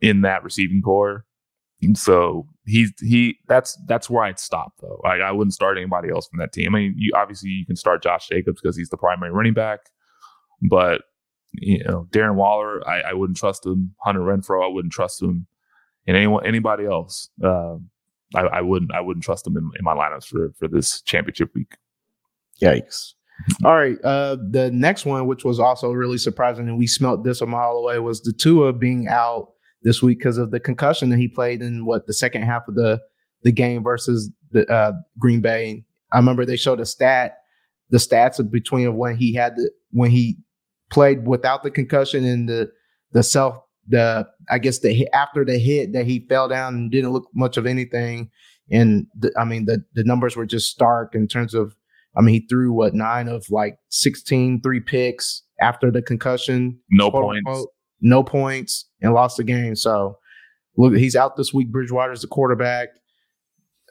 in 0.00 0.22
that 0.22 0.42
receiving 0.42 0.80
core. 0.80 1.26
And 1.82 1.98
so 1.98 2.46
he's 2.64 2.90
he 3.00 3.36
that's 3.48 3.78
that's 3.86 4.08
where 4.08 4.24
I'd 4.24 4.38
stop 4.38 4.72
though. 4.80 4.98
Like 5.04 5.20
I 5.20 5.30
wouldn't 5.30 5.52
start 5.52 5.76
anybody 5.76 6.08
else 6.08 6.26
from 6.26 6.38
that 6.38 6.54
team. 6.54 6.74
I 6.74 6.78
mean, 6.78 6.94
you 6.96 7.12
obviously 7.14 7.50
you 7.50 7.66
can 7.66 7.76
start 7.76 8.02
Josh 8.02 8.28
Jacobs 8.28 8.62
because 8.62 8.78
he's 8.78 8.88
the 8.88 8.96
primary 8.96 9.30
running 9.30 9.52
back, 9.52 9.80
but 10.70 11.02
you 11.58 11.82
know 11.84 12.06
Darren 12.10 12.34
Waller, 12.34 12.86
I, 12.88 13.00
I 13.00 13.12
wouldn't 13.12 13.36
trust 13.36 13.64
him. 13.66 13.94
Hunter 14.04 14.20
Renfrow, 14.20 14.64
I 14.64 14.72
wouldn't 14.72 14.92
trust 14.92 15.22
him, 15.22 15.46
and 16.06 16.16
anyone 16.16 16.46
anybody 16.46 16.86
else. 16.86 17.30
Um, 17.42 17.90
I, 18.34 18.40
I 18.40 18.60
wouldn't 18.60 18.92
I 18.92 19.00
wouldn't 19.00 19.24
trust 19.24 19.44
them 19.44 19.56
in, 19.56 19.70
in 19.78 19.84
my 19.84 19.94
lineups 19.94 20.26
for 20.26 20.52
for 20.58 20.68
this 20.68 21.00
championship 21.02 21.50
week. 21.54 21.76
Yikes. 22.62 23.14
All 23.64 23.74
right. 23.74 23.98
Uh, 24.04 24.36
the 24.50 24.70
next 24.70 25.04
one, 25.04 25.26
which 25.26 25.44
was 25.44 25.58
also 25.58 25.90
really 25.90 26.18
surprising, 26.18 26.68
and 26.68 26.78
we 26.78 26.86
smelt 26.86 27.24
this 27.24 27.40
a 27.40 27.46
mile 27.46 27.72
away, 27.72 27.98
was 27.98 28.22
the 28.22 28.32
Tua 28.32 28.72
being 28.72 29.08
out 29.08 29.48
this 29.82 30.02
week 30.02 30.18
because 30.18 30.38
of 30.38 30.50
the 30.50 30.60
concussion 30.60 31.10
that 31.10 31.18
he 31.18 31.28
played 31.28 31.60
in 31.60 31.84
what 31.84 32.06
the 32.06 32.12
second 32.12 32.42
half 32.42 32.66
of 32.68 32.74
the 32.74 33.00
the 33.42 33.52
game 33.52 33.82
versus 33.82 34.30
the 34.52 34.70
uh, 34.72 34.92
Green 35.18 35.40
Bay. 35.40 35.84
I 36.12 36.16
remember 36.16 36.44
they 36.44 36.56
showed 36.56 36.80
a 36.80 36.86
stat, 36.86 37.38
the 37.90 37.98
stats 37.98 38.50
between 38.50 38.86
of 38.86 38.94
when 38.94 39.16
he 39.16 39.34
had 39.34 39.56
the 39.56 39.70
when 39.90 40.10
he 40.10 40.38
played 40.90 41.26
without 41.26 41.62
the 41.62 41.70
concussion 41.70 42.24
and 42.24 42.48
the 42.48 42.70
the 43.12 43.22
self 43.22 43.58
the 43.88 44.26
I 44.50 44.58
guess 44.58 44.78
the 44.80 45.08
after 45.12 45.44
the 45.44 45.58
hit 45.58 45.92
that 45.92 46.06
he 46.06 46.26
fell 46.28 46.48
down 46.48 46.74
and 46.74 46.90
didn't 46.90 47.12
look 47.12 47.28
much 47.34 47.56
of 47.56 47.66
anything. 47.66 48.30
And 48.70 49.06
the, 49.18 49.32
I 49.38 49.44
mean 49.44 49.66
the 49.66 49.84
the 49.94 50.04
numbers 50.04 50.36
were 50.36 50.46
just 50.46 50.70
stark 50.70 51.14
in 51.14 51.28
terms 51.28 51.54
of 51.54 51.74
I 52.16 52.20
mean, 52.20 52.34
he 52.34 52.46
threw 52.48 52.72
what 52.72 52.94
nine 52.94 53.28
of 53.28 53.50
like 53.50 53.78
16, 53.90 54.60
three 54.62 54.80
picks 54.80 55.42
after 55.60 55.90
the 55.90 56.02
concussion. 56.02 56.78
No 56.90 57.10
quote 57.10 57.36
points. 57.44 57.66
no 58.00 58.22
points, 58.22 58.88
and 59.00 59.14
lost 59.14 59.36
the 59.36 59.44
game. 59.44 59.74
So 59.74 60.18
look, 60.76 60.94
he's 60.94 61.16
out 61.16 61.36
this 61.36 61.52
week. 61.52 61.70
Bridgewater's 61.70 62.22
the 62.22 62.28
quarterback. 62.28 62.88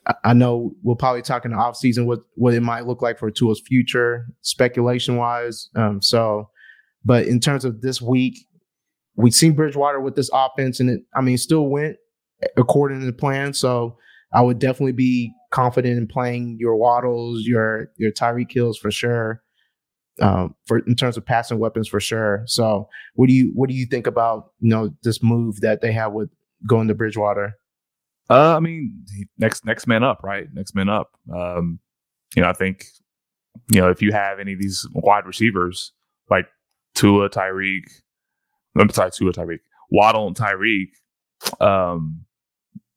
I, 0.08 0.14
I 0.24 0.34
know 0.34 0.74
we'll 0.84 0.96
probably 0.96 1.22
talk 1.22 1.46
in 1.46 1.52
the 1.52 1.58
offseason 1.58 2.06
what 2.06 2.20
what 2.36 2.54
it 2.54 2.62
might 2.62 2.88
look 2.88 3.02
like 3.02 3.20
for 3.20 3.30
Tua's 3.30 3.62
future, 3.66 4.28
speculation 4.42 5.18
wise. 5.18 5.70
Um, 5.76 6.02
so, 6.02 6.50
but 7.06 7.26
in 7.26 7.40
terms 7.40 7.66
of 7.66 7.82
this 7.82 8.02
week, 8.02 8.38
we've 9.16 9.34
seen 9.34 9.54
Bridgewater 9.54 10.00
with 10.00 10.16
this 10.16 10.30
offense, 10.34 10.80
and 10.80 10.90
it, 10.90 11.02
I 11.16 11.22
mean, 11.22 11.38
still 11.38 11.68
went 11.68 11.98
according 12.58 13.00
to 13.00 13.06
the 13.06 13.14
plan. 13.14 13.54
So 13.54 13.98
I 14.34 14.42
would 14.42 14.60
definitely 14.60 14.94
be 14.94 15.32
confident 15.52 15.98
in 15.98 16.08
playing 16.08 16.58
your 16.60 16.76
Waddles, 16.76 17.44
your 17.44 17.92
your 17.98 18.12
Tyreek 18.12 18.52
Hills 18.52 18.78
for 18.78 18.92
sure. 18.92 19.42
Um, 20.22 20.54
for 20.68 20.78
in 20.80 20.96
terms 20.96 21.18
of 21.18 21.26
passing 21.26 21.58
weapons 21.58 21.88
for 21.88 22.00
sure. 22.00 22.44
So 22.46 22.88
what 23.16 23.28
do 23.28 23.34
you 23.34 23.52
what 23.56 23.68
do 23.68 23.76
you 23.76 23.86
think 23.86 24.06
about 24.06 24.52
you 24.60 24.70
know 24.70 24.92
this 25.04 25.24
move 25.24 25.62
that 25.62 25.82
they 25.82 25.92
have 25.92 26.14
with 26.14 26.30
going 26.68 26.88
to 26.88 26.96
Bridgewater? 26.96 27.56
Uh, 28.30 28.56
I 28.56 28.60
mean, 28.60 29.04
next 29.38 29.66
next 29.66 29.88
man 29.88 30.04
up, 30.04 30.22
right? 30.24 30.48
Next 30.54 30.76
man 30.76 30.90
up. 30.90 31.12
Um, 31.36 31.80
you 32.36 32.42
know, 32.42 32.50
I 32.50 32.54
think 32.54 32.86
you 33.72 33.82
know 33.82 33.90
if 33.90 34.02
you 34.02 34.12
have 34.12 34.40
any 34.40 34.54
of 34.54 34.60
these 34.60 34.88
wide 34.94 35.26
receivers 35.26 35.94
like 36.30 36.48
Tua, 36.96 37.30
Tyreek, 37.30 37.86
I'm 38.80 38.90
sorry, 38.92 39.12
Tua, 39.12 39.34
Tyreek, 39.34 39.60
Waddle, 39.92 40.28
and 40.28 40.36
Tyreek, 40.38 40.90
um, 41.62 42.26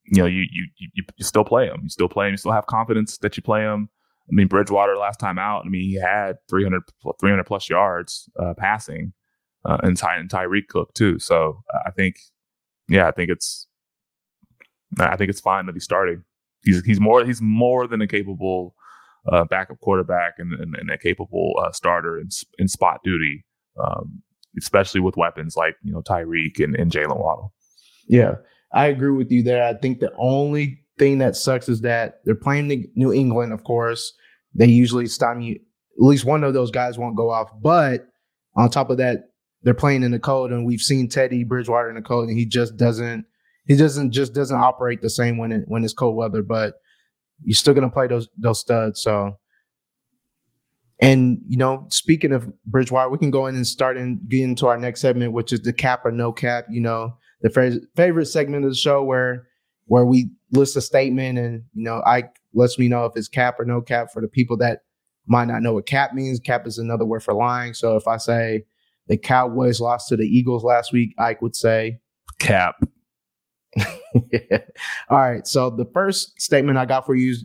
you 0.07 0.23
know, 0.23 0.27
you 0.27 0.45
you 0.51 0.69
you, 0.79 1.05
you 1.17 1.25
still 1.25 1.45
play 1.45 1.69
them. 1.69 1.81
You 1.85 1.91
still 1.91 2.09
play 2.09 2.27
them. 2.27 2.35
You 2.35 2.39
still 2.39 2.53
have 2.53 2.67
confidence 2.67 3.19
that 3.19 3.37
you 3.37 3.43
play 3.45 3.63
them. 3.63 3.91
I 4.31 4.35
mean, 4.35 4.49
Bridgewater 4.49 4.97
last 4.97 5.21
time 5.21 5.39
out, 5.39 5.65
I 5.67 5.71
mean, 5.71 5.83
he 5.83 5.95
had 6.01 6.37
300, 6.51 6.83
300 7.21 7.45
plus 7.45 7.71
yards 7.71 8.29
uh, 8.41 8.55
passing. 8.59 9.13
uh, 9.67 9.79
and 9.85 9.99
Ty 9.99 10.17
and 10.19 10.31
Tyreek 10.31 10.69
Cook 10.69 10.95
too. 10.95 11.21
So 11.21 11.63
I 11.87 11.93
think, 11.93 12.17
yeah, 12.89 13.09
I 13.09 13.13
think 13.13 13.31
it's, 13.31 13.69
I 15.01 15.17
think 15.17 15.31
it's 15.31 15.41
fine 15.41 15.67
that 15.67 15.75
he's 15.77 15.85
starting. 15.85 16.25
He's 16.65 16.85
he's 16.85 17.01
more 17.01 17.25
he's 17.27 17.43
more 17.43 17.89
than 17.89 18.03
a 18.03 18.09
capable 18.09 18.77
uh, 19.33 19.47
backup 19.47 19.81
quarterback 19.81 20.35
and, 20.39 20.55
and, 20.55 20.77
and 20.77 20.91
a 20.91 20.99
capable 20.99 21.55
uh, 21.63 21.73
starter 21.73 22.19
in 22.21 22.31
in 22.59 22.69
spot 22.69 23.01
duty, 23.05 23.46
um, 23.83 24.23
especially 24.59 25.01
with 25.01 25.17
weapons 25.17 25.57
like 25.57 25.77
you 25.83 25.93
know 25.93 26.03
Tyreek 26.03 26.63
and, 26.63 26.75
and 26.77 26.91
Jaylen 26.91 27.19
Waddle. 27.19 27.53
Yeah, 28.09 28.37
I 28.73 28.87
agree 28.87 29.11
with 29.11 29.31
you 29.31 29.43
there. 29.43 29.65
I 29.65 29.75
think 29.75 30.01
the 30.01 30.13
only 30.19 30.81
thing 30.99 31.19
that 31.19 31.37
sucks 31.37 31.69
is 31.69 31.83
that 31.83 32.21
they're 32.25 32.35
playing 32.35 32.91
New 32.95 33.13
England, 33.13 33.53
of 33.53 33.65
course. 33.65 34.13
They 34.55 34.67
usually 34.67 35.07
stop 35.07 35.37
you. 35.41 35.55
at 35.55 35.61
least 35.99 36.25
one 36.25 36.45
of 36.45 36.55
those 36.55 36.71
guys 36.71 36.99
won't 36.99 37.17
go 37.17 37.31
off. 37.31 37.51
But 37.61 38.09
on 38.57 38.71
top 38.71 38.91
of 38.91 38.97
that, 38.99 39.31
they're 39.63 39.75
playing 39.75 40.03
in 40.03 40.13
the 40.13 40.19
cold, 40.19 40.53
and 40.53 40.65
we've 40.65 40.81
seen 40.81 41.09
Teddy 41.09 41.45
Bridgewater 41.45 41.91
in 41.91 41.97
the 41.97 42.03
cold, 42.03 42.29
and 42.29 42.39
he 42.39 42.47
just 42.47 42.77
doesn't 42.77 43.27
he 43.67 43.77
doesn't 43.77 44.13
just 44.13 44.33
doesn't 44.33 44.57
operate 44.57 45.03
the 45.03 45.11
same 45.11 45.39
when 45.39 45.53
it, 45.53 45.65
when 45.67 45.85
it's 45.85 45.93
cold 45.93 46.17
weather. 46.17 46.43
But 46.43 46.75
you're 47.43 47.55
still 47.55 47.75
gonna 47.75 47.91
play 47.91 48.07
those 48.07 48.29
those 48.39 48.61
studs. 48.61 49.03
So, 49.03 49.37
and 51.01 51.39
you 51.47 51.57
know, 51.57 51.87
speaking 51.91 52.33
of 52.33 52.51
Bridgewater, 52.65 53.11
we 53.11 53.19
can 53.19 53.31
go 53.31 53.47
in 53.47 53.55
and 53.55 53.67
start 53.67 53.97
and 53.97 54.19
get 54.29 54.43
into 54.43 54.67
our 54.67 54.79
next 54.79 55.01
segment, 55.01 55.33
which 55.33 55.53
is 55.53 55.61
the 55.61 55.73
cap 55.73 56.05
or 56.05 56.11
no 56.11 56.33
cap. 56.33 56.67
You 56.71 56.81
know, 56.81 57.17
the 57.43 57.51
favorite 57.51 57.85
favorite 57.95 58.27
segment 58.27 58.65
of 58.65 58.71
the 58.71 58.77
show 58.77 59.03
where 59.03 59.47
where 59.87 60.05
we 60.05 60.31
list 60.53 60.77
a 60.77 60.81
statement 60.81 61.39
and 61.39 61.65
you 61.75 61.85
know, 61.85 62.03
I 62.07 62.25
lets 62.55 62.79
me 62.79 62.89
know 62.89 63.05
if 63.05 63.13
it's 63.17 63.29
cap 63.29 63.61
or 63.61 63.65
no 63.65 63.83
cap 63.83 64.09
for 64.13 64.23
the 64.23 64.29
people 64.29 64.57
that 64.59 64.81
might 65.27 65.47
not 65.47 65.63
know 65.63 65.75
what 65.75 65.87
cap 65.87 66.15
means. 66.15 66.41
Cap 66.41 66.67
is 66.67 66.79
another 66.79 67.05
word 67.05 67.23
for 67.23 67.35
lying. 67.35 67.75
So 67.75 67.97
if 67.97 68.09
I 68.09 68.17
say 68.17 68.65
the 69.09 69.19
Cowboys 69.19 69.81
lost 69.81 70.09
to 70.09 70.17
the 70.17 70.25
Eagles 70.25 70.65
last 70.65 70.93
week, 70.93 71.15
Ike 71.19 71.43
would 71.43 71.57
say 71.57 72.01
cap. 72.39 72.77
yeah. 73.77 74.59
All 75.11 75.19
right. 75.19 75.47
So 75.47 75.69
the 75.71 75.89
first 75.93 76.41
statement 76.41 76.79
I 76.79 76.87
got 76.87 77.05
for 77.05 77.15
you 77.15 77.33
is 77.33 77.45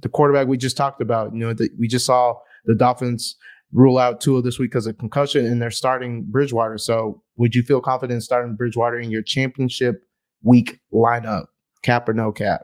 the 0.00 0.08
quarterback 0.08 0.46
we 0.46 0.56
just 0.56 0.76
talked 0.76 1.00
about. 1.00 1.32
You 1.32 1.40
know, 1.40 1.52
the, 1.54 1.70
we 1.78 1.88
just 1.88 2.06
saw 2.06 2.36
the 2.64 2.74
Dolphins 2.74 3.36
rule 3.72 3.98
out 3.98 4.20
Tua 4.20 4.40
this 4.40 4.58
week 4.58 4.70
because 4.70 4.86
of 4.86 4.98
concussion, 4.98 5.44
and 5.46 5.60
they're 5.60 5.70
starting 5.70 6.24
Bridgewater. 6.30 6.78
So 6.78 7.22
would 7.36 7.54
you 7.54 7.62
feel 7.62 7.80
confident 7.80 8.22
starting 8.22 8.54
Bridgewater 8.54 8.98
in 8.98 9.10
your 9.10 9.22
championship 9.22 10.04
week 10.42 10.80
lineup, 10.92 11.46
cap 11.82 12.08
or 12.08 12.14
no 12.14 12.32
cap? 12.32 12.62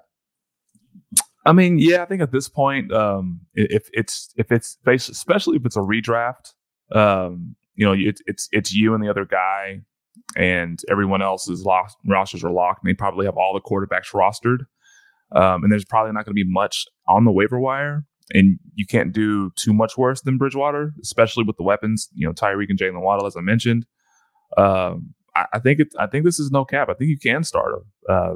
I 1.46 1.52
mean, 1.52 1.78
yeah, 1.78 2.02
I 2.02 2.04
think 2.04 2.22
at 2.22 2.32
this 2.32 2.48
point, 2.48 2.92
um, 2.92 3.40
if 3.54 3.88
it's 3.92 4.32
if 4.36 4.52
it's 4.52 4.76
especially 4.86 5.56
if 5.56 5.64
it's 5.64 5.76
a 5.76 5.80
redraft, 5.80 6.52
um, 6.94 7.56
you 7.74 7.86
know, 7.86 7.94
it's 7.96 8.20
it's 8.26 8.48
it's 8.52 8.74
you 8.74 8.94
and 8.94 9.02
the 9.02 9.08
other 9.08 9.24
guy, 9.24 9.80
and 10.36 10.80
everyone 10.90 11.22
else's 11.22 11.64
lost, 11.64 11.96
rosters 12.06 12.44
are 12.44 12.52
locked, 12.52 12.84
and 12.84 12.90
they 12.90 12.94
probably 12.94 13.24
have 13.24 13.36
all 13.36 13.54
the 13.54 13.60
quarterbacks 13.60 14.12
rostered, 14.12 14.66
um, 15.34 15.64
and 15.64 15.72
there's 15.72 15.84
probably 15.84 16.12
not 16.12 16.26
going 16.26 16.36
to 16.36 16.44
be 16.44 16.48
much 16.48 16.86
on 17.08 17.24
the 17.24 17.32
waiver 17.32 17.58
wire, 17.58 18.04
and 18.32 18.58
you 18.74 18.86
can't 18.86 19.12
do 19.12 19.50
too 19.56 19.72
much 19.72 19.96
worse 19.96 20.20
than 20.22 20.38
Bridgewater, 20.38 20.92
especially 21.02 21.44
with 21.44 21.56
the 21.56 21.62
weapons, 21.62 22.08
you 22.14 22.26
know, 22.26 22.32
Tyreek 22.32 22.68
and 22.68 22.78
Jaylen 22.78 23.02
Waddle, 23.02 23.26
as 23.26 23.36
I 23.36 23.40
mentioned. 23.40 23.86
Um, 24.56 25.14
I, 25.34 25.46
I, 25.54 25.58
think 25.58 25.80
it. 25.80 25.88
I 25.98 26.06
think 26.06 26.24
this 26.24 26.38
is 26.38 26.50
no 26.50 26.64
cap. 26.64 26.88
I 26.88 26.94
think 26.94 27.10
you 27.10 27.18
can 27.18 27.44
start 27.44 27.74
him. 27.74 27.84
Uh, 28.08 28.34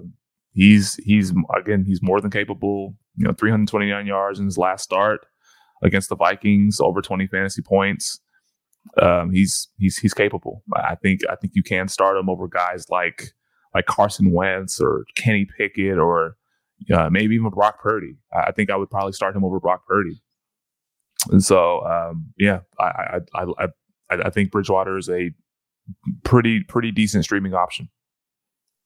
he's 0.53 0.95
he's 1.05 1.33
again 1.57 1.85
he's 1.87 2.03
more 2.03 2.21
than 2.21 2.31
capable. 2.31 2.95
You 3.17 3.27
know, 3.27 3.33
329 3.33 4.07
yards 4.07 4.39
in 4.39 4.47
his 4.47 4.59
last 4.59 4.83
start 4.83 5.27
against 5.83 6.09
the 6.09 6.17
Vikings, 6.17 6.81
over 6.81 7.01
20 7.01 7.27
fantasy 7.29 7.63
points. 7.63 8.21
Um, 9.01 9.33
he's 9.33 9.69
he's 9.79 9.97
he's 9.99 10.15
capable. 10.15 10.63
I 10.75 10.95
think 10.97 11.21
I 11.31 11.37
think 11.37 11.55
you 11.55 11.63
can 11.63 11.89
start 11.89 12.17
him 12.17 12.29
over 12.29 12.49
guys 12.49 12.87
like 12.91 13.33
like 13.75 13.87
Carson 13.87 14.33
Wentz 14.33 14.81
or 14.81 15.05
Kenny 15.17 15.47
Pickett 15.57 15.99
or 15.99 16.37
uh, 16.93 17.09
maybe 17.11 17.35
even 17.35 17.51
Brock 17.51 17.81
Purdy. 17.81 18.17
I 18.33 18.53
think 18.53 18.71
I 18.71 18.77
would 18.77 18.91
probably 18.91 19.13
start 19.13 19.37
him 19.37 19.45
over 19.45 19.61
Brock 19.61 19.87
Purdy. 19.87 20.23
And 21.31 21.43
so, 21.43 21.85
um, 21.87 22.33
yeah, 22.39 22.61
I 22.79 23.21
I, 23.35 23.45
I 23.59 23.67
I 24.11 24.31
think 24.31 24.51
Bridgewater 24.51 24.99
is 24.99 25.09
a 25.09 25.31
pretty 26.23 26.63
pretty 26.65 26.91
decent 26.91 27.25
streaming 27.25 27.55
option. 27.55 27.89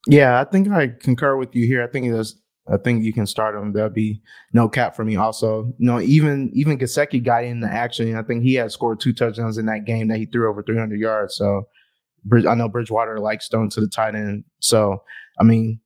Yeah, 0.06 0.40
I 0.40 0.44
think 0.44 0.68
I 0.68 0.88
concur 0.88 1.36
with 1.36 1.54
you 1.54 1.66
here. 1.66 1.82
I 1.82 1.86
think 1.88 2.06
is. 2.12 2.40
I 2.70 2.76
think 2.76 3.02
you 3.02 3.14
can 3.14 3.24
start 3.24 3.54
him. 3.54 3.72
That'd 3.72 3.94
be 3.94 4.20
no 4.52 4.68
cap 4.68 4.94
for 4.94 5.02
me. 5.02 5.16
Also, 5.16 5.72
you 5.78 5.86
know, 5.86 6.00
even 6.00 6.50
even 6.52 6.78
Gesicki 6.78 7.24
got 7.24 7.44
in 7.44 7.60
the 7.60 7.68
action. 7.68 8.14
I 8.14 8.22
think 8.22 8.42
he 8.42 8.54
had 8.54 8.70
scored 8.70 9.00
two 9.00 9.14
touchdowns 9.14 9.56
in 9.56 9.64
that 9.66 9.86
game 9.86 10.08
that 10.08 10.18
he 10.18 10.26
threw 10.26 10.50
over 10.50 10.62
300 10.62 11.00
yards. 11.00 11.34
So, 11.34 11.66
I 12.30 12.54
know 12.54 12.68
Bridgewater 12.68 13.20
likes 13.20 13.48
throwing 13.48 13.70
to 13.70 13.80
the 13.80 13.88
tight 13.88 14.14
end. 14.14 14.44
So, 14.60 15.02
I 15.40 15.44
mean, 15.44 15.80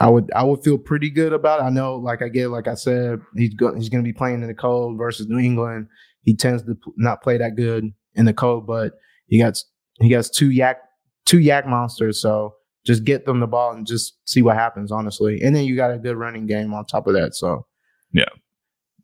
I 0.00 0.10
would 0.10 0.30
I 0.34 0.44
would 0.44 0.62
feel 0.62 0.78
pretty 0.78 1.10
good 1.10 1.32
about 1.32 1.60
it. 1.60 1.64
I 1.64 1.70
know, 1.70 1.96
like 1.96 2.22
I 2.22 2.28
get, 2.28 2.48
like 2.48 2.68
I 2.68 2.74
said, 2.74 3.20
he's 3.36 3.54
go, 3.54 3.74
he's 3.74 3.88
going 3.88 4.04
to 4.04 4.08
be 4.08 4.12
playing 4.12 4.42
in 4.42 4.48
the 4.48 4.54
cold 4.54 4.98
versus 4.98 5.26
New 5.28 5.38
England. 5.38 5.88
He 6.22 6.34
tends 6.34 6.62
to 6.64 6.76
not 6.96 7.22
play 7.22 7.38
that 7.38 7.56
good 7.56 7.92
in 8.14 8.24
the 8.24 8.34
cold, 8.34 8.66
but 8.66 8.92
he 9.26 9.38
got 9.40 9.58
he 10.00 10.10
has 10.12 10.30
two 10.30 10.50
YAC 10.50 10.76
two 11.24 11.38
YAC 11.38 11.66
monsters. 11.66 12.20
So 12.20 12.54
just 12.86 13.04
get 13.04 13.26
them 13.26 13.40
the 13.40 13.46
ball 13.46 13.72
and 13.72 13.86
just 13.86 14.16
see 14.24 14.42
what 14.42 14.56
happens, 14.56 14.90
honestly. 14.90 15.40
And 15.42 15.54
then 15.54 15.64
you 15.64 15.76
got 15.76 15.92
a 15.92 15.98
good 15.98 16.16
running 16.16 16.46
game 16.46 16.72
on 16.72 16.86
top 16.86 17.06
of 17.06 17.14
that. 17.14 17.34
So, 17.34 17.66
yeah. 18.12 18.28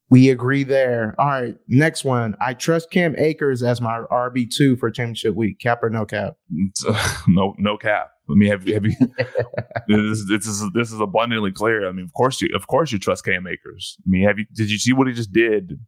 We 0.09 0.29
agree 0.29 0.63
there. 0.63 1.15
All 1.19 1.27
right. 1.27 1.57
Next 1.69 2.05
one. 2.05 2.37
I 2.41 2.53
trust 2.53 2.91
Cam 2.91 3.15
Akers 3.17 3.63
as 3.63 3.81
my 3.81 4.03
RB2 4.11 4.79
for 4.79 4.91
championship 4.91 5.35
week. 5.35 5.59
Cap 5.59 5.83
or 5.83 5.89
no 5.89 6.05
cap? 6.05 6.35
no, 7.27 7.55
no 7.59 7.79
cap. 7.79 8.11
I 8.33 8.35
mean, 8.35 8.51
have, 8.51 8.66
have 8.66 8.85
you, 8.87 8.95
this, 9.88 10.25
this, 10.29 10.47
is 10.47 10.71
this 10.75 10.92
is 10.92 11.01
abundantly 11.01 11.53
clear. 11.53 11.88
I 11.88 11.92
mean, 11.92 12.05
of 12.05 12.12
course 12.14 12.40
you 12.40 12.49
of 12.55 12.66
course 12.66 12.90
you 12.90 12.99
trust 12.99 13.25
Cam 13.25 13.47
Akers. 13.47 13.97
I 14.01 14.09
mean, 14.09 14.25
have 14.25 14.38
you 14.38 14.47
did 14.55 14.71
you 14.71 14.79
see 14.79 14.92
what 14.92 15.07
he 15.07 15.12
just 15.12 15.33
did 15.33 15.79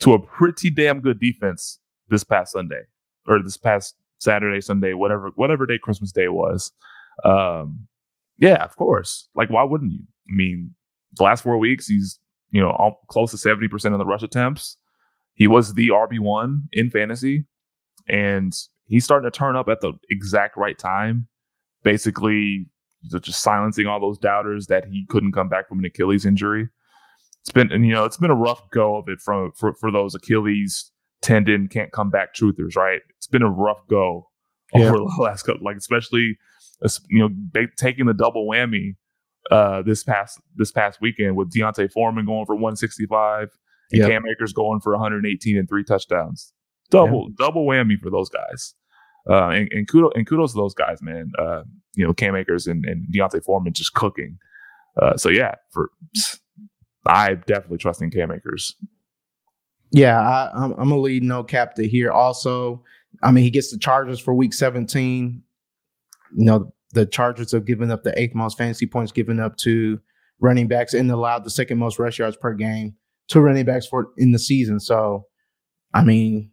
to 0.00 0.14
a 0.14 0.18
pretty 0.18 0.70
damn 0.70 1.00
good 1.00 1.20
defense 1.20 1.78
this 2.08 2.24
past 2.24 2.52
Sunday 2.52 2.82
or 3.26 3.42
this 3.42 3.56
past 3.56 3.94
Saturday, 4.18 4.60
Sunday, 4.60 4.94
whatever 4.94 5.30
whatever 5.36 5.66
day 5.66 5.78
Christmas 5.78 6.12
Day 6.12 6.28
was? 6.28 6.72
Um, 7.24 7.86
yeah, 8.38 8.64
of 8.64 8.76
course. 8.76 9.28
Like, 9.34 9.50
why 9.50 9.62
wouldn't 9.62 9.92
you? 9.92 10.00
I 10.28 10.34
mean, 10.34 10.74
the 11.16 11.22
last 11.24 11.42
four 11.42 11.58
weeks, 11.58 11.86
he's 11.86 12.18
you 12.50 12.60
know 12.60 12.70
all, 12.70 13.00
close 13.08 13.30
to 13.32 13.38
seventy 13.38 13.68
percent 13.68 13.94
of 13.94 13.98
the 13.98 14.06
rush 14.06 14.22
attempts. 14.22 14.76
He 15.34 15.46
was 15.46 15.74
the 15.74 15.88
RB 15.88 16.20
one 16.20 16.68
in 16.72 16.90
fantasy, 16.90 17.44
and 18.08 18.52
he's 18.86 19.04
starting 19.04 19.30
to 19.30 19.36
turn 19.36 19.56
up 19.56 19.68
at 19.68 19.80
the 19.80 19.92
exact 20.10 20.56
right 20.56 20.78
time. 20.78 21.28
Basically, 21.84 22.66
just 23.20 23.42
silencing 23.42 23.86
all 23.86 24.00
those 24.00 24.18
doubters 24.18 24.66
that 24.66 24.86
he 24.86 25.06
couldn't 25.08 25.32
come 25.32 25.48
back 25.48 25.68
from 25.68 25.78
an 25.78 25.84
Achilles 25.84 26.26
injury. 26.26 26.68
It's 27.42 27.52
been, 27.52 27.70
and 27.70 27.86
you 27.86 27.92
know, 27.92 28.04
it's 28.04 28.16
been 28.16 28.30
a 28.30 28.34
rough 28.34 28.62
go 28.70 28.96
of 28.96 29.08
it 29.08 29.20
from 29.20 29.52
for 29.52 29.74
for 29.74 29.92
those 29.92 30.14
Achilles 30.14 30.90
tendon 31.22 31.68
can't 31.68 31.92
come 31.92 32.10
back 32.10 32.34
truthers, 32.34 32.76
right? 32.76 33.00
It's 33.16 33.26
been 33.26 33.42
a 33.42 33.50
rough 33.50 33.86
go 33.88 34.30
yeah. 34.74 34.86
over 34.86 34.96
the 35.16 35.22
last 35.22 35.44
couple, 35.44 35.62
like 35.62 35.76
especially 35.76 36.38
you 37.08 37.18
know, 37.18 37.28
they, 37.52 37.66
taking 37.76 38.06
the 38.06 38.14
double 38.14 38.46
whammy 38.46 38.96
uh, 39.50 39.82
this 39.82 40.02
past 40.04 40.40
this 40.56 40.72
past 40.72 41.00
weekend 41.00 41.36
with 41.36 41.52
D'Onta 41.52 41.90
Foreman 41.90 42.26
going 42.26 42.46
for 42.46 42.54
165 42.54 43.50
and 43.92 44.00
yep. 44.00 44.10
Cam 44.10 44.22
Akers 44.26 44.52
going 44.52 44.80
for 44.80 44.92
118 44.92 45.58
and 45.58 45.68
three 45.68 45.84
touchdowns. 45.84 46.52
Double 46.90 47.28
yeah. 47.28 47.46
double 47.46 47.66
whammy 47.66 47.98
for 47.98 48.10
those 48.10 48.28
guys. 48.28 48.74
Uh, 49.28 49.48
and, 49.48 49.68
and, 49.72 49.88
kudos 49.88 50.12
and 50.14 50.26
kudos 50.26 50.52
to 50.52 50.58
those 50.58 50.74
guys, 50.74 51.00
man. 51.00 51.32
Uh, 51.38 51.62
you 51.94 52.06
know, 52.06 52.12
Cam 52.12 52.36
Akers 52.36 52.66
and, 52.66 52.84
and 52.84 53.10
D'Onta 53.10 53.42
Foreman 53.42 53.72
just 53.72 53.94
cooking. 53.94 54.38
Uh, 55.00 55.16
so 55.16 55.28
yeah, 55.28 55.54
for 55.72 55.90
I 57.06 57.34
definitely 57.34 57.78
trusting 57.78 58.10
Cam 58.10 58.30
Akers. 58.30 58.76
Yeah, 59.92 60.20
I, 60.20 60.50
am 60.54 60.72
I'm, 60.72 60.80
I'm 60.80 60.92
a 60.92 60.98
lead 60.98 61.22
no 61.22 61.42
cap 61.42 61.74
to 61.76 61.88
here. 61.88 62.10
Also, 62.10 62.82
I 63.22 63.30
mean, 63.30 63.44
he 63.44 63.50
gets 63.50 63.70
the 63.70 63.78
Chargers 63.78 64.20
for 64.20 64.34
Week 64.34 64.52
17 64.52 65.42
you 66.34 66.44
know, 66.44 66.72
the 66.92 67.06
Chargers 67.06 67.52
have 67.52 67.64
given 67.64 67.90
up 67.90 68.02
the 68.02 68.18
eighth 68.20 68.34
most 68.34 68.58
fantasy 68.58 68.86
points 68.86 69.12
given 69.12 69.40
up 69.40 69.56
to 69.58 70.00
running 70.40 70.68
backs 70.68 70.94
and 70.94 71.10
allowed 71.10 71.44
the 71.44 71.50
second 71.50 71.78
most 71.78 71.98
rush 71.98 72.18
yards 72.18 72.36
per 72.36 72.54
game 72.54 72.94
to 73.28 73.40
running 73.40 73.64
backs 73.64 73.86
for 73.86 74.08
in 74.16 74.32
the 74.32 74.38
season. 74.38 74.80
So, 74.80 75.26
I 75.92 76.04
mean, 76.04 76.50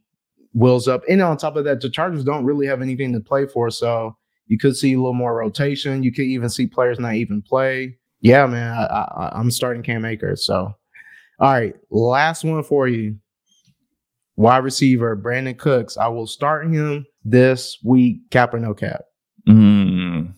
Will's 0.53 0.87
up. 0.87 1.03
And 1.09 1.21
on 1.21 1.37
top 1.37 1.55
of 1.55 1.63
that, 1.65 1.81
the 1.81 1.89
Chargers 1.89 2.23
don't 2.23 2.45
really 2.45 2.67
have 2.67 2.81
anything 2.81 3.13
to 3.13 3.19
play 3.19 3.45
for. 3.45 3.69
So 3.69 4.15
you 4.47 4.57
could 4.57 4.75
see 4.75 4.93
a 4.93 4.97
little 4.97 5.13
more 5.13 5.35
rotation. 5.35 6.03
You 6.03 6.11
could 6.11 6.25
even 6.25 6.49
see 6.49 6.67
players 6.67 6.99
not 6.99 7.15
even 7.15 7.41
play. 7.41 7.97
Yeah, 8.19 8.45
man, 8.45 8.73
I, 8.73 9.31
am 9.33 9.49
starting 9.49 9.81
Cam 9.81 10.05
Akers. 10.05 10.45
So, 10.45 10.73
all 11.39 11.51
right, 11.51 11.73
last 11.89 12.43
one 12.43 12.63
for 12.63 12.87
you. 12.87 13.15
Wide 14.35 14.63
receiver 14.63 15.17
Brandin 15.17 15.57
Cooks. 15.57 15.97
I 15.97 16.07
will 16.07 16.27
start 16.27 16.71
him 16.71 17.05
this 17.23 17.77
week, 17.83 18.29
cap 18.29 18.53
or 18.53 18.59
no 18.59 18.73
cap. 18.73 19.01
Mm, 19.47 20.33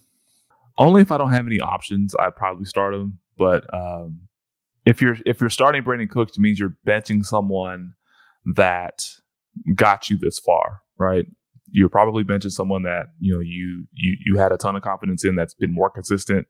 only 0.77 1.01
if 1.01 1.11
I 1.11 1.17
don't 1.17 1.31
have 1.31 1.45
any 1.45 1.59
options, 1.59 2.15
I'd 2.17 2.35
probably 2.35 2.65
start 2.65 2.93
him. 2.93 3.19
But 3.37 3.65
um, 3.73 4.21
if 4.85 5.01
you're 5.01 5.17
if 5.25 5.41
you're 5.41 5.49
starting 5.49 5.83
Brandin 5.83 6.09
Cooks, 6.09 6.37
it 6.37 6.41
means 6.41 6.59
you're 6.59 6.77
benching 6.85 7.25
someone 7.25 7.93
that 8.55 9.05
got 9.75 10.09
you 10.09 10.17
this 10.17 10.39
far, 10.39 10.81
right? 10.97 11.25
you're 11.73 11.89
probably 11.89 12.23
benching 12.23 12.51
someone 12.51 12.83
that 12.83 13.07
you 13.19 13.33
know 13.33 13.41
you 13.41 13.85
you 13.93 14.15
you 14.25 14.37
had 14.37 14.51
a 14.51 14.57
ton 14.57 14.75
of 14.75 14.83
confidence 14.83 15.25
in 15.25 15.35
that's 15.35 15.55
been 15.55 15.73
more 15.73 15.89
consistent 15.89 16.47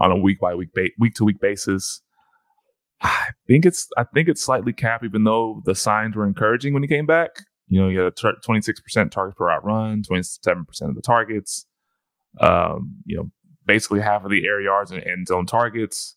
on 0.00 0.12
a 0.12 0.16
week 0.16 0.38
by 0.40 0.54
week 0.54 0.70
week 0.98 1.14
to 1.14 1.24
week 1.24 1.40
basis. 1.40 2.00
I 3.02 3.30
think 3.48 3.66
it's 3.66 3.88
I 3.98 4.04
think 4.04 4.28
it's 4.28 4.42
slightly 4.42 4.72
cap, 4.72 5.02
even 5.04 5.24
though 5.24 5.60
the 5.64 5.74
signs 5.74 6.14
were 6.14 6.26
encouraging 6.26 6.72
when 6.72 6.82
he 6.82 6.88
came 6.88 7.04
back. 7.04 7.30
You 7.66 7.82
know, 7.82 7.88
you 7.88 7.98
had 7.98 8.12
a 8.12 8.32
twenty 8.44 8.60
six 8.60 8.80
percent 8.80 9.12
targets 9.12 9.36
per 9.36 9.50
out 9.50 9.64
run, 9.64 10.02
twenty 10.02 10.22
seven 10.22 10.64
percent 10.64 10.90
of 10.90 10.96
the 10.96 11.02
targets. 11.02 11.66
Um, 12.40 13.02
you 13.04 13.16
know, 13.16 13.30
basically 13.66 14.00
half 14.00 14.24
of 14.24 14.30
the 14.30 14.46
air 14.46 14.60
yards 14.60 14.92
and 14.92 15.02
end 15.02 15.26
zone 15.26 15.46
targets. 15.46 16.16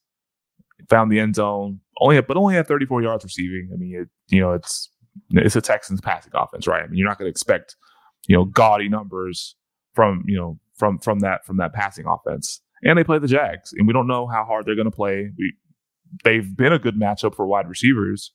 Found 0.89 1.12
the 1.12 1.19
end 1.19 1.36
zone, 1.36 1.80
only 2.00 2.22
but 2.22 2.38
only 2.38 2.56
had 2.56 2.67
thirty 2.67 2.86
four 2.86 3.02
yards 3.02 3.24
receiving. 3.24 3.69
I 3.74 3.78
mean, 3.78 4.02
it, 4.02 4.10
you 4.28 4.41
know, 4.41 4.52
it's 4.52 4.89
it's 5.32 5.56
a 5.56 5.62
Texans 5.62 6.02
passing 6.02 6.32
offense, 6.36 6.67
right? 6.67 6.84
I 6.84 6.88
mean, 6.88 6.97
you're 6.97 7.08
not 7.08 7.17
going 7.17 7.28
to 7.28 7.32
expect 7.32 7.76
you 8.28 8.36
know 8.36 8.45
gaudy 8.45 8.89
numbers 8.89 9.56
from 9.93 10.23
you 10.28 10.38
know 10.38 10.60
from 10.76 10.99
from 10.99 11.19
that 11.19 11.45
from 11.45 11.58
that 11.58 11.73
passing 11.73 12.06
offense. 12.08 12.62
And 12.86 12.97
they 12.97 13.04
play 13.04 13.17
the 13.17 13.28
Jags, 13.28 13.71
and 13.78 13.88
we 13.88 13.93
don't 13.93 14.08
know 14.08 14.28
how 14.28 14.43
hard 14.43 14.65
they're 14.65 14.76
going 14.76 14.91
to 14.91 14.91
play. 14.91 15.32
We 15.38 15.54
they've 16.23 16.56
been 16.56 16.73
a 16.73 16.80
good 16.80 16.95
matchup 16.95 17.36
for 17.36 17.45
wide 17.47 17.67
receivers 17.67 18.34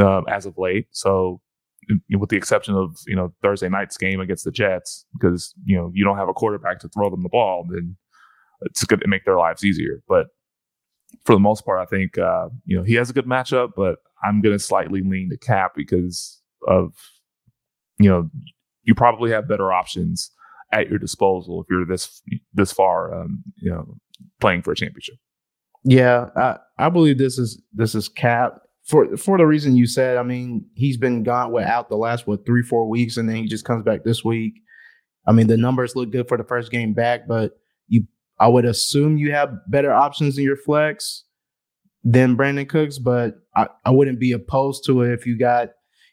uh, 0.00 0.22
as 0.22 0.46
of 0.46 0.54
late. 0.58 0.86
So, 0.90 1.40
with 2.10 2.30
the 2.30 2.36
exception 2.36 2.74
of 2.74 2.96
you 3.06 3.16
know 3.16 3.32
Thursday 3.42 3.68
night's 3.68 3.96
game 3.96 4.20
against 4.20 4.44
the 4.44 4.50
Jets, 4.50 5.06
because 5.18 5.54
you 5.64 5.76
know 5.76 5.90
you 5.94 6.04
don't 6.04 6.18
have 6.18 6.28
a 6.28 6.34
quarterback 6.34 6.80
to 6.80 6.88
throw 6.88 7.10
them 7.10 7.22
the 7.22 7.28
ball, 7.28 7.64
then 7.70 7.96
it's 8.62 8.84
going 8.84 9.00
to 9.00 9.08
make 9.08 9.24
their 9.24 9.38
lives 9.38 9.64
easier. 9.64 10.02
But 10.08 10.26
for 11.24 11.34
the 11.34 11.40
most 11.40 11.64
part, 11.64 11.80
I 11.80 11.84
think 11.84 12.18
uh, 12.18 12.48
you 12.64 12.76
know 12.76 12.82
he 12.82 12.94
has 12.94 13.10
a 13.10 13.14
good 13.14 13.26
matchup, 13.26 13.70
but 13.76 13.98
I'm 14.24 14.40
going 14.40 14.54
to 14.54 14.62
slightly 14.62 15.02
lean 15.02 15.30
to 15.30 15.38
Cap 15.38 15.72
because 15.76 16.40
of 16.66 16.94
you 17.98 18.08
know 18.08 18.30
you 18.82 18.94
probably 18.94 19.30
have 19.30 19.48
better 19.48 19.72
options 19.72 20.30
at 20.72 20.88
your 20.88 20.98
disposal 20.98 21.62
if 21.62 21.66
you're 21.70 21.86
this 21.86 22.22
this 22.52 22.72
far, 22.72 23.14
um, 23.14 23.42
you 23.56 23.70
know, 23.70 23.96
playing 24.40 24.62
for 24.62 24.72
a 24.72 24.76
championship. 24.76 25.16
Yeah, 25.84 26.26
I, 26.36 26.56
I 26.78 26.88
believe 26.88 27.18
this 27.18 27.38
is 27.38 27.62
this 27.72 27.94
is 27.94 28.08
Cap 28.08 28.60
for 28.84 29.16
for 29.16 29.38
the 29.38 29.46
reason 29.46 29.76
you 29.76 29.86
said. 29.86 30.16
I 30.16 30.22
mean, 30.22 30.66
he's 30.74 30.96
been 30.96 31.22
gone 31.22 31.52
without 31.52 31.88
the 31.88 31.96
last 31.96 32.26
what 32.26 32.44
three 32.44 32.62
four 32.62 32.88
weeks, 32.88 33.16
and 33.16 33.28
then 33.28 33.36
he 33.36 33.46
just 33.46 33.64
comes 33.64 33.84
back 33.84 34.04
this 34.04 34.24
week. 34.24 34.54
I 35.26 35.32
mean, 35.32 35.46
the 35.46 35.56
numbers 35.56 35.94
look 35.94 36.10
good 36.10 36.28
for 36.28 36.38
the 36.38 36.44
first 36.44 36.70
game 36.70 36.94
back, 36.94 37.28
but 37.28 37.52
you 37.86 38.04
I 38.40 38.48
would 38.48 38.64
assume 38.64 39.18
you 39.18 39.32
have 39.32 39.52
better 39.68 39.92
options 39.92 40.38
in 40.38 40.44
your 40.44 40.56
flex 40.56 41.24
than 42.08 42.38
Brandin 42.38 42.66
Cooks, 42.66 42.98
but 42.98 43.34
I, 43.54 43.68
I 43.84 43.90
wouldn't 43.90 44.18
be 44.18 44.32
opposed 44.32 44.84
to 44.86 45.02
it 45.02 45.12
if 45.12 45.26
you 45.26 45.38
got, 45.38 45.68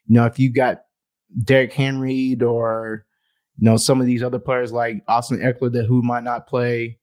you 0.06 0.14
know, 0.14 0.26
if 0.26 0.38
you 0.38 0.52
got 0.52 0.82
Derrick 1.42 1.72
Henry 1.72 2.36
or 2.42 3.06
you 3.56 3.64
know 3.64 3.78
some 3.78 4.00
of 4.00 4.06
these 4.06 4.22
other 4.22 4.38
players 4.38 4.72
like 4.72 5.02
Austin 5.08 5.38
Ekeler 5.38 5.72
that 5.72 5.86
who 5.86 6.02
might 6.02 6.22
not 6.22 6.46
play 6.46 6.98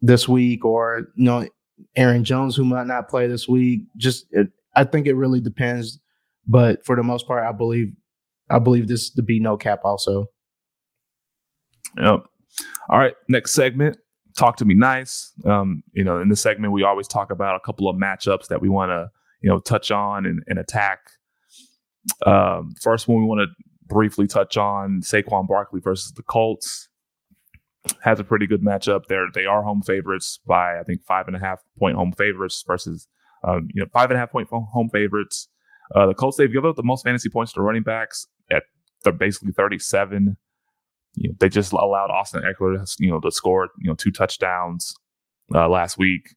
this 0.00 0.28
week, 0.28 0.64
or 0.64 1.06
you 1.14 1.24
know 1.24 1.46
Aaron 1.94 2.24
Jones 2.24 2.56
who 2.56 2.64
might 2.64 2.88
not 2.88 3.08
play 3.08 3.28
this 3.28 3.48
week. 3.48 3.82
Just 3.96 4.26
it, 4.32 4.48
I 4.74 4.82
think 4.82 5.06
it 5.06 5.14
really 5.14 5.40
depends, 5.40 6.00
but 6.48 6.84
for 6.84 6.96
the 6.96 7.04
most 7.04 7.28
part, 7.28 7.46
I 7.46 7.52
believe 7.52 7.92
I 8.50 8.58
believe 8.58 8.88
this 8.88 9.10
to 9.10 9.22
be 9.22 9.38
no 9.38 9.56
cap 9.56 9.82
also. 9.84 10.26
Yep. 11.96 12.24
All 12.88 12.98
right, 12.98 13.14
next 13.28 13.52
segment. 13.52 13.98
Talk 14.40 14.56
to 14.56 14.64
me 14.64 14.72
nice. 14.72 15.32
Um, 15.44 15.82
you 15.92 16.02
know, 16.02 16.18
in 16.18 16.30
this 16.30 16.40
segment, 16.40 16.72
we 16.72 16.82
always 16.82 17.06
talk 17.06 17.30
about 17.30 17.56
a 17.56 17.60
couple 17.60 17.90
of 17.90 17.96
matchups 17.96 18.46
that 18.46 18.62
we 18.62 18.70
want 18.70 18.88
to, 18.88 19.10
you 19.42 19.50
know, 19.50 19.58
touch 19.58 19.90
on 19.90 20.24
and, 20.24 20.42
and 20.46 20.58
attack. 20.58 21.00
Um, 22.24 22.72
first 22.80 23.06
one 23.06 23.20
we 23.20 23.26
want 23.26 23.40
to 23.40 23.64
briefly 23.86 24.26
touch 24.26 24.56
on 24.56 25.02
Saquon 25.02 25.46
Barkley 25.46 25.82
versus 25.82 26.12
the 26.12 26.22
Colts 26.22 26.88
has 28.02 28.18
a 28.18 28.24
pretty 28.24 28.46
good 28.46 28.62
matchup 28.62 29.08
there. 29.08 29.26
They 29.30 29.44
are 29.44 29.62
home 29.62 29.82
favorites 29.82 30.40
by 30.46 30.78
I 30.78 30.84
think 30.84 31.02
five 31.06 31.26
and 31.26 31.36
a 31.36 31.38
half 31.38 31.58
point 31.78 31.96
home 31.96 32.12
favorites 32.12 32.64
versus 32.66 33.08
um, 33.46 33.68
you 33.74 33.82
know 33.82 33.88
five 33.92 34.08
and 34.10 34.16
a 34.16 34.20
half 34.20 34.32
point 34.32 34.48
home 34.48 34.88
favorites. 34.90 35.50
Uh, 35.94 36.06
the 36.06 36.14
Colts 36.14 36.38
they've 36.38 36.50
given 36.50 36.70
up 36.70 36.76
the 36.76 36.82
most 36.82 37.04
fantasy 37.04 37.28
points 37.28 37.52
to 37.52 37.60
running 37.60 37.82
backs 37.82 38.26
at 38.50 38.62
they're 39.04 39.12
basically 39.12 39.52
37. 39.52 40.38
You 41.14 41.30
know, 41.30 41.34
they 41.38 41.48
just 41.48 41.72
allowed 41.72 42.10
Austin 42.10 42.42
Ekeler 42.42 42.84
you 42.98 43.10
know 43.10 43.20
to 43.20 43.30
score 43.30 43.68
you 43.78 43.88
know 43.88 43.94
two 43.94 44.12
touchdowns 44.12 44.94
uh, 45.54 45.68
last 45.68 45.98
week, 45.98 46.34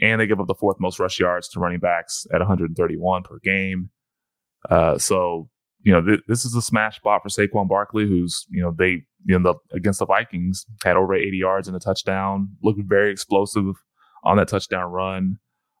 and 0.00 0.20
they 0.20 0.26
give 0.26 0.40
up 0.40 0.46
the 0.46 0.54
fourth 0.54 0.78
most 0.80 0.98
rush 0.98 1.18
yards 1.18 1.48
to 1.50 1.60
running 1.60 1.80
backs 1.80 2.26
at 2.32 2.40
131 2.40 3.22
per 3.22 3.38
game. 3.42 3.90
Uh, 4.70 4.98
so 4.98 5.48
you 5.84 5.92
know, 5.92 6.00
th- 6.00 6.22
this 6.26 6.44
is 6.44 6.54
a 6.54 6.62
smash 6.62 6.96
spot 6.96 7.22
for 7.22 7.28
Saquon 7.28 7.68
Barkley, 7.68 8.06
who's, 8.06 8.46
you 8.50 8.62
know, 8.62 8.74
they, 8.76 9.02
you 9.26 9.38
know, 9.38 9.52
the, 9.52 9.76
against 9.76 9.98
the 9.98 10.06
Vikings 10.06 10.64
had 10.82 10.96
over 10.96 11.14
80 11.14 11.36
yards 11.36 11.68
in 11.68 11.74
a 11.74 11.78
touchdown, 11.78 12.48
looked 12.62 12.80
very 12.84 13.12
explosive 13.12 13.74
on 14.24 14.38
that 14.38 14.48
touchdown 14.48 14.90
run. 14.90 15.36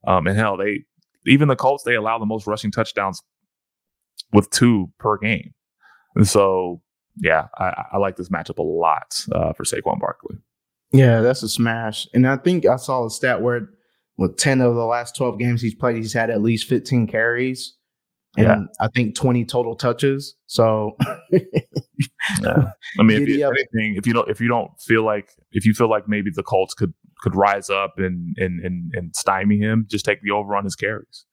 Um, 0.06 0.26
and 0.26 0.36
hell, 0.36 0.58
they, 0.58 0.84
even 1.26 1.48
the 1.48 1.56
Colts, 1.56 1.84
they 1.84 1.94
allow 1.94 2.18
the 2.18 2.26
most 2.26 2.46
rushing 2.46 2.70
touchdowns 2.70 3.22
with 4.32 4.50
two 4.50 4.90
per 4.98 5.16
game. 5.16 5.54
And 6.14 6.28
so, 6.28 6.82
yeah, 7.16 7.46
I, 7.58 7.84
I 7.92 7.98
like 7.98 8.16
this 8.16 8.28
matchup 8.28 8.58
a 8.58 8.62
lot 8.62 9.24
uh, 9.32 9.52
for 9.52 9.64
Saquon 9.64 10.00
Barkley. 10.00 10.36
Yeah, 10.92 11.20
that's 11.20 11.42
a 11.42 11.48
smash. 11.48 12.06
And 12.14 12.26
I 12.26 12.36
think 12.36 12.66
I 12.66 12.76
saw 12.76 13.06
a 13.06 13.10
stat 13.10 13.42
where 13.42 13.68
with 14.16 14.36
10 14.36 14.60
of 14.60 14.74
the 14.74 14.84
last 14.84 15.16
12 15.16 15.38
games 15.38 15.60
he's 15.60 15.74
played, 15.74 15.96
he's 15.96 16.12
had 16.12 16.30
at 16.30 16.40
least 16.40 16.68
15 16.68 17.06
carries 17.08 17.76
and 18.36 18.46
yeah. 18.46 18.84
I 18.84 18.88
think 18.88 19.14
20 19.14 19.44
total 19.44 19.76
touches. 19.76 20.34
So 20.46 20.96
yeah. 21.30 22.70
I 22.98 23.02
mean 23.02 23.22
if 23.22 23.28
you, 23.28 23.46
anything, 23.46 23.96
if 23.96 24.06
you 24.06 24.12
don't 24.12 24.28
if 24.28 24.40
you 24.40 24.48
don't 24.48 24.70
feel 24.80 25.04
like 25.04 25.30
if 25.52 25.64
you 25.64 25.74
feel 25.74 25.88
like 25.88 26.08
maybe 26.08 26.30
the 26.34 26.42
Colts 26.42 26.74
could 26.74 26.92
could 27.20 27.36
rise 27.36 27.70
up 27.70 27.94
and 27.98 28.36
and 28.38 28.60
and, 28.64 28.92
and 28.94 29.14
stymie 29.14 29.58
him, 29.58 29.86
just 29.88 30.04
take 30.04 30.22
the 30.22 30.30
over 30.30 30.56
on 30.56 30.64
his 30.64 30.74
carries. 30.74 31.24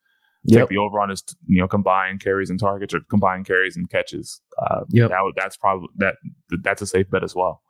Yep. 0.45 0.61
Take 0.61 0.69
the 0.69 0.77
over 0.77 0.99
on 0.99 1.09
his 1.09 1.23
you 1.45 1.61
know 1.61 1.67
combined 1.67 2.21
carries 2.21 2.49
and 2.49 2.59
targets 2.59 2.93
or 2.93 3.01
combined 3.09 3.45
carries 3.45 3.77
and 3.77 3.89
catches. 3.89 4.41
Uh, 4.61 4.81
yeah, 4.89 5.07
that, 5.07 5.33
that's 5.35 5.55
probably 5.55 5.87
that 5.97 6.15
that's 6.63 6.81
a 6.81 6.87
safe 6.87 7.09
bet 7.11 7.23
as 7.23 7.35
well. 7.35 7.61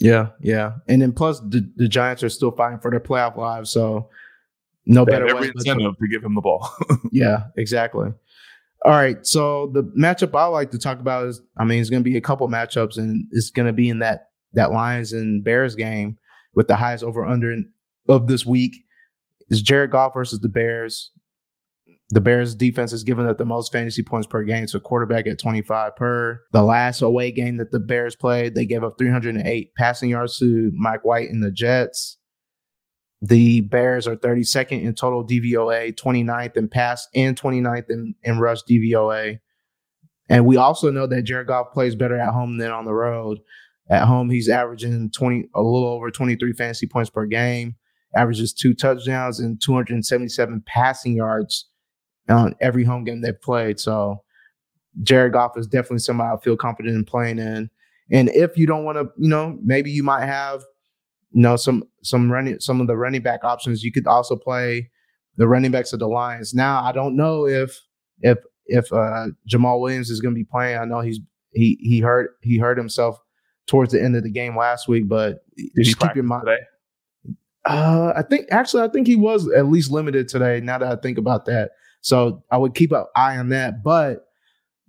Yeah, 0.00 0.30
yeah, 0.40 0.72
and 0.88 1.00
then 1.00 1.12
plus 1.12 1.40
the, 1.40 1.70
the 1.76 1.86
Giants 1.86 2.22
are 2.24 2.28
still 2.28 2.50
fighting 2.50 2.80
for 2.80 2.90
their 2.90 3.00
playoff 3.00 3.36
lives, 3.36 3.70
so 3.70 4.10
no 4.86 5.04
they 5.04 5.12
better 5.12 5.28
every 5.28 5.48
incentive 5.48 5.96
to 5.98 6.08
give 6.08 6.24
him 6.24 6.34
the 6.34 6.40
ball. 6.40 6.68
yeah, 7.12 7.44
exactly. 7.56 8.12
All 8.84 8.92
right. 8.92 9.26
So 9.26 9.70
the 9.72 9.82
matchup 9.82 10.38
I 10.38 10.46
like 10.46 10.70
to 10.70 10.78
talk 10.78 11.00
about 11.00 11.26
is, 11.26 11.40
I 11.56 11.64
mean, 11.64 11.80
it's 11.80 11.90
going 11.90 12.02
to 12.04 12.08
be 12.08 12.16
a 12.16 12.20
couple 12.20 12.48
matchups, 12.48 12.98
and 12.98 13.26
it's 13.32 13.50
going 13.50 13.66
to 13.66 13.72
be 13.72 13.88
in 13.88 14.00
that 14.00 14.28
that 14.52 14.72
Lions 14.72 15.12
and 15.12 15.42
Bears 15.42 15.74
game 15.74 16.18
with 16.54 16.68
the 16.68 16.76
highest 16.76 17.02
over 17.02 17.24
under 17.24 17.56
of 18.08 18.26
this 18.26 18.46
week. 18.46 18.76
Is 19.48 19.62
Jared 19.62 19.92
Goff 19.92 20.14
versus 20.14 20.40
the 20.40 20.48
Bears. 20.48 21.10
The 22.10 22.20
Bears 22.20 22.54
defense 22.54 22.92
has 22.92 23.02
given 23.02 23.26
up 23.26 23.36
the 23.36 23.44
most 23.44 23.72
fantasy 23.72 24.02
points 24.02 24.28
per 24.28 24.44
game 24.44 24.66
to 24.66 24.76
a 24.76 24.80
quarterback 24.80 25.26
at 25.26 25.40
25 25.40 25.96
per. 25.96 26.40
The 26.52 26.62
last 26.62 27.02
away 27.02 27.32
game 27.32 27.56
that 27.56 27.72
the 27.72 27.80
Bears 27.80 28.14
played, 28.14 28.54
they 28.54 28.64
gave 28.64 28.84
up 28.84 28.96
308 28.96 29.74
passing 29.74 30.10
yards 30.10 30.38
to 30.38 30.70
Mike 30.74 31.04
White 31.04 31.30
and 31.30 31.42
the 31.42 31.50
Jets. 31.50 32.18
The 33.20 33.62
Bears 33.62 34.06
are 34.06 34.14
32nd 34.14 34.82
in 34.82 34.94
total 34.94 35.26
DVOA, 35.26 35.94
29th 35.94 36.56
in 36.56 36.68
pass, 36.68 37.08
and 37.12 37.38
29th 37.40 37.90
in, 37.90 38.14
in 38.22 38.38
rush 38.38 38.60
DVOA. 38.70 39.40
And 40.28 40.46
we 40.46 40.56
also 40.56 40.92
know 40.92 41.08
that 41.08 41.22
Jared 41.22 41.48
Goff 41.48 41.72
plays 41.72 41.96
better 41.96 42.18
at 42.18 42.32
home 42.32 42.58
than 42.58 42.70
on 42.70 42.84
the 42.84 42.94
road. 42.94 43.38
At 43.88 44.04
home, 44.04 44.30
he's 44.30 44.48
averaging 44.48 45.10
20, 45.10 45.48
a 45.54 45.62
little 45.62 45.88
over 45.88 46.10
23 46.12 46.52
fantasy 46.52 46.86
points 46.86 47.10
per 47.10 47.26
game, 47.26 47.76
averages 48.14 48.52
two 48.52 48.74
touchdowns 48.74 49.40
and 49.40 49.60
277 49.60 50.62
passing 50.66 51.16
yards 51.16 51.68
on 52.28 52.54
every 52.60 52.84
home 52.84 53.04
game 53.04 53.20
they've 53.20 53.40
played. 53.40 53.78
So 53.78 54.22
Jared 55.02 55.32
Goff 55.32 55.56
is 55.56 55.66
definitely 55.66 55.98
somebody 55.98 56.34
I 56.34 56.40
feel 56.42 56.56
confident 56.56 56.96
in 56.96 57.04
playing 57.04 57.38
in. 57.38 57.70
And 58.10 58.28
if 58.30 58.56
you 58.56 58.66
don't 58.66 58.84
want 58.84 58.98
to, 58.98 59.08
you 59.18 59.28
know, 59.28 59.58
maybe 59.62 59.90
you 59.90 60.02
might 60.02 60.26
have 60.26 60.62
you 61.32 61.42
know 61.42 61.56
some 61.56 61.84
some 62.02 62.32
running 62.32 62.58
some 62.60 62.80
of 62.80 62.86
the 62.86 62.96
running 62.96 63.22
back 63.22 63.44
options. 63.44 63.82
You 63.82 63.92
could 63.92 64.06
also 64.06 64.36
play 64.36 64.90
the 65.36 65.46
running 65.46 65.70
backs 65.70 65.92
of 65.92 65.98
the 65.98 66.08
Lions. 66.08 66.54
Now 66.54 66.82
I 66.82 66.92
don't 66.92 67.16
know 67.16 67.46
if 67.46 67.78
if 68.20 68.38
if 68.66 68.92
uh, 68.92 69.26
Jamaal 69.48 69.80
Williams 69.80 70.10
is 70.10 70.20
going 70.20 70.34
to 70.34 70.38
be 70.38 70.44
playing. 70.44 70.78
I 70.78 70.84
know 70.84 71.00
he's 71.00 71.20
he 71.52 71.78
he 71.80 72.00
hurt 72.00 72.36
he 72.42 72.58
hurt 72.58 72.78
himself 72.78 73.18
towards 73.66 73.92
the 73.92 74.02
end 74.02 74.16
of 74.16 74.22
the 74.22 74.30
game 74.30 74.56
last 74.56 74.88
week, 74.88 75.08
but 75.08 75.44
Did 75.56 75.84
just 75.84 75.98
keep 75.98 76.14
your 76.14 76.24
mind. 76.24 76.44
Today? 76.46 76.62
Uh, 77.66 78.12
I 78.16 78.22
think 78.22 78.46
actually 78.50 78.84
I 78.84 78.88
think 78.88 79.06
he 79.06 79.16
was 79.16 79.50
at 79.50 79.66
least 79.66 79.90
limited 79.90 80.28
today. 80.28 80.60
Now 80.60 80.78
that 80.78 80.90
I 80.90 81.00
think 81.00 81.18
about 81.18 81.44
that, 81.46 81.72
so 82.00 82.42
I 82.50 82.58
would 82.58 82.74
keep 82.74 82.92
an 82.92 83.04
eye 83.14 83.36
on 83.36 83.48
that. 83.50 83.82
But 83.82 84.26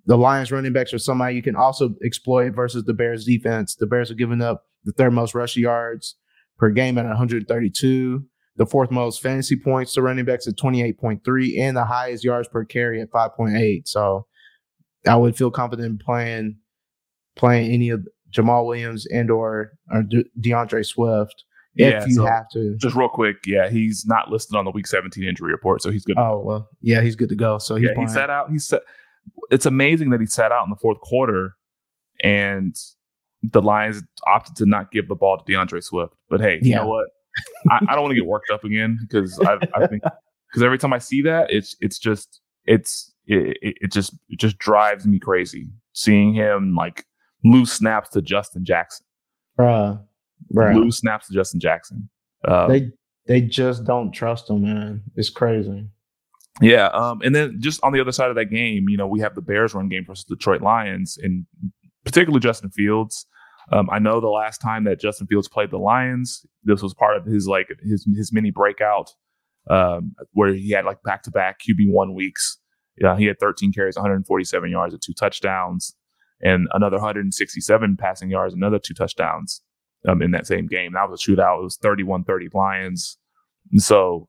the 0.06 0.18
Lions 0.18 0.52
running 0.52 0.74
backs 0.74 0.94
are 0.94 1.00
somebody 1.00 1.36
you 1.36 1.42
can 1.42 1.56
also 1.56 1.96
exploit 2.04 2.52
versus 2.52 2.86
the 2.86 2.94
Bears 2.94 3.26
defense. 3.26 3.76
The 3.76 3.88
Bears 3.88 4.10
are 4.10 4.16
giving 4.16 4.42
up 4.42 4.66
the 4.84 4.94
third 4.94 5.12
most 5.12 5.36
rush 5.36 5.58
yards 5.58 6.16
per 6.58 6.70
game 6.70 6.98
at 6.98 7.06
132, 7.06 8.26
the 8.56 8.66
fourth 8.66 8.90
most 8.90 9.22
fantasy 9.22 9.56
points 9.56 9.94
to 9.94 10.02
running 10.02 10.26
backs 10.26 10.48
at 10.48 10.56
28.3, 10.56 11.60
and 11.60 11.76
the 11.76 11.86
highest 11.86 12.24
yards 12.24 12.48
per 12.48 12.64
carry 12.64 13.02
at 13.02 13.12
5.8. 13.12 13.88
So 13.88 14.26
I 15.06 15.16
would 15.16 15.36
feel 15.36 15.52
confident 15.52 16.02
playing 16.02 16.58
playing 17.36 17.72
any 17.72 17.90
of 17.90 18.08
Jamaal 18.32 18.66
Williams 18.66 19.06
and 19.06 19.30
or, 19.30 19.74
or 19.92 20.04
De- 20.04 20.26
D'Andre 20.40 20.84
Swift 20.84 21.44
if 21.78 21.94
Yeah, 21.94 22.06
you 22.08 22.16
so- 22.16 22.26
have 22.26 22.50
to. 22.54 22.76
Just 22.78 22.96
real 22.96 23.10
quick, 23.10 23.38
yeah, 23.46 23.70
he's 23.70 24.06
not 24.06 24.30
listed 24.30 24.56
on 24.56 24.66
the 24.66 24.72
Week 24.72 24.88
17 24.88 25.24
injury 25.24 25.52
report, 25.52 25.82
so 25.82 25.92
he's 25.92 26.04
good. 26.06 26.18
Oh 26.18 26.42
well, 26.44 26.70
yeah, 26.82 27.02
he's 27.02 27.16
good 27.16 27.30
to 27.30 27.36
go. 27.36 27.58
So 27.58 27.76
he's 27.76 27.90
yeah, 27.96 28.02
he 28.02 28.08
sat 28.08 28.30
out. 28.30 28.52
He 28.52 28.60
sat. 28.60 28.82
It's 29.52 29.66
amazing 29.66 30.10
that 30.12 30.20
he 30.20 30.26
sat 30.26 30.52
out 30.52 30.64
in 30.64 30.70
the 30.70 30.76
fourth 30.78 31.00
quarter, 31.02 31.56
and 32.24 32.76
the 33.44 33.62
Lions 33.62 34.02
opted 34.26 34.56
to 34.58 34.66
not 34.66 34.92
give 34.92 35.08
the 35.08 35.16
ball 35.16 35.38
to 35.38 35.52
D'Andre 35.54 35.80
Swift. 35.82 36.14
But 36.30 36.42
hey, 36.42 36.56
you 36.62 36.72
Yeah. 36.72 36.78
know 36.78 36.88
what? 36.88 37.08
I, 37.70 37.80
I 37.90 37.94
don't 37.94 38.02
want 38.04 38.12
to 38.12 38.16
get 38.16 38.26
worked 38.26 38.50
up 38.50 38.64
again 38.64 38.98
because 39.02 39.40
I, 39.42 39.58
I 39.76 39.86
think 39.88 40.02
because 40.50 40.64
every 40.64 40.78
time 40.80 40.94
I 40.94 40.98
see 40.98 41.22
that, 41.24 41.52
it's 41.52 41.76
it's 41.82 42.00
just 42.00 42.42
it's 42.66 43.14
it, 43.28 43.58
it, 43.62 43.76
it 43.82 43.92
just 43.92 44.14
it 44.30 44.40
just 44.40 44.58
drives 44.58 45.06
me 45.06 45.20
crazy 45.20 45.68
seeing 45.94 46.34
him 46.34 46.74
like 46.76 47.06
lose 47.44 47.72
snaps 47.72 48.10
to 48.10 48.22
Justin 48.22 48.66
Jackson, 48.66 49.06
bruh, 49.60 50.02
lose 50.76 50.98
snaps 50.98 51.28
to 51.28 51.34
Justin 51.34 51.60
Jackson. 51.60 52.10
Um, 52.48 52.70
They 52.70 52.92
they 53.28 53.42
just 53.42 53.84
don't 53.86 54.12
trust 54.12 54.50
him, 54.50 54.64
man. 54.64 55.04
It's 55.16 55.30
crazy. 55.30 55.88
Yeah, 56.62 56.88
um, 56.88 57.22
and 57.22 57.36
then 57.36 57.58
just 57.60 57.84
on 57.84 57.94
the 57.94 58.02
other 58.02 58.12
side 58.12 58.30
of 58.30 58.36
that 58.36 58.46
game, 58.46 58.90
you 58.90 58.98
know, 58.98 59.06
we 59.06 59.20
have 59.20 59.36
the 59.36 59.42
Bears 59.42 59.76
run 59.76 59.90
game 59.90 60.06
versus 60.06 60.26
Detroit 60.26 60.62
Lions, 60.62 61.18
and 61.22 61.46
particularly 62.04 62.40
Justin 62.40 62.72
Fields. 62.72 63.28
Um, 63.72 63.90
I 63.92 64.00
know 64.00 64.22
the 64.22 64.30
last 64.30 64.60
time 64.60 64.86
that 64.86 65.00
Justin 65.00 65.28
Fields 65.28 65.50
played 65.50 65.72
the 65.72 65.78
Lions, 65.78 66.46
this 66.64 66.82
was 66.82 66.94
part 66.94 67.18
of 67.18 67.26
his 67.26 67.48
like 67.48 67.68
his 67.84 68.08
his 68.16 68.32
mini 68.34 68.50
breakout, 68.50 69.12
um, 69.70 70.16
where 70.32 70.54
he 70.54 70.72
had 70.72 70.86
like 70.86 71.04
back 71.04 71.22
to 71.24 71.32
back 71.32 71.60
QB 71.60 71.92
one 71.92 72.16
weeks. 72.16 72.58
Yeah, 73.00 73.16
he 73.16 73.26
had 73.26 73.40
13 73.40 73.74
carries, 73.74 73.96
147 73.96 74.72
yards, 74.72 74.94
and 74.94 75.02
two 75.04 75.14
touchdowns, 75.14 75.94
and 76.42 76.68
another 76.74 76.96
167 76.96 77.98
passing 77.98 78.32
yards, 78.32 78.56
another 78.56 78.80
two 78.80 78.96
touchdowns 78.96 79.62
um, 80.08 80.22
in 80.22 80.32
that 80.32 80.48
same 80.48 80.68
game. 80.68 80.94
That 80.94 81.10
was 81.10 81.22
a 81.22 81.32
shootout. 81.32 81.60
It 81.60 81.64
was 81.64 81.78
31-30 81.78 82.54
Lions. 82.54 83.18
And 83.72 83.82
so 83.82 84.28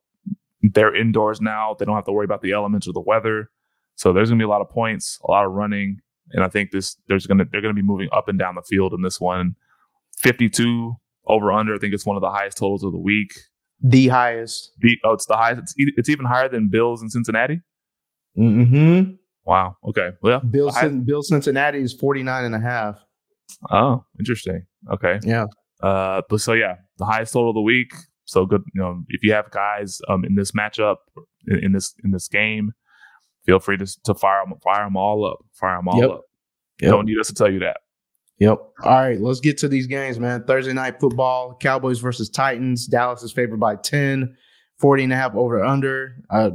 they're 0.62 0.94
indoors 0.94 1.40
now. 1.40 1.76
They 1.78 1.84
don't 1.84 1.94
have 1.94 2.04
to 2.06 2.12
worry 2.12 2.24
about 2.24 2.42
the 2.42 2.52
elements 2.52 2.88
or 2.88 2.92
the 2.92 3.00
weather. 3.00 3.50
So 3.94 4.12
there's 4.12 4.28
gonna 4.28 4.38
be 4.38 4.44
a 4.44 4.48
lot 4.48 4.60
of 4.60 4.70
points, 4.70 5.18
a 5.26 5.30
lot 5.30 5.44
of 5.44 5.52
running, 5.52 6.00
and 6.30 6.44
I 6.44 6.48
think 6.48 6.70
this 6.70 6.96
there's 7.08 7.26
gonna 7.26 7.44
they're 7.50 7.60
gonna 7.60 7.74
be 7.74 7.82
moving 7.82 8.08
up 8.12 8.28
and 8.28 8.38
down 8.38 8.54
the 8.54 8.62
field 8.62 8.92
in 8.92 9.02
this 9.02 9.20
one. 9.20 9.56
52 10.18 10.94
over 11.26 11.52
under. 11.52 11.74
I 11.74 11.78
think 11.78 11.94
it's 11.94 12.06
one 12.06 12.16
of 12.16 12.20
the 12.20 12.30
highest 12.30 12.58
totals 12.58 12.84
of 12.84 12.92
the 12.92 12.98
week. 12.98 13.32
The 13.80 14.08
highest. 14.08 14.72
The, 14.78 14.96
oh, 15.04 15.12
it's 15.12 15.26
the 15.26 15.36
highest. 15.36 15.62
It's, 15.62 15.74
it's 15.76 16.08
even 16.08 16.26
higher 16.26 16.48
than 16.48 16.68
Bills 16.68 17.02
in 17.02 17.10
Cincinnati. 17.10 17.60
Mm-hmm. 18.36 19.12
Wow. 19.44 19.76
Okay. 19.88 20.10
Well, 20.22 20.40
Bill, 20.40 20.72
Bill 21.04 21.22
Cincinnati 21.22 21.80
is 21.80 21.92
49 21.92 22.44
and 22.44 22.54
a 22.54 22.60
half. 22.60 22.96
oh, 23.70 24.04
interesting. 24.18 24.66
Okay. 24.92 25.20
Yeah. 25.22 25.46
Uh, 25.82 26.22
but 26.28 26.40
so 26.40 26.52
yeah, 26.52 26.76
the 26.98 27.04
highest 27.04 27.32
total 27.32 27.50
of 27.50 27.54
the 27.54 27.60
week. 27.60 27.92
So 28.24 28.44
good. 28.46 28.62
You 28.74 28.80
know, 28.82 29.02
if 29.08 29.22
you 29.22 29.32
have 29.32 29.50
guys 29.50 30.00
um 30.08 30.24
in 30.24 30.34
this 30.34 30.52
matchup 30.52 30.96
in, 31.46 31.64
in 31.64 31.72
this 31.72 31.94
in 32.04 32.10
this 32.10 32.28
game, 32.28 32.72
feel 33.46 33.58
free 33.60 33.76
to 33.78 33.86
to 34.04 34.14
fire 34.14 34.42
them 34.44 34.58
fire 34.62 34.84
them 34.84 34.96
all 34.96 35.24
up. 35.26 35.38
Fire 35.54 35.78
them 35.78 35.88
all 35.88 36.00
Yep. 36.00 36.10
up. 36.10 36.20
Yep. 36.80 36.90
Don't 36.90 37.06
need 37.06 37.18
us 37.18 37.28
to 37.28 37.34
tell 37.34 37.50
you 37.50 37.60
that. 37.60 37.78
Yep. 38.38 38.58
All 38.84 38.92
right, 38.92 39.20
let's 39.20 39.40
get 39.40 39.58
to 39.58 39.68
these 39.68 39.88
games, 39.88 40.20
man. 40.20 40.44
Thursday 40.44 40.72
night 40.72 41.00
football, 41.00 41.56
Cowboys 41.60 41.98
versus 41.98 42.28
Titans. 42.30 42.86
Dallas 42.86 43.24
is 43.24 43.32
favored 43.32 43.58
by 43.58 43.74
10, 43.74 44.36
40 44.78 45.02
and 45.04 45.12
a 45.12 45.16
half 45.16 45.34
over 45.34 45.64
under. 45.64 46.14
Uh, 46.30 46.50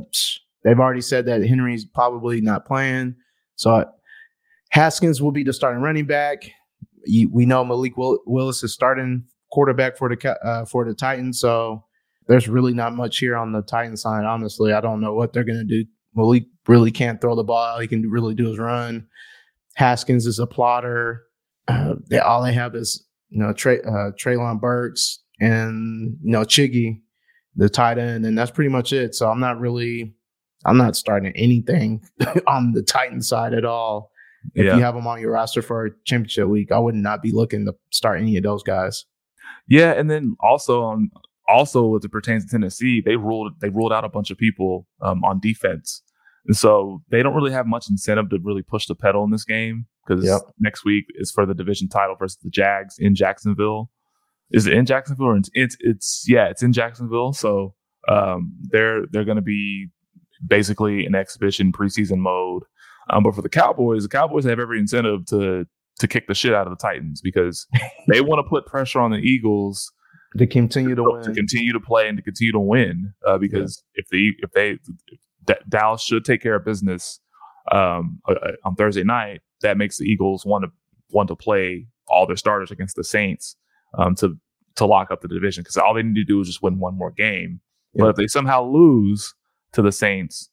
they've 0.64 0.80
already 0.80 1.02
said 1.02 1.26
that 1.26 1.46
Henry's 1.46 1.84
probably 1.84 2.40
not 2.40 2.66
playing. 2.66 3.16
So 3.56 3.72
uh, 3.72 3.86
Haskins 4.70 5.22
will 5.22 5.34
be 5.34 5.44
the 5.44 5.52
starting 5.52 5.82
running 5.82 6.06
back. 6.06 6.50
We 7.32 7.46
know 7.46 7.64
Malik 7.64 7.98
Will- 7.98 8.20
Willis 8.26 8.64
is 8.64 8.74
starting 8.74 9.26
quarterback 9.52 9.98
for 9.98 10.10
the 10.10 10.38
uh, 10.46 10.66
for 10.66 10.86
the 10.86 10.94
Titans. 10.94 11.40
So 11.40 11.84
there's 12.28 12.48
really 12.48 12.74
not 12.74 12.96
much 12.96 13.20
here 13.20 13.36
on 13.36 13.52
the 13.52 13.62
Titans 13.62 14.02
side. 14.02 14.26
Honestly, 14.26 14.74
I 14.74 14.82
don't 14.82 15.02
know 15.02 15.14
what 15.14 15.34
they're 15.34 15.44
going 15.44 15.60
to 15.60 15.84
do. 15.84 15.86
Malik 16.16 16.46
really 16.68 16.92
can't 16.92 17.20
throw 17.20 17.36
the 17.36 17.44
ball. 17.44 17.58
All 17.58 17.80
he 17.80 17.88
can 17.88 18.10
really 18.10 18.36
do 18.36 18.52
is 18.52 18.60
run. 18.60 19.08
Haskins 19.76 20.26
is 20.26 20.40
a 20.40 20.48
plotter. 20.48 21.24
Uh, 21.68 21.96
they 22.10 22.20
all 22.20 22.44
they 22.44 22.54
have 22.54 22.76
is 22.76 23.06
you 23.30 23.40
know 23.40 23.54
Trey, 23.54 23.80
uh, 23.82 24.12
Treylon 24.20 24.60
Burks 24.60 25.22
and 25.40 26.18
you 26.22 26.32
know 26.32 26.42
Chiggy, 26.42 27.02
the 27.56 27.70
tight 27.70 27.98
end, 27.98 28.26
and 28.26 28.38
that's 28.38 28.52
pretty 28.52 28.70
much 28.70 28.94
it. 28.94 29.16
So 29.16 29.30
I'm 29.30 29.40
not 29.40 29.60
really, 29.60 30.14
I'm 30.66 30.78
not 30.78 30.96
starting 30.96 31.34
anything 31.36 32.04
on 32.48 32.74
the 32.74 32.84
Titan 32.84 33.22
side 33.22 33.54
at 33.54 33.66
all. 33.66 34.12
If 34.56 34.66
Yeah. 34.66 34.76
you 34.78 34.82
have 34.84 34.96
them 34.96 35.08
on 35.08 35.20
your 35.22 35.32
roster 35.32 35.62
for 35.62 35.86
a 35.86 35.92
championship 36.06 36.48
week, 36.48 36.72
I 36.72 36.80
would 36.80 36.96
not 36.96 37.22
be 37.22 37.32
looking 37.32 37.66
to 37.66 37.74
start 37.92 38.20
any 38.20 38.36
of 38.38 38.44
those 38.44 38.64
guys. 38.64 39.06
Yeah, 39.68 39.92
and 39.94 40.10
then 40.12 40.36
also 40.40 40.84
on 40.84 41.10
also 41.48 41.96
as 41.98 42.04
it 42.06 42.12
pertains 42.12 42.46
to 42.46 42.52
Tennessee, 42.52 43.02
they 43.02 43.16
ruled 43.16 43.54
they 43.62 43.70
ruled 43.70 43.94
out 43.94 44.04
a 44.06 44.10
bunch 44.10 44.32
of 44.32 44.38
people 44.38 44.88
um, 45.02 45.24
on 45.24 45.40
defense, 45.40 46.02
and 46.48 46.56
so 46.56 47.02
they 47.10 47.22
don't 47.24 47.34
really 47.36 47.52
have 47.52 47.66
much 47.68 47.90
incentive 47.90 48.30
to 48.30 48.40
really 48.44 48.62
push 48.62 48.86
the 48.88 48.96
pedal 48.96 49.24
in 49.24 49.32
this 49.32 49.44
game 49.46 49.86
because 50.06 50.24
Yep. 50.26 50.42
next 50.60 50.84
week 50.86 51.06
is 51.16 51.32
for 51.32 51.46
the 51.46 51.54
division 51.54 51.88
title 51.88 52.16
versus 52.20 52.38
the 52.44 52.50
Jags 52.50 52.96
in 53.00 53.16
Jacksonville. 53.16 53.90
Is 54.52 54.68
it 54.68 54.74
in 54.74 54.86
Jacksonville 54.86 55.28
or 55.28 55.38
it's 55.38 55.50
it's, 55.54 55.78
it's 55.80 56.26
yeah 56.28 56.48
it's 56.50 56.62
in 56.64 56.74
Jacksonville. 56.74 57.34
So 57.34 57.74
um, 58.10 58.54
they're 58.72 59.06
they're 59.12 59.24
going 59.26 59.38
to 59.38 59.42
be 59.42 59.88
basically 60.46 61.06
in 61.06 61.16
exhibition 61.16 61.72
preseason 61.72 62.18
mode. 62.18 62.64
Um, 63.10 63.24
but 63.24 63.36
for 63.36 63.42
the 63.42 63.50
Cowboys, 63.50 64.04
the 64.04 64.10
Cowboys 64.10 64.46
have 64.46 64.60
every 64.60 64.80
incentive 64.80 65.26
to 65.28 65.66
to 66.00 66.08
kick 66.08 66.28
the 66.28 66.34
shit 66.34 66.54
out 66.54 66.68
of 66.68 66.72
the 66.72 66.82
Titans 66.82 67.22
because 67.22 67.68
they 68.08 68.22
want 68.22 68.40
to 68.40 68.50
put 68.50 68.66
pressure 68.66 69.00
on 69.00 69.12
the 69.12 69.18
Eagles 69.18 69.92
To 70.38 70.48
continue 70.48 70.96
to 70.96 71.04
to 71.04 71.12
win, 71.12 71.36
continue 71.36 71.74
to 71.74 71.80
play 71.80 72.08
and 72.08 72.18
to 72.18 72.24
continue 72.24 72.52
to 72.52 72.60
win. 72.60 73.14
Uh, 73.26 73.38
because 73.38 73.84
if 73.96 74.08
the 74.10 74.32
if 74.40 74.52
they 74.52 74.80
D- 75.46 75.54
Dallas 75.70 76.02
should 76.04 76.26
take 76.26 76.42
care 76.42 76.56
of 76.56 76.66
business 76.66 77.20
um, 77.72 78.20
uh, 78.28 78.34
uh, 78.34 78.52
on 78.66 78.76
Thursday 78.76 79.04
night, 79.04 79.42
that 79.62 79.78
makes 79.78 79.98
the 79.98 80.06
Eagles 80.06 80.46
want 80.46 80.66
to 80.66 80.72
want 81.12 81.28
to 81.28 81.36
play 81.36 81.88
all 82.08 82.26
their 82.26 82.36
starters 82.36 82.72
against 82.72 82.96
the 82.96 83.04
Saints 83.04 83.56
um, 83.98 84.16
to 84.16 84.38
to 84.76 84.86
lock 84.86 85.12
up 85.12 85.22
the 85.22 85.28
division 85.28 85.62
because 85.62 85.78
all 85.78 85.94
they 85.94 86.02
need 86.02 86.16
to 86.16 86.24
do 86.24 86.42
is 86.42 86.48
just 86.48 86.64
win 86.64 86.80
one 86.80 86.98
more 86.98 87.12
game. 87.12 87.62
But 87.96 88.10
if 88.10 88.16
they 88.16 88.28
somehow 88.28 88.64
lose 88.64 89.36
to 89.74 89.84
the 89.84 89.92
Saints, 89.92 90.50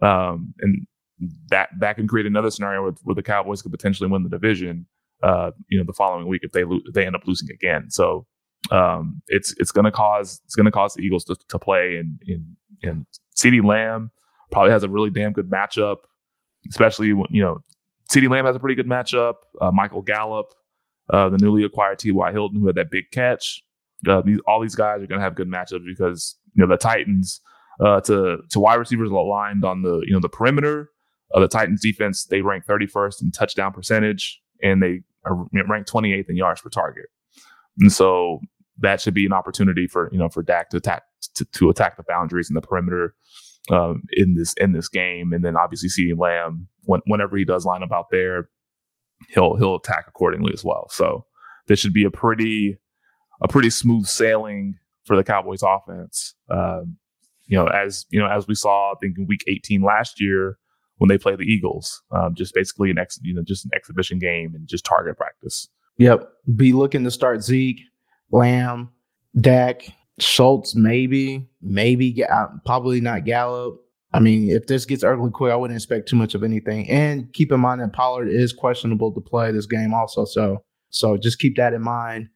um, 0.00 0.54
and 0.60 0.86
that 1.48 1.68
that 1.78 1.96
can 1.96 2.08
create 2.08 2.26
another 2.26 2.50
scenario 2.50 2.82
where, 2.82 2.92
where 3.02 3.14
the 3.14 3.22
Cowboys 3.22 3.62
could 3.62 3.72
potentially 3.72 4.08
win 4.08 4.22
the 4.22 4.28
division. 4.28 4.86
Uh, 5.22 5.52
you 5.68 5.78
know, 5.78 5.84
the 5.86 5.92
following 5.92 6.26
week 6.26 6.42
if 6.44 6.52
they 6.52 6.64
lo- 6.64 6.80
they 6.92 7.06
end 7.06 7.16
up 7.16 7.26
losing 7.26 7.50
again. 7.50 7.90
So 7.90 8.26
um, 8.70 9.22
it's 9.28 9.54
it's 9.58 9.70
going 9.70 9.84
to 9.84 9.90
cause 9.90 10.40
it's 10.44 10.54
going 10.54 10.66
to 10.66 10.72
cause 10.72 10.94
the 10.94 11.02
Eagles 11.02 11.24
to, 11.24 11.36
to 11.48 11.58
play 11.58 11.96
and 11.96 12.20
in 12.26 12.56
and 12.82 13.06
CeeDee 13.36 13.64
Lamb 13.64 14.10
probably 14.50 14.72
has 14.72 14.82
a 14.82 14.88
really 14.88 15.10
damn 15.10 15.32
good 15.32 15.50
matchup, 15.50 15.98
especially 16.68 17.12
when 17.12 17.26
you 17.30 17.42
know 17.42 17.58
CeeDee 18.10 18.28
Lamb 18.28 18.44
has 18.46 18.56
a 18.56 18.60
pretty 18.60 18.74
good 18.74 18.88
matchup. 18.88 19.34
Uh, 19.60 19.70
Michael 19.70 20.02
Gallup, 20.02 20.46
uh, 21.12 21.28
the 21.28 21.38
newly 21.38 21.64
acquired 21.64 21.98
T.Y. 21.98 22.32
Hilton, 22.32 22.60
who 22.60 22.66
had 22.66 22.76
that 22.76 22.90
big 22.90 23.04
catch. 23.12 23.62
Uh, 24.06 24.20
these 24.20 24.38
all 24.46 24.60
these 24.60 24.74
guys 24.74 25.02
are 25.02 25.06
going 25.06 25.20
to 25.20 25.24
have 25.24 25.34
good 25.34 25.50
matchups 25.50 25.84
because 25.86 26.36
you 26.54 26.62
know 26.64 26.68
the 26.68 26.76
Titans 26.76 27.40
uh, 27.80 28.00
to 28.02 28.38
to 28.50 28.60
wide 28.60 28.74
receivers 28.74 29.10
aligned 29.10 29.64
on 29.64 29.82
the 29.82 30.02
you 30.06 30.12
know 30.12 30.20
the 30.20 30.28
perimeter 30.28 30.90
of 31.32 31.42
the 31.42 31.48
Titans 31.48 31.80
defense. 31.80 32.24
They 32.24 32.42
rank 32.42 32.64
31st 32.66 33.22
in 33.22 33.30
touchdown 33.30 33.72
percentage 33.72 34.40
and 34.62 34.82
they 34.82 35.00
are 35.24 35.46
ranked 35.68 35.90
28th 35.92 36.28
in 36.28 36.36
yards 36.36 36.60
per 36.60 36.68
target. 36.68 37.06
And 37.78 37.92
so 37.92 38.40
that 38.78 39.00
should 39.00 39.14
be 39.14 39.26
an 39.26 39.32
opportunity 39.32 39.86
for 39.86 40.08
you 40.12 40.18
know 40.18 40.28
for 40.28 40.42
Dak 40.42 40.70
to 40.70 40.76
attack 40.76 41.04
to, 41.34 41.44
to 41.44 41.70
attack 41.70 41.96
the 41.96 42.04
boundaries 42.06 42.48
and 42.48 42.56
the 42.56 42.60
perimeter 42.60 43.14
um, 43.70 44.02
in 44.12 44.34
this 44.34 44.54
in 44.54 44.72
this 44.72 44.88
game, 44.88 45.32
and 45.32 45.44
then 45.44 45.56
obviously 45.56 45.88
CeeDee 45.88 46.18
Lamb 46.18 46.68
when, 46.84 47.00
whenever 47.06 47.36
he 47.36 47.44
does 47.44 47.64
line 47.64 47.82
up 47.82 47.92
out 47.92 48.06
there, 48.10 48.48
he'll 49.28 49.56
he'll 49.56 49.76
attack 49.76 50.06
accordingly 50.08 50.52
as 50.52 50.64
well. 50.64 50.88
So 50.90 51.24
this 51.66 51.78
should 51.78 51.94
be 51.94 52.04
a 52.04 52.10
pretty 52.10 52.78
a 53.42 53.48
pretty 53.48 53.70
smooth 53.70 54.06
sailing 54.06 54.78
for 55.04 55.16
the 55.16 55.24
Cowboys 55.24 55.62
offense. 55.62 56.34
Um, 56.50 56.96
you 57.46 57.56
know, 57.56 57.66
as 57.66 58.06
you 58.10 58.20
know, 58.20 58.28
as 58.28 58.46
we 58.46 58.54
saw, 58.54 58.92
I 58.92 58.94
think 59.00 59.18
in 59.18 59.26
Week 59.26 59.44
18 59.48 59.82
last 59.82 60.20
year 60.20 60.58
when 60.98 61.08
they 61.08 61.18
play 61.18 61.36
the 61.36 61.44
Eagles, 61.44 62.02
um, 62.12 62.34
just 62.34 62.54
basically 62.54 62.90
an 62.90 62.98
ex, 62.98 63.18
you 63.22 63.34
know, 63.34 63.42
just 63.42 63.64
an 63.64 63.70
exhibition 63.74 64.18
game 64.18 64.54
and 64.54 64.68
just 64.68 64.84
target 64.84 65.16
practice. 65.16 65.68
Yep. 65.98 66.28
Be 66.56 66.72
looking 66.72 67.04
to 67.04 67.10
start 67.10 67.42
Zeke, 67.42 67.80
Lamb, 68.30 68.90
Dak, 69.40 69.86
Schultz, 70.18 70.74
maybe, 70.74 71.48
maybe, 71.60 72.24
uh, 72.24 72.46
probably 72.64 73.00
not 73.00 73.24
Gallup. 73.24 73.80
I 74.12 74.20
mean, 74.20 74.48
if 74.48 74.68
this 74.68 74.84
gets 74.84 75.02
ugly 75.02 75.32
quick, 75.32 75.52
I 75.52 75.56
wouldn't 75.56 75.76
expect 75.76 76.08
too 76.08 76.14
much 76.14 76.36
of 76.36 76.44
anything. 76.44 76.88
And 76.88 77.32
keep 77.32 77.50
in 77.50 77.58
mind 77.58 77.80
that 77.80 77.92
Pollard 77.92 78.28
is 78.28 78.52
questionable 78.52 79.12
to 79.12 79.20
play 79.20 79.50
this 79.50 79.66
game 79.66 79.92
also. 79.92 80.24
So, 80.24 80.62
so 80.90 81.16
just 81.16 81.40
keep 81.40 81.56
that 81.56 81.74
in 81.74 81.82
mind 81.82 82.28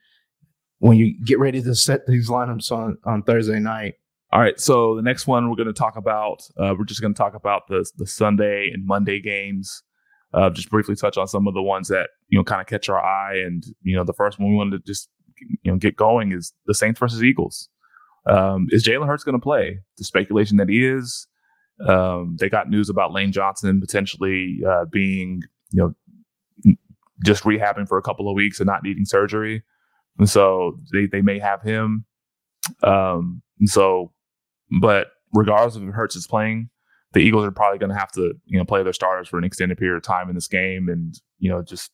when 0.81 0.97
you 0.97 1.15
get 1.25 1.39
ready 1.39 1.63
to 1.63 1.75
set 1.77 2.07
these 2.07 2.29
lineups 2.29 2.73
on 2.73 2.99
on 3.05 3.23
Thursday 3.23 3.61
night. 3.61 3.95
All 4.31 4.41
right, 4.41 4.61
so 4.61 4.95
the 4.95 5.03
next 5.03 5.27
one 5.27 5.49
we're 5.49 5.57
going 5.57 5.69
to 5.69 5.73
talk 5.73 5.97
about, 5.97 6.43
uh, 6.59 6.75
we're 6.79 6.85
just 6.85 7.01
going 7.01 7.15
to 7.15 7.19
talk 7.19 7.35
about 7.35 7.63
the 7.69 7.89
the 7.97 8.07
Sunday 8.07 8.71
and 8.73 8.87
Monday 8.87 9.21
games. 9.21 9.83
uh, 10.35 10.51
just 10.51 10.71
briefly 10.71 10.95
touch 10.95 11.17
on 11.17 11.27
some 11.27 11.47
of 11.49 11.55
the 11.55 11.63
ones 11.63 11.89
that 11.89 12.11
you 12.29 12.39
know 12.39 12.45
kind 12.45 12.61
of 12.61 12.67
catch 12.67 12.89
our 12.89 13.01
eye. 13.03 13.39
And 13.39 13.65
you 13.83 13.97
know, 13.97 14.05
the 14.05 14.13
first 14.13 14.39
one 14.39 14.51
we 14.51 14.57
wanted 14.57 14.85
to 14.85 14.87
just 14.93 15.09
you 15.63 15.73
know 15.73 15.79
get 15.79 15.97
going 15.97 16.33
is 16.33 16.53
the 16.67 16.75
Saints 16.75 17.01
versus 17.01 17.23
Eagles. 17.23 17.69
Um, 18.27 18.67
is 18.71 18.87
Jalen 18.87 19.07
Hurts 19.07 19.25
going 19.25 19.39
to 19.39 19.43
play? 19.43 19.81
The 19.97 20.05
speculation 20.05 20.59
that 20.59 20.69
he 20.69 20.85
is. 20.85 21.27
Um, 21.87 22.37
they 22.41 22.49
got 22.49 22.69
news 22.69 22.91
about 22.91 23.13
Lane 23.13 23.33
Johnson 23.33 23.81
potentially 23.81 24.61
uh, 24.69 24.85
being 24.91 25.43
you 25.71 25.95
know 26.65 26.75
just 27.25 27.45
rehabbing 27.45 27.89
for 27.89 27.99
a 27.99 28.03
couple 28.03 28.29
of 28.29 28.35
weeks 28.35 28.61
and 28.61 28.67
not 28.67 28.83
needing 28.83 29.05
surgery, 29.05 29.63
and 30.19 30.29
so 30.29 30.79
they 30.93 31.07
they 31.07 31.23
may 31.23 31.39
have 31.39 31.63
him. 31.63 32.05
Um, 32.83 33.43
and 33.59 33.69
so, 33.69 34.13
but 34.81 35.09
regardless 35.33 35.77
of 35.77 35.83
if 35.83 35.95
Hurts 35.95 36.17
is 36.17 36.27
playing, 36.27 36.71
the 37.13 37.21
Eagles 37.21 37.45
are 37.45 37.51
probably 37.51 37.79
going 37.79 37.91
to 37.91 37.99
have 37.99 38.13
to, 38.13 38.35
you 38.45 38.59
know, 38.59 38.65
play 38.65 38.83
their 38.83 38.93
starters 38.93 39.29
for 39.29 39.39
an 39.39 39.45
extended 39.45 39.79
period 39.79 39.97
of 39.97 40.03
time 40.03 40.29
in 40.29 40.35
this 40.35 40.49
game, 40.49 40.89
and 40.89 41.15
you 41.39 41.51
know, 41.51 41.63
just 41.63 41.91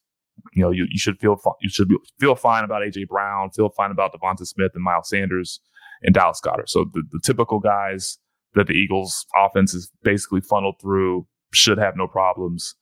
you 0.52 0.62
know, 0.62 0.70
you, 0.70 0.86
you 0.90 0.98
should 0.98 1.18
feel 1.20 1.40
you 1.60 1.68
should 1.68 1.88
feel 2.18 2.34
fine 2.34 2.64
about 2.64 2.82
AJ 2.82 3.08
Brown, 3.08 3.50
feel 3.50 3.70
fine 3.70 3.90
about 3.90 4.12
DeVonta 4.12 4.46
Smith 4.46 4.72
and 4.74 4.82
Miles 4.82 5.08
Sanders 5.08 5.60
and 6.02 6.14
Dallas 6.14 6.40
Goedert. 6.44 6.68
So 6.68 6.86
the, 6.92 7.02
the 7.12 7.20
typical 7.22 7.60
guys 7.60 8.18
that 8.54 8.66
the 8.66 8.74
Eagles 8.74 9.26
offense 9.36 9.74
is 9.74 9.90
basically 10.02 10.40
funneled 10.40 10.76
through 10.80 11.26
should 11.52 11.78
have 11.78 11.96
no 11.96 12.08
problems 12.08 12.74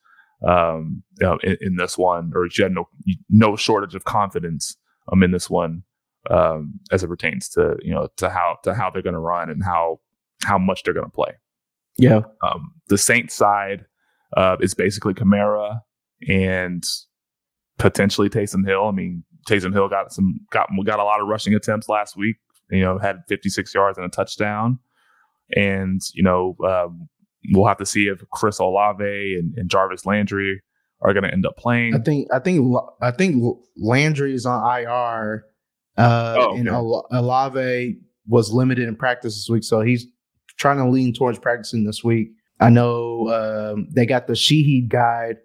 um, 0.47 1.03
you 1.21 1.27
know, 1.27 1.39
in, 1.43 1.57
in, 1.61 1.77
this 1.77 1.97
one, 1.97 2.33
or 2.35 2.47
you 2.47 2.65
had 2.65 2.73
no 2.73 2.89
no 3.31 3.57
shortage 3.57 3.95
of 3.95 4.05
confidence 4.05 4.77
um, 5.13 5.23
in 5.23 5.31
this 5.31 5.49
one 5.49 5.85
um, 6.31 6.79
as 6.91 7.03
it 7.03 7.09
pertains 7.09 7.49
to 7.51 7.77
you 7.83 7.93
know 7.93 8.09
to 8.17 8.31
how 8.31 8.59
to 8.65 8.75
how 8.75 8.91
they're 8.91 9.03
going 9.03 9.15
to 9.15 9.21
run 9.21 9.51
and 9.51 9.63
how 9.63 10.01
how 10.45 10.59
much 10.59 10.83
they're 10.83 10.95
going 10.95 11.07
to 11.07 11.13
play. 11.13 11.33
Yeah. 11.99 12.23
Um, 12.43 12.73
the 12.89 12.99
Saints 12.99 13.35
side 13.35 13.85
uh, 14.37 14.57
is 14.61 14.75
basically 14.75 15.15
Kamara 15.15 15.81
and 16.29 16.85
potentially 17.79 18.29
Taysom 18.29 18.67
Hill. 18.67 18.87
I 18.87 18.93
mean, 18.93 19.25
Taysom 19.49 19.73
Hill 19.73 19.89
got 19.89 20.13
some 20.13 20.41
got 20.51 20.69
got 20.85 20.99
a 20.99 21.05
lot 21.05 21.21
of 21.21 21.29
rushing 21.29 21.55
attempts 21.55 21.89
last 21.89 22.17
week. 22.17 22.37
You 22.71 22.81
know, 22.81 22.99
had 22.99 23.23
56 23.29 23.75
yards 23.75 23.99
and 23.99 24.07
a 24.07 24.11
touchdown. 24.11 24.79
And 25.55 26.01
you 26.15 26.23
know, 26.23 26.57
um, 26.67 27.09
we'll 27.51 27.67
have 27.67 27.79
to 27.79 27.87
see 27.87 28.07
if 28.07 28.23
Chris 28.33 28.59
Olave 28.59 29.05
and, 29.05 29.55
and 29.57 29.69
Jarvis 29.69 30.07
Landry 30.07 30.63
are 31.01 31.13
going 31.13 31.25
to 31.25 31.33
end 31.33 31.45
up 31.45 31.57
playing. 31.57 31.95
I 31.95 31.99
think 31.99 32.29
I 32.33 32.39
think 32.39 32.75
I 33.01 33.11
think 33.11 33.43
Landry 33.77 34.35
is 34.35 34.47
on 34.47 34.81
IR, 34.81 35.45
uh, 35.97 36.35
oh, 36.39 36.51
okay. 36.51 36.61
and 36.61 36.69
Olave 36.69 37.97
was 38.27 38.53
limited 38.53 38.89
in 38.89 38.97
practice 38.97 39.35
this 39.35 39.49
week, 39.51 39.65
so 39.65 39.81
he's 39.81 40.07
trying 40.59 40.79
to 40.79 40.89
lean 40.89 41.13
towards 41.13 41.39
practicing 41.39 41.85
this 41.85 42.03
week. 42.05 42.29
I 42.61 42.71
know 42.71 43.29
um, 43.75 43.89
they 43.91 44.07
got 44.07 44.27
the 44.27 44.35
Shaheed 44.35 44.89
guide 44.89 45.39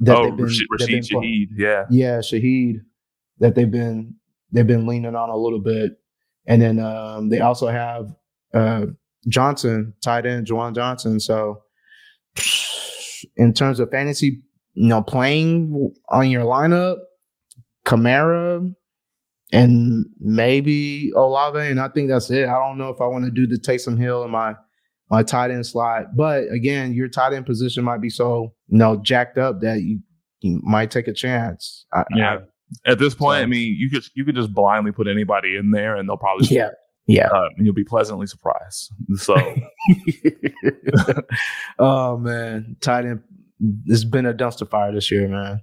that 0.00 0.16
oh, 0.16 0.24
they've 0.24 0.36
been, 0.36 0.46
Rashid, 0.46 0.66
Rashid 0.70 1.04
Shaheed, 1.04 1.46
yeah, 1.56 1.84
yeah, 1.90 2.18
Shaheed 2.18 2.76
that 3.38 3.54
they've 3.54 3.70
been 3.70 4.14
they've 4.52 4.66
been 4.66 4.86
leaning 4.86 5.14
on 5.14 5.30
a 5.30 5.36
little 5.36 5.60
bit, 5.60 5.92
and 6.46 6.62
then 6.62 6.78
um, 6.78 7.28
they 7.28 7.40
also 7.40 7.68
have 7.68 8.14
uh, 8.54 8.86
Johnson 9.28 9.94
tight 10.02 10.26
end, 10.26 10.46
Juwan 10.46 10.74
Johnson. 10.74 11.20
So 11.20 11.62
in 13.36 13.52
terms 13.52 13.80
of 13.80 13.90
fantasy, 13.90 14.42
you 14.74 14.88
know, 14.88 15.02
playing 15.02 15.92
on 16.08 16.30
your 16.30 16.44
lineup, 16.44 16.96
Kamara, 17.84 18.74
and 19.52 20.06
maybe 20.18 21.12
Olave, 21.14 21.58
and 21.58 21.80
I 21.80 21.88
think 21.88 22.08
that's 22.08 22.30
it. 22.30 22.48
I 22.48 22.58
don't 22.58 22.78
know 22.78 22.90
if 22.90 23.00
I 23.00 23.06
want 23.06 23.24
to 23.24 23.30
do 23.30 23.46
the 23.46 23.56
Taysom 23.56 23.98
Hill 23.98 24.24
in 24.24 24.30
my 24.30 24.54
my 25.10 25.22
tight 25.22 25.50
end 25.50 25.66
slot, 25.66 26.16
but 26.16 26.50
again, 26.50 26.92
your 26.92 27.08
tight 27.08 27.32
end 27.32 27.46
position 27.46 27.84
might 27.84 28.00
be 28.00 28.10
so 28.10 28.54
you 28.68 28.78
know 28.78 28.96
jacked 28.96 29.38
up 29.38 29.60
that 29.60 29.82
you 29.82 30.00
you 30.40 30.60
might 30.62 30.90
take 30.90 31.08
a 31.08 31.12
chance. 31.12 31.86
I, 31.92 32.04
yeah. 32.14 32.38
I, 32.86 32.90
At 32.90 32.98
this 32.98 33.14
point, 33.14 33.38
so, 33.38 33.42
I 33.42 33.46
mean, 33.46 33.76
you 33.78 33.88
could 33.90 34.04
you 34.14 34.24
could 34.24 34.34
just 34.34 34.52
blindly 34.52 34.92
put 34.92 35.06
anybody 35.06 35.56
in 35.56 35.70
there, 35.70 35.96
and 35.96 36.08
they'll 36.08 36.16
probably 36.16 36.48
yeah 36.48 36.70
yeah, 37.06 37.28
uh, 37.28 37.48
and 37.56 37.64
you'll 37.64 37.74
be 37.74 37.84
pleasantly 37.84 38.26
surprised. 38.26 38.92
So, 39.14 39.36
oh 41.78 42.16
man, 42.18 42.76
tight 42.80 43.04
end. 43.04 43.22
It's 43.86 44.04
been 44.04 44.26
a 44.26 44.34
dumpster 44.34 44.68
fire 44.68 44.92
this 44.92 45.10
year, 45.10 45.28
man. 45.28 45.60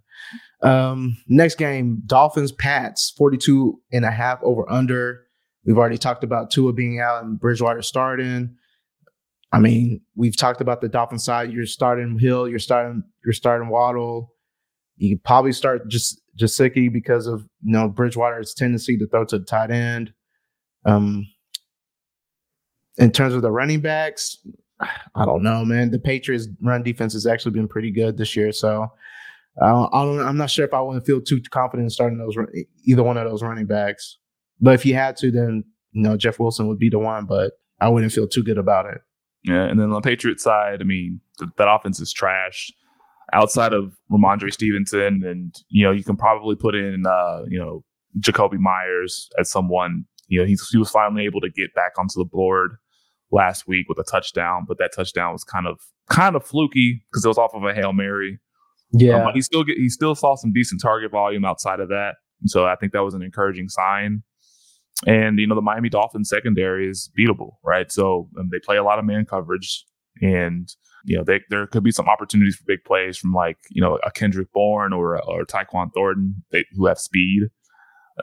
Um, 0.61 1.17
next 1.27 1.55
game, 1.55 2.01
Dolphins 2.05 2.51
Pats, 2.51 3.13
42 3.17 3.79
and 3.91 4.05
a 4.05 4.11
half 4.11 4.39
over 4.43 4.69
under. 4.71 5.25
We've 5.65 5.77
already 5.77 5.97
talked 5.97 6.23
about 6.23 6.51
Tua 6.51 6.73
being 6.73 6.99
out 6.99 7.23
and 7.23 7.39
Bridgewater 7.39 7.81
starting. 7.81 8.55
I 9.51 9.59
mean, 9.59 10.01
we've 10.15 10.35
talked 10.35 10.61
about 10.61 10.81
the 10.81 10.89
Dolphin 10.89 11.19
side. 11.19 11.51
You're 11.51 11.65
starting 11.65 12.17
Hill, 12.17 12.49
you're 12.49 12.59
starting, 12.59 13.03
you're 13.23 13.33
starting 13.33 13.69
Waddle. 13.69 14.33
You 14.97 15.19
probably 15.19 15.53
start 15.53 15.87
just 15.87 16.21
Gesicki 16.39 16.91
because 16.91 17.27
of 17.27 17.41
you 17.63 17.73
know 17.73 17.87
Bridgewater's 17.87 18.53
tendency 18.53 18.97
to 18.97 19.07
throw 19.07 19.25
to 19.25 19.39
the 19.39 19.45
tight 19.45 19.71
end. 19.71 20.13
Um, 20.85 21.27
in 22.97 23.11
terms 23.11 23.33
of 23.33 23.41
the 23.41 23.51
running 23.51 23.81
backs, 23.81 24.37
I 24.79 25.25
don't 25.25 25.43
know, 25.43 25.63
man. 25.65 25.91
The 25.91 25.99
Patriots' 25.99 26.47
run 26.61 26.83
defense 26.83 27.13
has 27.13 27.25
actually 27.25 27.51
been 27.51 27.67
pretty 27.67 27.91
good 27.91 28.17
this 28.17 28.35
year, 28.35 28.51
so 28.51 28.91
I 29.61 30.29
am 30.29 30.37
not 30.37 30.49
sure 30.49 30.65
if 30.65 30.73
I 30.73 30.81
wouldn't 30.81 31.05
feel 31.05 31.21
too 31.21 31.41
confident 31.41 31.85
in 31.85 31.89
starting 31.89 32.17
those 32.17 32.35
either 32.85 33.03
one 33.03 33.17
of 33.17 33.29
those 33.29 33.43
running 33.43 33.65
backs. 33.65 34.17
But 34.59 34.75
if 34.75 34.85
you 34.85 34.95
had 34.95 35.15
to, 35.17 35.31
then 35.31 35.63
you 35.91 36.01
know 36.01 36.17
Jeff 36.17 36.39
Wilson 36.39 36.67
would 36.67 36.79
be 36.79 36.89
the 36.89 36.99
one. 36.99 37.25
But 37.25 37.53
I 37.79 37.89
wouldn't 37.89 38.13
feel 38.13 38.27
too 38.27 38.43
good 38.43 38.57
about 38.57 38.85
it. 38.87 39.01
Yeah, 39.43 39.63
and 39.63 39.79
then 39.79 39.87
on 39.87 39.95
the 39.95 40.01
Patriots 40.01 40.43
side, 40.43 40.81
I 40.81 40.85
mean, 40.85 41.19
th- 41.37 41.51
that 41.57 41.69
offense 41.69 41.99
is 41.99 42.13
trash. 42.13 42.71
Outside 43.31 43.73
of 43.73 43.95
Rhamondre 44.11 44.51
Stevenson, 44.51 45.23
and 45.25 45.55
you 45.69 45.85
know, 45.85 45.91
you 45.91 46.03
can 46.03 46.15
probably 46.15 46.55
put 46.55 46.75
in, 46.75 47.03
uh, 47.05 47.41
you 47.47 47.59
know, 47.59 47.83
Jakobi 48.19 48.57
Meyers 48.57 49.29
as 49.39 49.49
someone. 49.49 50.05
You 50.27 50.39
know, 50.39 50.45
he's, 50.45 50.67
he 50.69 50.77
was 50.77 50.89
finally 50.89 51.25
able 51.25 51.41
to 51.41 51.49
get 51.49 51.73
back 51.75 51.93
onto 51.97 52.17
the 52.17 52.25
board 52.25 52.77
last 53.31 53.67
week 53.67 53.89
with 53.89 53.97
a 53.99 54.03
touchdown, 54.03 54.65
but 54.67 54.77
that 54.77 54.91
touchdown 54.95 55.33
was 55.33 55.43
kind 55.43 55.67
of 55.67 55.79
kind 56.09 56.35
of 56.35 56.45
fluky 56.45 57.03
because 57.11 57.25
it 57.25 57.27
was 57.27 57.37
off 57.37 57.53
of 57.53 57.63
a 57.63 57.73
hail 57.73 57.91
mary. 57.91 58.39
Yeah, 58.93 59.25
um, 59.25 59.33
he 59.33 59.41
still 59.41 59.63
get, 59.63 59.77
he 59.77 59.89
still 59.89 60.15
saw 60.15 60.35
some 60.35 60.53
decent 60.53 60.81
target 60.81 61.11
volume 61.11 61.43
outside 61.45 61.79
of 61.79 61.89
that, 61.89 62.15
so 62.45 62.65
I 62.65 62.75
think 62.75 62.93
that 62.93 63.03
was 63.03 63.13
an 63.13 63.23
encouraging 63.23 63.69
sign. 63.69 64.23
And 65.07 65.39
you 65.39 65.47
know 65.47 65.55
the 65.55 65.61
Miami 65.61 65.89
Dolphins 65.89 66.29
secondary 66.29 66.87
is 66.87 67.09
beatable, 67.17 67.53
right? 67.63 67.91
So 67.91 68.29
um, 68.39 68.49
they 68.51 68.59
play 68.59 68.77
a 68.77 68.83
lot 68.83 68.99
of 68.99 69.05
man 69.05 69.25
coverage, 69.25 69.83
and 70.21 70.69
you 71.03 71.17
know 71.17 71.23
they, 71.23 71.41
there 71.49 71.65
could 71.67 71.83
be 71.83 71.91
some 71.91 72.07
opportunities 72.07 72.55
for 72.55 72.63
big 72.67 72.83
plays 72.85 73.17
from 73.17 73.33
like 73.33 73.57
you 73.69 73.81
know 73.81 73.99
a 74.05 74.11
Kendrick 74.11 74.53
Bourne 74.53 74.93
or 74.93 75.21
or 75.23 75.43
Tyquan 75.45 75.91
Thornton 75.93 76.43
they, 76.51 76.65
who 76.75 76.85
have 76.85 76.99
speed. 76.99 77.49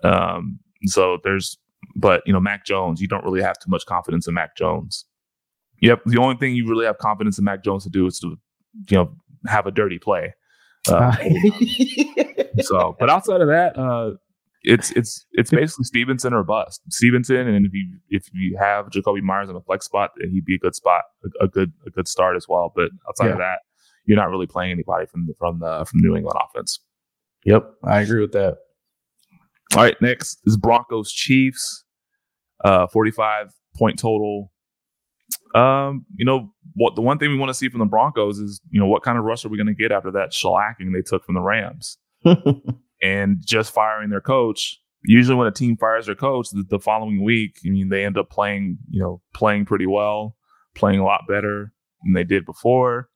Um, 0.04 0.60
so 0.84 1.18
there's, 1.24 1.58
but 1.96 2.22
you 2.26 2.32
know 2.32 2.40
Mac 2.40 2.64
Jones, 2.64 3.00
you 3.00 3.08
don't 3.08 3.24
really 3.24 3.42
have 3.42 3.58
too 3.58 3.70
much 3.70 3.84
confidence 3.86 4.28
in 4.28 4.34
Mac 4.34 4.56
Jones. 4.56 5.04
Yep, 5.82 6.02
the 6.06 6.18
only 6.18 6.36
thing 6.36 6.54
you 6.54 6.68
really 6.68 6.86
have 6.86 6.98
confidence 6.98 7.38
in 7.38 7.44
Mac 7.44 7.64
Jones 7.64 7.84
to 7.84 7.90
do 7.90 8.06
is 8.06 8.18
to 8.20 8.36
you 8.88 8.96
know 8.96 9.12
have 9.46 9.66
a 9.66 9.72
dirty 9.72 9.98
play. 9.98 10.34
Uh, 10.88 11.16
so, 12.62 12.96
but 12.98 13.10
outside 13.10 13.40
of 13.40 13.48
that, 13.48 13.78
uh, 13.78 14.16
it's 14.62 14.90
it's 14.92 15.26
it's 15.32 15.50
basically 15.50 15.84
Stevenson 15.84 16.34
or 16.34 16.42
bust. 16.44 16.82
Stevenson, 16.90 17.48
and 17.48 17.66
if 17.66 17.72
you 17.72 17.98
if 18.08 18.26
you 18.32 18.56
have 18.58 18.86
Jakobi 18.86 19.22
Meyers 19.22 19.48
in 19.48 19.56
a 19.56 19.60
flex 19.60 19.86
spot, 19.86 20.10
then 20.18 20.30
he'd 20.30 20.44
be 20.44 20.54
a 20.54 20.58
good 20.58 20.74
spot, 20.74 21.02
a, 21.24 21.44
a 21.44 21.48
good 21.48 21.72
a 21.86 21.90
good 21.90 22.08
start 22.08 22.36
as 22.36 22.46
well. 22.48 22.72
But 22.74 22.90
outside 23.08 23.26
yeah. 23.26 23.32
of 23.32 23.38
that, 23.38 23.58
you're 24.04 24.18
not 24.18 24.28
really 24.28 24.46
playing 24.46 24.72
anybody 24.72 25.06
from 25.06 25.26
the 25.26 25.34
from 25.38 25.60
the 25.60 25.86
from 25.88 26.00
the 26.00 26.08
New 26.08 26.16
England 26.16 26.38
offense. 26.44 26.80
Yep, 27.44 27.70
I 27.84 28.00
agree 28.00 28.20
with 28.20 28.32
that. 28.32 28.58
All 29.74 29.82
right, 29.82 29.96
next 30.02 30.40
is 30.44 30.56
Broncos 30.56 31.12
Chiefs, 31.12 31.84
uh, 32.64 32.86
45 32.88 33.52
point 33.76 33.98
total. 33.98 34.52
Um, 35.54 36.06
you 36.14 36.24
know 36.24 36.52
what? 36.74 36.94
The 36.94 37.00
one 37.00 37.18
thing 37.18 37.30
we 37.30 37.36
want 37.36 37.50
to 37.50 37.54
see 37.54 37.68
from 37.68 37.80
the 37.80 37.86
Broncos 37.86 38.38
is 38.38 38.60
you 38.70 38.80
know 38.80 38.86
what 38.86 39.02
kind 39.02 39.18
of 39.18 39.24
rush 39.24 39.44
are 39.44 39.48
we 39.48 39.56
going 39.56 39.66
to 39.66 39.74
get 39.74 39.92
after 39.92 40.10
that 40.12 40.30
shellacking 40.30 40.92
they 40.92 41.02
took 41.02 41.24
from 41.24 41.34
the 41.34 41.40
Rams? 41.40 41.98
and 43.02 43.38
just 43.44 43.72
firing 43.72 44.10
their 44.10 44.20
coach. 44.20 44.80
Usually, 45.02 45.36
when 45.36 45.46
a 45.46 45.52
team 45.52 45.76
fires 45.76 46.06
their 46.06 46.14
coach, 46.14 46.50
the, 46.50 46.64
the, 46.68 46.78
following 46.78 47.24
week, 47.24 47.56
I 47.66 47.70
mean, 47.70 47.88
they 47.88 48.04
end 48.04 48.18
up 48.18 48.28
playing, 48.28 48.76
you 48.90 49.02
know, 49.02 49.22
playing 49.32 49.64
pretty 49.64 49.86
well, 49.86 50.36
playing 50.74 51.00
a 51.00 51.04
lot 51.04 51.22
better 51.26 51.72
than 52.04 52.12
they 52.12 52.24
did 52.24 52.44
before. 52.44 53.08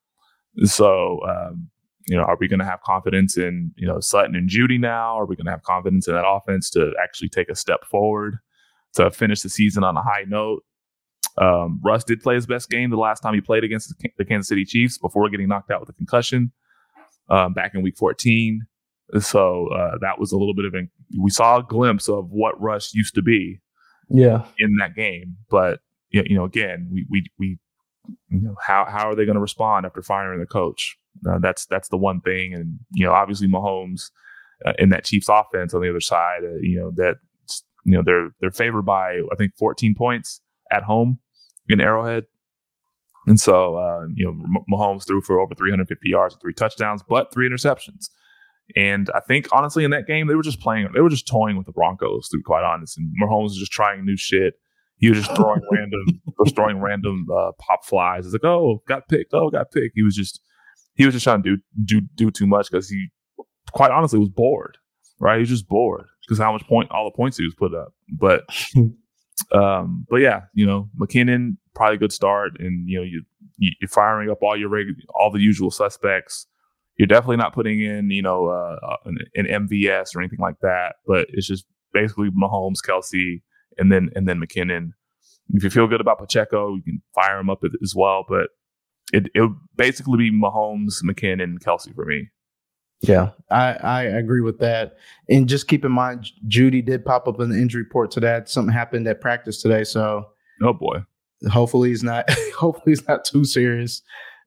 So, 0.62 1.20
um, 1.28 1.68
you 2.06 2.16
know, 2.16 2.22
are 2.22 2.38
we 2.40 2.48
going 2.48 2.60
to 2.60 2.64
have 2.64 2.80
confidence 2.80 3.36
in, 3.36 3.72
you 3.76 3.86
know, 3.86 4.00
Sutton 4.00 4.34
and 4.34 4.48
Jeudy 4.48 4.80
now? 4.80 5.18
Are 5.18 5.26
we 5.26 5.36
going 5.36 5.46
to 5.46 5.50
have 5.50 5.62
confidence 5.62 6.08
in 6.08 6.14
that 6.14 6.26
offense 6.26 6.70
to 6.70 6.92
actually 7.02 7.28
take 7.28 7.50
a 7.50 7.54
step 7.54 7.84
forward 7.90 8.38
to 8.94 9.10
finish 9.10 9.42
the 9.42 9.50
season 9.50 9.84
on 9.84 9.96
a 9.96 10.02
high 10.02 10.24
note? 10.26 10.62
Um, 11.36 11.80
Russ 11.84 12.04
did 12.04 12.22
play 12.22 12.36
his 12.36 12.46
best 12.46 12.70
game 12.70 12.90
the 12.90 12.96
last 12.96 13.20
time 13.20 13.34
he 13.34 13.40
played 13.40 13.64
against 13.64 13.92
the 14.16 14.24
Kansas 14.24 14.48
City 14.48 14.64
Chiefs 14.64 14.98
before 14.98 15.28
getting 15.28 15.48
knocked 15.48 15.70
out 15.70 15.80
with 15.80 15.88
a 15.88 15.94
concussion 15.94 16.52
um, 17.28 17.52
back 17.52 17.74
in 17.74 17.82
Week 17.82 17.96
14. 17.96 18.66
So 19.18 19.68
uh, 19.68 19.98
that 20.00 20.18
was 20.18 20.32
a 20.32 20.38
little 20.38 20.54
bit 20.54 20.64
of 20.64 20.74
a 20.74 20.88
we 21.20 21.30
saw 21.30 21.58
a 21.58 21.62
glimpse 21.62 22.08
of 22.08 22.30
what 22.30 22.60
Russ 22.60 22.94
used 22.94 23.14
to 23.14 23.22
be. 23.22 23.60
Yeah. 24.10 24.44
In 24.58 24.76
that 24.80 24.94
game, 24.94 25.36
but 25.50 25.80
you 26.10 26.36
know, 26.36 26.44
again, 26.44 26.88
we 26.92 27.06
we 27.10 27.24
we 27.38 27.58
you 28.28 28.40
know 28.40 28.54
how 28.64 28.86
how 28.88 29.08
are 29.08 29.14
they 29.14 29.24
going 29.24 29.36
to 29.36 29.40
respond 29.40 29.86
after 29.86 30.02
firing 30.02 30.40
the 30.40 30.46
coach? 30.46 30.96
Uh, 31.28 31.38
that's 31.38 31.66
that's 31.66 31.88
the 31.88 31.96
one 31.96 32.20
thing, 32.20 32.52
and 32.52 32.78
you 32.92 33.06
know, 33.06 33.12
obviously 33.12 33.48
Mahomes 33.48 34.10
uh, 34.64 34.74
in 34.78 34.90
that 34.90 35.04
Chiefs 35.04 35.28
offense 35.28 35.74
on 35.74 35.80
the 35.80 35.88
other 35.88 36.00
side, 36.00 36.40
uh, 36.44 36.56
you 36.60 36.78
know 36.78 36.92
that 36.96 37.16
you 37.84 37.92
know 37.96 38.02
they're 38.04 38.30
they're 38.40 38.50
favored 38.50 38.82
by 38.82 39.20
I 39.32 39.34
think 39.36 39.56
14 39.58 39.94
points 39.94 40.40
at 40.70 40.82
home 40.82 41.18
in 41.68 41.80
Arrowhead. 41.80 42.24
And 43.26 43.40
so, 43.40 43.76
uh, 43.76 44.06
you 44.14 44.26
know, 44.26 44.62
Mahomes 44.70 45.06
threw 45.06 45.22
for 45.22 45.40
over 45.40 45.54
350 45.54 46.08
yards 46.08 46.34
and 46.34 46.40
three 46.40 46.52
touchdowns, 46.52 47.02
but 47.08 47.32
three 47.32 47.48
interceptions. 47.48 48.10
And 48.76 49.10
I 49.14 49.20
think 49.20 49.48
honestly 49.52 49.84
in 49.84 49.90
that 49.90 50.06
game 50.06 50.26
they 50.26 50.34
were 50.34 50.42
just 50.42 50.60
playing, 50.60 50.88
they 50.94 51.00
were 51.00 51.10
just 51.10 51.28
toying 51.28 51.56
with 51.56 51.66
the 51.66 51.72
Broncos. 51.72 52.28
To 52.28 52.38
be 52.38 52.42
quite 52.42 52.64
honest, 52.64 52.98
and 52.98 53.12
Mahomes 53.22 53.44
was 53.44 53.56
just 53.56 53.72
trying 53.72 54.04
new 54.04 54.16
shit. 54.16 54.54
He 54.96 55.10
was 55.10 55.18
just 55.18 55.36
throwing 55.36 55.60
random, 55.72 56.22
was 56.38 56.52
throwing 56.52 56.80
random 56.80 57.26
uh, 57.30 57.52
pop 57.58 57.84
flies. 57.84 58.24
It's 58.24 58.32
like, 58.32 58.44
oh, 58.44 58.82
got 58.88 59.08
picked, 59.08 59.34
oh, 59.34 59.50
got 59.50 59.70
picked. 59.70 59.92
He 59.94 60.02
was 60.02 60.14
just, 60.14 60.40
he 60.94 61.04
was 61.04 61.14
just 61.14 61.24
trying 61.24 61.42
to 61.42 61.56
do 61.56 61.62
do 61.84 62.00
do 62.14 62.30
too 62.30 62.46
much 62.46 62.70
because 62.70 62.88
he, 62.88 63.08
quite 63.72 63.90
honestly, 63.90 64.18
was 64.18 64.30
bored. 64.30 64.78
Right, 65.20 65.36
he 65.36 65.40
was 65.40 65.50
just 65.50 65.68
bored 65.68 66.06
because 66.22 66.38
how 66.38 66.52
much 66.52 66.66
point 66.66 66.90
all 66.90 67.04
the 67.04 67.16
points 67.16 67.36
he 67.36 67.44
was 67.44 67.54
put 67.54 67.74
up. 67.74 67.92
But, 68.08 68.44
um, 69.52 70.06
but 70.08 70.16
yeah, 70.16 70.42
you 70.54 70.66
know, 70.66 70.88
McKinnon 70.98 71.56
probably 71.74 71.96
a 71.96 71.98
good 71.98 72.12
start, 72.12 72.52
and 72.58 72.88
you 72.88 72.98
know 72.98 73.04
you 73.04 73.24
you're 73.58 73.88
firing 73.88 74.30
up 74.30 74.42
all 74.42 74.56
your 74.56 74.68
regular, 74.68 74.96
all 75.14 75.30
the 75.30 75.40
usual 75.40 75.70
suspects. 75.70 76.46
You're 76.96 77.08
definitely 77.08 77.38
not 77.38 77.52
putting 77.52 77.80
in, 77.80 78.10
you 78.10 78.22
know, 78.22 78.46
uh, 78.46 78.78
uh 78.86 78.96
an, 79.06 79.18
an, 79.34 79.68
MVS 79.68 80.14
or 80.14 80.20
anything 80.20 80.38
like 80.38 80.60
that. 80.60 80.96
But 81.06 81.26
it's 81.30 81.46
just 81.46 81.64
basically 81.92 82.30
Mahomes, 82.30 82.78
Kelce, 82.86 83.42
and 83.78 83.90
then 83.90 84.10
and 84.14 84.28
then 84.28 84.40
McKinnon. 84.40 84.90
If 85.52 85.64
you 85.64 85.70
feel 85.70 85.88
good 85.88 86.00
about 86.00 86.18
Pacheco, 86.18 86.76
you 86.76 86.82
can 86.82 87.02
fire 87.14 87.38
him 87.38 87.50
up 87.50 87.62
as 87.82 87.94
well. 87.94 88.24
But 88.28 88.48
it 89.12 89.28
it 89.34 89.40
would 89.40 89.56
basically 89.76 90.18
be 90.18 90.32
Mahomes, 90.32 91.02
McKinnon, 91.04 91.58
Kelce 91.58 91.94
for 91.94 92.04
me. 92.04 92.28
Yeah, 93.08 93.30
I, 93.50 93.74
I 93.74 94.02
agree 94.04 94.40
with 94.40 94.58
that. 94.60 94.96
And 95.28 95.48
just 95.48 95.68
keep 95.68 95.84
in 95.84 95.92
mind, 95.92 96.26
Jeudy 96.48 96.84
did 96.84 97.04
pop 97.04 97.28
up 97.28 97.38
in 97.40 97.50
the 97.50 97.56
injury 97.58 97.82
report 97.82 98.10
today. 98.10 98.40
Something 98.46 98.72
happened 98.72 99.06
at 99.06 99.20
practice 99.20 99.60
today, 99.60 99.84
so 99.84 100.26
oh 100.62 100.72
boy, 100.72 100.98
hopefully 101.50 101.90
he's 101.90 102.02
not. 102.02 102.30
hopefully 102.56 102.92
he's 102.92 103.06
not 103.06 103.24
too 103.24 103.44
serious. 103.44 104.02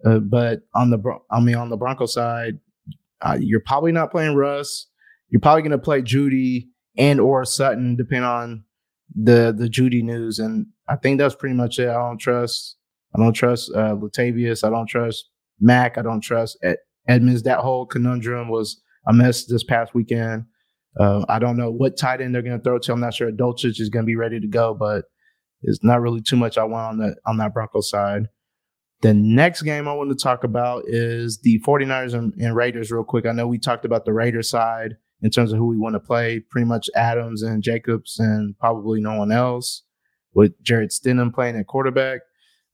Uh, 0.06 0.20
but 0.20 0.62
on 0.74 0.90
the 0.90 1.00
I 1.30 1.40
mean 1.40 1.56
on 1.56 1.70
the 1.70 1.78
Bronco 1.78 2.08
side, 2.08 2.60
uh, 3.22 3.38
you're 3.40 3.60
probably 3.60 3.92
not 3.92 4.12
playing 4.12 4.36
Russ. 4.36 4.88
You're 5.30 5.42
probably 5.42 5.62
going 5.62 5.72
to 5.72 5.78
play 5.78 6.02
Jeudy 6.02 6.70
and 6.98 7.20
or 7.20 7.46
Sutton, 7.46 7.96
depending 7.96 8.24
on 8.24 8.64
the 9.16 9.54
the 9.56 9.68
Jeudy 9.70 10.04
news. 10.04 10.40
And 10.40 10.68
I 10.88 10.96
think 10.96 11.20
that's 11.20 11.36
pretty 11.36 11.56
much 11.56 11.78
it. 11.78 11.90
I 11.90 11.94
don't 11.94 12.18
trust. 12.18 12.78
I 13.16 13.20
don't 13.20 13.34
trust 13.34 13.72
uh, 13.76 13.96
Latavius. 13.96 14.64
I 14.66 14.70
don't 14.72 14.88
trust 14.88 15.30
Mac. 15.60 15.98
I 15.98 16.02
don't 16.02 16.22
trust 16.22 16.58
Ed- 16.64 16.78
Edmonds. 17.08 17.44
That 17.44 17.60
whole 17.60 17.86
conundrum 17.86 18.50
was 18.50 18.82
a 19.08 19.14
mess 19.14 19.46
this 19.46 19.64
past 19.64 19.94
weekend. 19.94 20.46
Uh, 21.00 21.26
I 21.30 21.40
don't 21.40 21.58
know 21.58 21.72
what 21.72 21.98
tight 21.98 22.22
end 22.22 22.34
they're 22.34 22.42
going 22.42 22.58
to 22.58 22.64
throw 22.64 22.80
to. 22.80 22.94
I'm 22.94 23.00
not 23.00 23.14
sure 23.14 23.32
Dulcich 23.32 23.80
is 23.80 23.90
going 23.90 24.04
to 24.04 24.08
be 24.08 24.16
ready 24.16 24.40
to 24.40 24.48
go, 24.48 24.74
but 24.74 25.06
it's 25.62 25.84
not 25.84 26.02
really 26.02 26.22
too 26.22 26.36
much 26.36 26.58
I 26.58 26.64
want 26.64 26.88
on 26.88 26.98
that 27.00 27.18
on 27.26 27.38
that 27.38 27.54
Broncos 27.54 27.90
side. 27.90 28.28
The 29.02 29.14
next 29.14 29.62
game 29.62 29.88
I 29.88 29.94
want 29.94 30.10
to 30.10 30.16
talk 30.16 30.44
about 30.44 30.84
is 30.88 31.40
the 31.44 31.62
49ers 31.66 32.16
and, 32.16 32.34
and, 32.40 32.56
Raiders, 32.56 32.92
real 32.92 33.04
quick. 33.04 33.28
I 33.28 33.32
know 33.32 33.48
we 33.48 33.60
talked 33.60 33.86
about 33.86 34.06
the 34.06 34.14
Raiders 34.14 34.50
side 34.50 34.96
in 35.22 35.30
terms 35.30 35.52
of 35.52 35.60
who 35.60 35.68
we 35.68 35.78
want 35.78 35.94
to 35.94 36.00
play, 36.00 36.40
pretty 36.40 36.66
much 36.66 36.90
Adams 36.96 37.44
and 37.44 37.62
Jacobs 37.62 38.18
and 38.18 38.58
probably 38.58 39.00
no 39.00 39.16
one 39.16 39.32
else, 39.32 39.84
with 40.34 40.60
Jarrett 40.64 40.90
Stidham 40.90 41.32
playing 41.32 41.58
at 41.58 41.68
quarterback. 41.68 42.22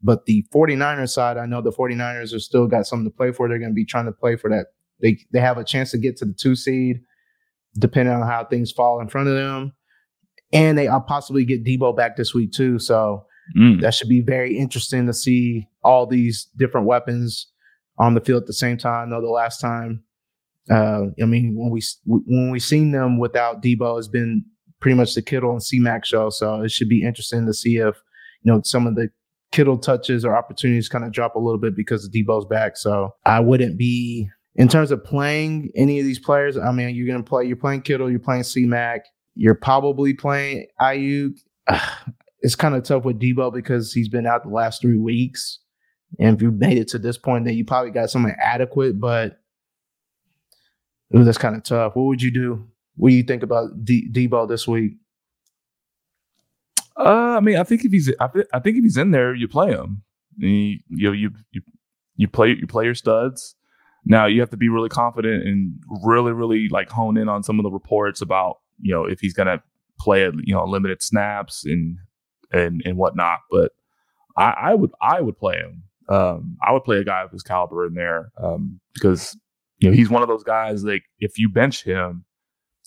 But 0.03 0.25
the 0.25 0.45
49ers 0.53 1.09
side, 1.09 1.37
I 1.37 1.45
know 1.45 1.61
the 1.61 1.71
49ers 1.71 2.35
are 2.35 2.39
still 2.39 2.67
got 2.67 2.85
something 2.85 3.09
to 3.09 3.15
play 3.15 3.31
for. 3.31 3.47
They're 3.47 3.57
going 3.57 3.71
to 3.71 3.75
be 3.75 3.85
trying 3.85 4.05
to 4.05 4.11
play 4.11 4.35
for 4.35 4.49
that. 4.49 4.67
They 5.01 5.17
they 5.31 5.39
have 5.39 5.57
a 5.57 5.63
chance 5.63 5.91
to 5.91 5.97
get 5.97 6.17
to 6.17 6.25
the 6.25 6.33
two 6.33 6.55
seed, 6.55 7.01
depending 7.77 8.13
on 8.13 8.27
how 8.27 8.45
things 8.45 8.71
fall 8.71 8.99
in 8.99 9.07
front 9.07 9.29
of 9.29 9.35
them 9.35 9.73
and 10.53 10.77
they 10.77 10.87
I'll 10.87 11.01
possibly 11.01 11.43
get 11.43 11.65
Deebo 11.65 11.97
back 11.97 12.15
this 12.15 12.33
week 12.33 12.51
too. 12.53 12.79
So 12.79 13.25
mm. 13.57 13.81
that 13.81 13.93
should 13.93 14.07
be 14.07 14.21
very 14.21 14.57
interesting 14.57 15.07
to 15.07 15.13
see 15.13 15.67
all 15.83 16.05
these 16.05 16.47
different 16.55 16.87
weapons 16.87 17.51
on 17.97 18.13
the 18.13 18.21
field 18.21 18.43
at 18.43 18.47
the 18.47 18.53
same 18.53 18.77
time. 18.77 19.07
I 19.07 19.09
know 19.09 19.21
the 19.21 19.27
last 19.27 19.59
time, 19.59 20.03
uh, 20.71 21.07
I 21.21 21.25
mean, 21.25 21.55
when 21.57 21.71
we 21.71 21.81
when 22.05 22.51
we 22.51 22.59
seen 22.59 22.91
them 22.91 23.19
without 23.19 23.61
Deebo, 23.61 23.97
has 23.97 24.07
been 24.07 24.45
pretty 24.79 24.95
much 24.95 25.15
the 25.15 25.21
Kittle 25.21 25.51
and 25.51 25.63
C 25.63 25.79
Mac 25.79 26.05
show. 26.05 26.29
So 26.29 26.61
it 26.61 26.71
should 26.71 26.89
be 26.89 27.03
interesting 27.03 27.45
to 27.47 27.53
see 27.53 27.77
if 27.77 28.01
you 28.43 28.53
know 28.53 28.61
some 28.63 28.87
of 28.87 28.95
the 28.95 29.09
Kittle 29.53 29.77
touches 29.77 30.25
or 30.25 30.35
opportunities 30.35 30.89
kind 30.89 31.05
of 31.05 31.11
drop 31.11 31.35
a 31.35 31.39
little 31.39 31.59
bit 31.59 31.75
because 31.75 32.09
Deebo's 32.09 32.45
back. 32.45 32.75
So 32.75 33.13
I 33.23 33.39
wouldn't 33.39 33.77
be 33.77 34.27
in 34.55 34.67
terms 34.67 34.91
of 34.91 35.03
playing 35.03 35.71
any 35.75 35.99
of 35.99 36.05
these 36.05 36.19
players. 36.19 36.57
I 36.57 36.71
mean, 36.71 36.95
you're 36.95 37.15
to 37.15 37.23
play. 37.23 37.45
You're 37.45 37.55
playing 37.55 37.83
Kittle. 37.83 38.09
You're 38.09 38.19
playing 38.19 38.43
C 38.43 38.65
Mac. 38.65 39.05
You're 39.35 39.55
probably 39.55 40.13
playing 40.13 40.67
Aiyuk. 40.81 41.37
It's 42.45 42.55
kind 42.55 42.75
of 42.75 42.83
tough 42.83 43.05
with 43.05 43.21
Deebo 43.21 43.53
because 43.53 43.93
he's 43.93 44.09
been 44.09 44.27
out 44.27 44.43
the 44.43 44.49
last 44.49 44.81
three 44.81 44.97
weeks. 44.97 45.59
And 46.19 46.35
if 46.35 46.41
you 46.41 46.51
made 46.51 46.77
it 46.77 46.89
to 46.89 46.99
this 46.99 47.17
point, 47.17 47.45
then 47.45 47.53
you 47.53 47.63
probably 47.63 47.91
got 47.91 48.09
something 48.09 48.35
adequate, 48.37 48.99
but 48.99 49.39
ooh, 51.15 51.23
that's 51.23 51.37
kind 51.37 51.55
of 51.55 51.63
tough. 51.63 51.95
What 51.95 52.03
would 52.03 52.21
you 52.21 52.31
do? 52.31 52.67
What 52.97 53.11
do 53.11 53.15
you 53.15 53.23
think 53.23 53.43
about 53.43 53.85
D- 53.85 54.09
Deebo 54.11 54.49
this 54.49 54.67
week? 54.67 54.97
Uh, 56.97 57.37
I 57.37 57.39
mean, 57.39 57.57
I 57.57 57.63
think 57.63 57.85
if 57.85 57.91
he's, 57.91 58.11
I, 58.19 58.27
I 58.53 58.59
think 58.59 58.77
if 58.77 58.83
he's 58.83 58.97
in 58.97 59.11
there, 59.11 59.33
you 59.33 59.47
play 59.47 59.71
him. 59.71 60.03
You, 60.37 60.79
you, 60.89 61.11
you, 61.11 61.31
you, 62.15 62.27
play, 62.27 62.49
you 62.49 62.67
play 62.67 62.85
your 62.85 62.95
studs. 62.95 63.55
Now 64.05 64.25
you 64.25 64.41
have 64.41 64.49
to 64.49 64.57
be 64.57 64.69
really 64.69 64.89
confident 64.89 65.47
and 65.47 65.79
really, 66.03 66.33
really 66.33 66.67
like 66.69 66.89
hone 66.89 67.17
in 67.17 67.29
on 67.29 67.43
some 67.43 67.59
of 67.59 67.63
the 67.63 67.71
reports 67.71 68.21
about 68.21 68.57
you 68.81 68.93
know 68.93 69.05
if 69.05 69.19
he's 69.19 69.33
gonna 69.33 69.63
play 69.99 70.29
you 70.43 70.53
know 70.53 70.65
limited 70.65 71.01
snaps 71.01 71.63
and 71.65 71.97
and 72.51 72.81
and 72.85 72.97
whatnot. 72.97 73.39
But 73.49 73.71
I, 74.37 74.53
I 74.57 74.75
would 74.75 74.91
I 75.01 75.21
would 75.21 75.37
play 75.37 75.55
him. 75.55 75.83
Um, 76.09 76.57
I 76.61 76.73
would 76.73 76.83
play 76.83 76.97
a 76.97 77.03
guy 77.05 77.21
of 77.21 77.31
his 77.31 77.43
caliber 77.43 77.85
in 77.85 77.93
there 77.93 78.31
um, 78.41 78.81
because 78.93 79.37
you 79.77 79.89
know 79.89 79.95
he's 79.95 80.09
one 80.09 80.21
of 80.21 80.27
those 80.27 80.43
guys 80.43 80.83
like 80.83 81.03
if 81.19 81.37
you 81.37 81.47
bench 81.47 81.83
him 81.83 82.25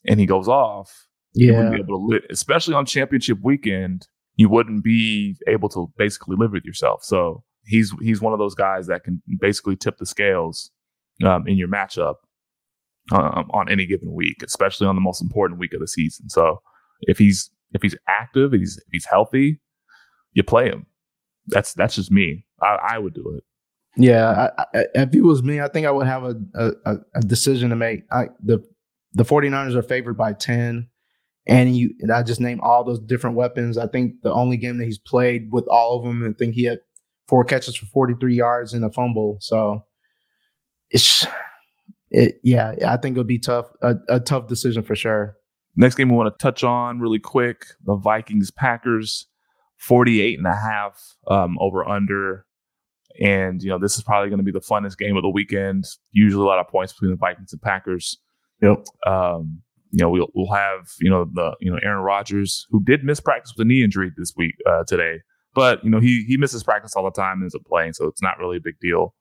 and 0.05 0.21
he 0.21 0.27
goes 0.27 0.49
off, 0.49 1.09
yeah, 1.37 1.47
you 1.47 1.57
wouldn't 1.57 1.75
be 1.75 1.81
able 1.81 1.99
to 1.99 2.07
live, 2.07 2.23
especially 2.31 2.75
on 2.75 2.87
championship 2.87 3.39
weekend. 3.43 4.09
You 4.37 4.49
wouldn't 4.49 4.83
be 4.83 5.37
able 5.47 5.69
to 5.71 5.91
basically 5.97 6.37
live 6.39 6.53
with 6.53 6.65
yourself. 6.65 7.05
So 7.05 7.45
he's 7.65 7.93
he's 8.01 8.21
one 8.21 8.33
of 8.33 8.39
those 8.39 8.55
guys 8.55 8.87
that 8.87 9.05
can 9.05 9.23
basically 9.41 9.77
tip 9.77 9.99
the 9.99 10.07
scales 10.07 10.71
um, 11.25 11.47
in 11.47 11.57
your 11.57 11.69
matchup 11.69 12.15
um, 13.13 13.51
on 13.51 13.71
any 13.71 13.87
given 13.87 14.13
week, 14.13 14.43
especially 14.43 14.87
on 14.87 14.95
the 14.95 15.01
most 15.01 15.23
important 15.23 15.61
week 15.61 15.75
of 15.75 15.81
the 15.81 15.89
season. 15.89 16.29
So 16.31 16.61
if 17.03 17.19
he's 17.19 17.51
if 17.73 17.83
he's 17.83 17.97
active, 18.09 18.55
if 18.55 18.61
he's 18.61 18.77
if 18.79 18.89
he's 18.93 19.07
healthy, 19.07 19.61
you 20.33 20.43
play 20.43 20.67
him. 20.67 20.87
That's 21.49 21.75
that's 21.75 21.97
just 21.97 22.11
me. 22.11 22.47
I, 22.63 22.79
I 22.91 22.99
would 22.99 23.15
do 23.15 23.35
it. 23.37 23.45
Yeah, 23.99 24.51
I, 24.59 24.65
I, 24.75 24.85
if 24.95 25.15
it 25.15 25.23
was 25.23 25.43
me, 25.43 25.61
I 25.61 25.69
think 25.69 25.87
I 25.87 25.91
would 25.91 26.07
have 26.07 26.25
a, 26.25 26.37
a, 26.55 26.97
a 27.15 27.21
decision 27.21 27.71
to 27.71 27.77
make. 27.77 28.03
I, 28.11 28.29
the 28.43 28.63
the 29.15 29.25
49ers 29.25 29.75
are 29.75 29.83
favored 29.83 30.17
by 30.19 30.35
10 30.35 30.89
and 31.47 31.77
you 31.77 31.95
and 32.01 32.11
I 32.11 32.23
just 32.23 32.41
named 32.41 32.61
all 32.63 32.85
those 32.85 33.01
different 33.01 33.37
weapons. 33.37 33.79
I 33.79 33.87
think 33.87 34.23
the 34.23 34.33
only 34.33 34.57
game 34.57 34.79
that 34.79 34.85
he's 34.85 34.99
played 34.99 35.49
with 35.53 35.67
all 35.69 35.99
of 35.99 36.05
them, 36.05 36.29
I 36.29 36.33
think 36.37 36.55
he 36.55 36.65
had 36.65 36.81
four 37.29 37.45
catches 37.45 37.77
for 37.77 37.87
43 37.87 38.35
yards 38.35 38.73
and 38.73 38.85
a 38.85 38.91
fumble. 38.91 39.39
So 39.41 39.85
it's 40.91 41.27
it, 42.11 42.41
yeah, 42.43 42.75
I 42.87 42.97
think 42.97 43.15
it'll 43.15 43.25
be 43.25 43.39
tough, 43.39 43.67
a, 43.83 43.97
a 44.09 44.21
tough 44.21 44.47
decision 44.47 44.83
for 44.83 44.95
sure. 44.95 45.37
Next 45.77 45.97
game 45.97 46.09
we 46.09 46.17
want 46.17 46.33
to 46.37 46.43
touch 46.43 46.65
on 46.65 47.01
really 47.01 47.19
quick 47.19 47.67
the 47.85 47.97
Vikings 47.97 48.51
Packers 48.51 49.27
48 49.79 50.39
and 50.39 50.47
a 50.47 50.55
half 50.55 50.99
um, 51.29 51.59
over 51.61 51.87
under. 51.87 52.47
And, 53.21 53.63
you 53.63 53.71
know, 53.71 53.79
this 53.79 53.97
is 53.97 54.03
probably 54.03 54.31
going 54.31 54.39
to 54.39 54.45
be 54.45 54.53
the 54.53 54.61
funnest 54.61 54.99
game 54.99 55.17
of 55.17 55.23
the 55.23 55.31
weekend. 55.31 55.85
Usually 56.13 56.43
a 56.43 56.47
lot 56.47 56.59
of 56.59 56.69
points 56.69 56.93
between 56.93 57.11
the 57.11 57.17
Vikings 57.17 57.53
and 57.53 57.63
Packers. 57.63 58.19
Yep. 58.63 58.87
Um, 59.07 59.63
you 59.97 60.03
know, 60.03 60.11
we'll, 60.11 60.29
we'll 60.35 60.55
have, 60.55 60.91
you 61.01 61.09
know, 61.09 61.25
the, 61.25 61.57
you 61.59 61.71
know, 61.71 61.79
Aaron 61.83 62.05
Rodgers, 62.05 62.67
who 62.69 62.85
did 62.85 63.03
miss 63.03 63.19
practice 63.19 63.55
with 63.57 63.65
a 63.65 63.67
knee 63.67 63.83
injury 63.83 64.11
this 64.15 64.35
week, 64.37 64.55
uh, 64.69 64.85
today. 64.87 65.21
But, 65.55 65.83
you 65.83 65.89
know, 65.89 66.01
he, 66.01 66.27
he 66.29 66.37
misses 66.37 66.63
practice 66.63 66.95
all 66.95 67.05
the 67.05 67.11
time 67.11 67.39
and 67.39 67.45
ends 67.45 67.55
up 67.55 67.65
playing. 67.65 67.95
So 67.95 68.05
it's 68.05 68.21
not 68.21 68.39
really 68.39 68.59
a 68.59 68.61
big 68.63 68.79
deal. 68.79 69.15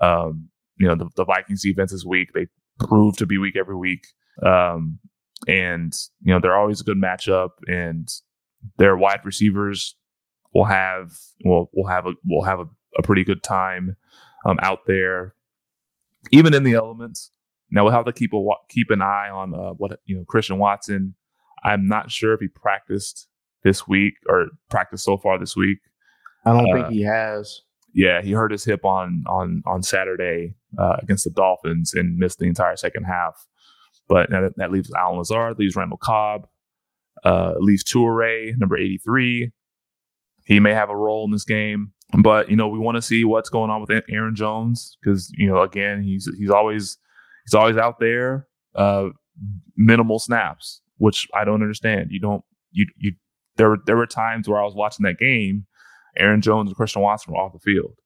Um, 0.00 0.50
you 0.76 0.86
know, 0.86 0.94
the, 0.94 1.10
the 1.16 1.24
Vikings 1.24 1.64
defense 1.64 1.90
is 1.90 2.06
weak. 2.06 2.28
They 2.32 2.46
prove 2.78 3.16
to 3.16 3.26
be 3.26 3.38
weak 3.38 3.56
every 3.56 3.74
week. 3.74 4.06
Um, 4.46 5.00
and, 5.48 5.92
you 6.22 6.32
know, 6.32 6.38
they're 6.38 6.56
always 6.56 6.80
a 6.80 6.84
good 6.84 6.96
matchup 6.96 7.50
and 7.66 8.08
their 8.78 8.96
wide 8.96 9.22
receivers 9.24 9.96
will 10.54 10.66
have, 10.66 11.10
will, 11.44 11.70
will 11.74 11.88
have 11.88 12.06
a, 12.06 12.12
will 12.24 12.44
have 12.44 12.60
a, 12.60 12.66
a 12.96 13.02
pretty 13.02 13.24
good 13.24 13.42
time, 13.42 13.96
um, 14.46 14.60
out 14.62 14.86
there, 14.86 15.34
even 16.30 16.54
in 16.54 16.62
the 16.62 16.74
elements. 16.74 17.32
Now 17.70 17.84
we'll 17.84 17.92
have 17.92 18.06
to 18.06 18.12
keep 18.12 18.32
a 18.32 18.48
keep 18.68 18.90
an 18.90 19.02
eye 19.02 19.30
on 19.30 19.54
uh, 19.54 19.70
what 19.70 20.00
you 20.04 20.16
know 20.16 20.24
Christian 20.24 20.58
Watson. 20.58 21.14
I'm 21.62 21.86
not 21.86 22.10
sure 22.10 22.32
if 22.32 22.40
he 22.40 22.48
practiced 22.48 23.28
this 23.62 23.86
week 23.86 24.14
or 24.28 24.46
practiced 24.70 25.04
so 25.04 25.16
far 25.16 25.38
this 25.38 25.56
week. 25.56 25.78
I 26.44 26.52
don't 26.52 26.70
uh, 26.70 26.74
think 26.74 26.88
he 26.92 27.02
has. 27.02 27.62
Yeah, 27.92 28.22
he 28.22 28.32
hurt 28.32 28.52
his 28.52 28.64
hip 28.64 28.84
on 28.84 29.24
on 29.26 29.62
on 29.66 29.82
Saturday 29.82 30.54
uh, 30.78 30.96
against 31.02 31.24
the 31.24 31.30
Dolphins 31.30 31.94
and 31.94 32.16
missed 32.16 32.38
the 32.38 32.46
entire 32.46 32.76
second 32.76 33.04
half. 33.04 33.46
But 34.08 34.30
that, 34.30 34.52
that 34.56 34.72
leaves 34.72 34.90
Allen 34.92 35.18
Lazard, 35.18 35.58
leaves 35.58 35.76
Randall 35.76 35.98
Cobb, 35.98 36.48
uh, 37.24 37.54
leaves 37.58 37.84
Toure, 37.84 38.56
number 38.58 38.76
83. 38.76 39.52
He 40.46 40.58
may 40.58 40.74
have 40.74 40.90
a 40.90 40.96
role 40.96 41.24
in 41.24 41.30
this 41.30 41.44
game, 41.44 41.92
but 42.18 42.50
you 42.50 42.56
know 42.56 42.68
we 42.68 42.78
want 42.78 42.96
to 42.96 43.02
see 43.02 43.24
what's 43.24 43.50
going 43.50 43.70
on 43.70 43.80
with 43.80 44.02
Aaron 44.08 44.34
Jones 44.34 44.96
because 45.00 45.30
you 45.36 45.48
know 45.48 45.62
again 45.62 46.02
he's 46.02 46.28
he's 46.38 46.50
always 46.50 46.98
he's 47.44 47.54
always 47.54 47.76
out 47.76 47.98
there, 48.00 48.46
uh, 48.74 49.08
minimal 49.76 50.18
snaps, 50.18 50.80
which 50.98 51.28
I 51.34 51.44
don't 51.44 51.62
understand. 51.62 52.08
You 52.10 52.20
don't 52.20 52.44
you 52.70 52.86
you 52.96 53.12
there 53.56 53.76
there 53.86 53.96
were 53.96 54.06
times 54.06 54.48
where 54.48 54.60
I 54.60 54.64
was 54.64 54.74
watching 54.74 55.04
that 55.04 55.18
game 55.18 55.66
Aaron 56.16 56.40
Jones 56.40 56.68
and 56.68 56.76
Christian 56.76 57.02
Watson 57.02 57.32
were 57.32 57.40
off 57.40 57.52
the 57.52 57.58
field. 57.58 57.96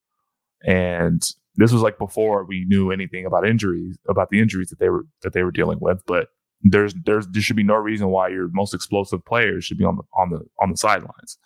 And 0.67 1.23
this 1.57 1.73
was 1.73 1.83
like 1.83 1.99
before 1.99 2.45
we 2.45 2.65
knew 2.67 2.91
anything 2.91 3.27
about 3.27 3.47
injuries, 3.47 3.99
about 4.09 4.31
the 4.31 4.41
injuries 4.41 4.69
that 4.71 4.79
they 4.79 4.89
were 4.89 5.07
that 5.23 5.33
they 5.33 5.43
were 5.43 5.53
dealing 5.53 5.79
with. 5.81 6.03
But 6.07 6.29
there's 6.63 6.95
there's 7.05 7.27
there 7.29 7.43
should 7.43 7.57
be 7.57 7.63
no 7.63 7.77
reason 7.77 8.09
why 8.09 8.29
your 8.29 8.49
most 8.53 8.75
explosive 8.75 9.25
players 9.25 9.65
should 9.65 9.79
be 9.79 9.85
on 9.85 9.97
the 9.97 10.03
on 10.17 10.31
the 10.31 10.41
on 10.61 10.71
the 10.71 10.77
sidelines, 10.77 11.39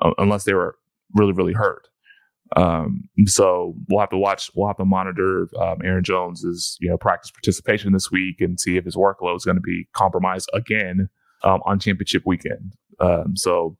uh, 0.00 0.10
unless 0.18 0.44
they 0.44 0.54
were 0.54 0.76
really 1.14 1.32
really 1.32 1.52
hurt. 1.52 1.88
Um, 2.56 3.08
so 3.26 3.74
we'll 3.88 4.00
have 4.00 4.10
to 4.10 4.18
watch. 4.18 4.50
We'll 4.54 4.68
have 4.68 4.76
to 4.76 4.84
monitor 4.84 5.48
um, 5.60 5.78
Aaron 5.84 6.04
Jones's 6.04 6.76
you 6.80 6.88
know 6.88 6.96
practice 6.96 7.30
participation 7.30 7.92
this 7.92 8.10
week 8.10 8.40
and 8.40 8.58
see 8.60 8.76
if 8.76 8.84
his 8.84 8.96
workload 8.96 9.36
is 9.36 9.44
going 9.44 9.56
to 9.56 9.60
be 9.60 9.88
compromised 9.92 10.48
again 10.54 11.08
um, 11.42 11.60
on 11.64 11.78
championship 11.78 12.22
weekend. 12.24 12.74
Um, 13.00 13.36
so 13.36 13.76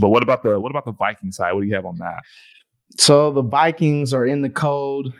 but 0.00 0.08
what 0.08 0.22
about 0.22 0.42
the 0.42 0.58
what 0.58 0.70
about 0.70 0.84
the 0.84 0.92
Viking 0.92 1.32
side? 1.32 1.52
What 1.52 1.60
do 1.60 1.66
you 1.66 1.74
have 1.74 1.86
on 1.86 1.98
that? 1.98 2.22
So 2.98 3.30
the 3.30 3.42
Vikings 3.42 4.14
are 4.14 4.26
in 4.26 4.42
the 4.42 4.50
cold. 4.50 5.12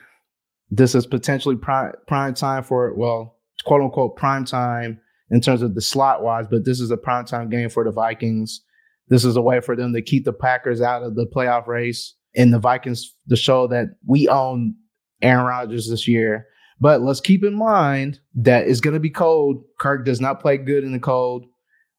This 0.70 0.94
is 0.94 1.06
potentially 1.06 1.56
prime 1.56 1.92
prime 2.06 2.34
time 2.34 2.62
for 2.62 2.94
well, 2.94 3.36
quote 3.64 3.82
unquote 3.82 4.16
prime 4.16 4.44
time 4.44 5.00
in 5.30 5.40
terms 5.40 5.62
of 5.62 5.74
the 5.74 5.80
slot 5.80 6.22
wise, 6.22 6.46
but 6.50 6.64
this 6.64 6.80
is 6.80 6.90
a 6.90 6.96
prime 6.96 7.24
time 7.26 7.50
game 7.50 7.68
for 7.68 7.84
the 7.84 7.92
Vikings. 7.92 8.62
This 9.08 9.24
is 9.24 9.36
a 9.36 9.42
way 9.42 9.60
for 9.60 9.76
them 9.76 9.92
to 9.92 10.00
keep 10.00 10.24
the 10.24 10.32
Packers 10.32 10.80
out 10.80 11.02
of 11.02 11.14
the 11.14 11.26
playoff 11.26 11.66
race 11.66 12.14
and 12.36 12.52
the 12.52 12.58
Vikings 12.58 13.14
to 13.28 13.36
show 13.36 13.66
that 13.68 13.96
we 14.06 14.28
own 14.28 14.74
Aaron 15.22 15.46
Rodgers 15.46 15.88
this 15.88 16.08
year. 16.08 16.46
But 16.80 17.02
let's 17.02 17.20
keep 17.20 17.44
in 17.44 17.54
mind 17.54 18.18
that 18.34 18.66
it's 18.66 18.80
going 18.80 18.94
to 18.94 19.00
be 19.00 19.10
cold. 19.10 19.64
Kirk 19.78 20.04
does 20.04 20.20
not 20.20 20.40
play 20.40 20.56
good 20.56 20.84
in 20.84 20.92
the 20.92 20.98
cold. 20.98 21.46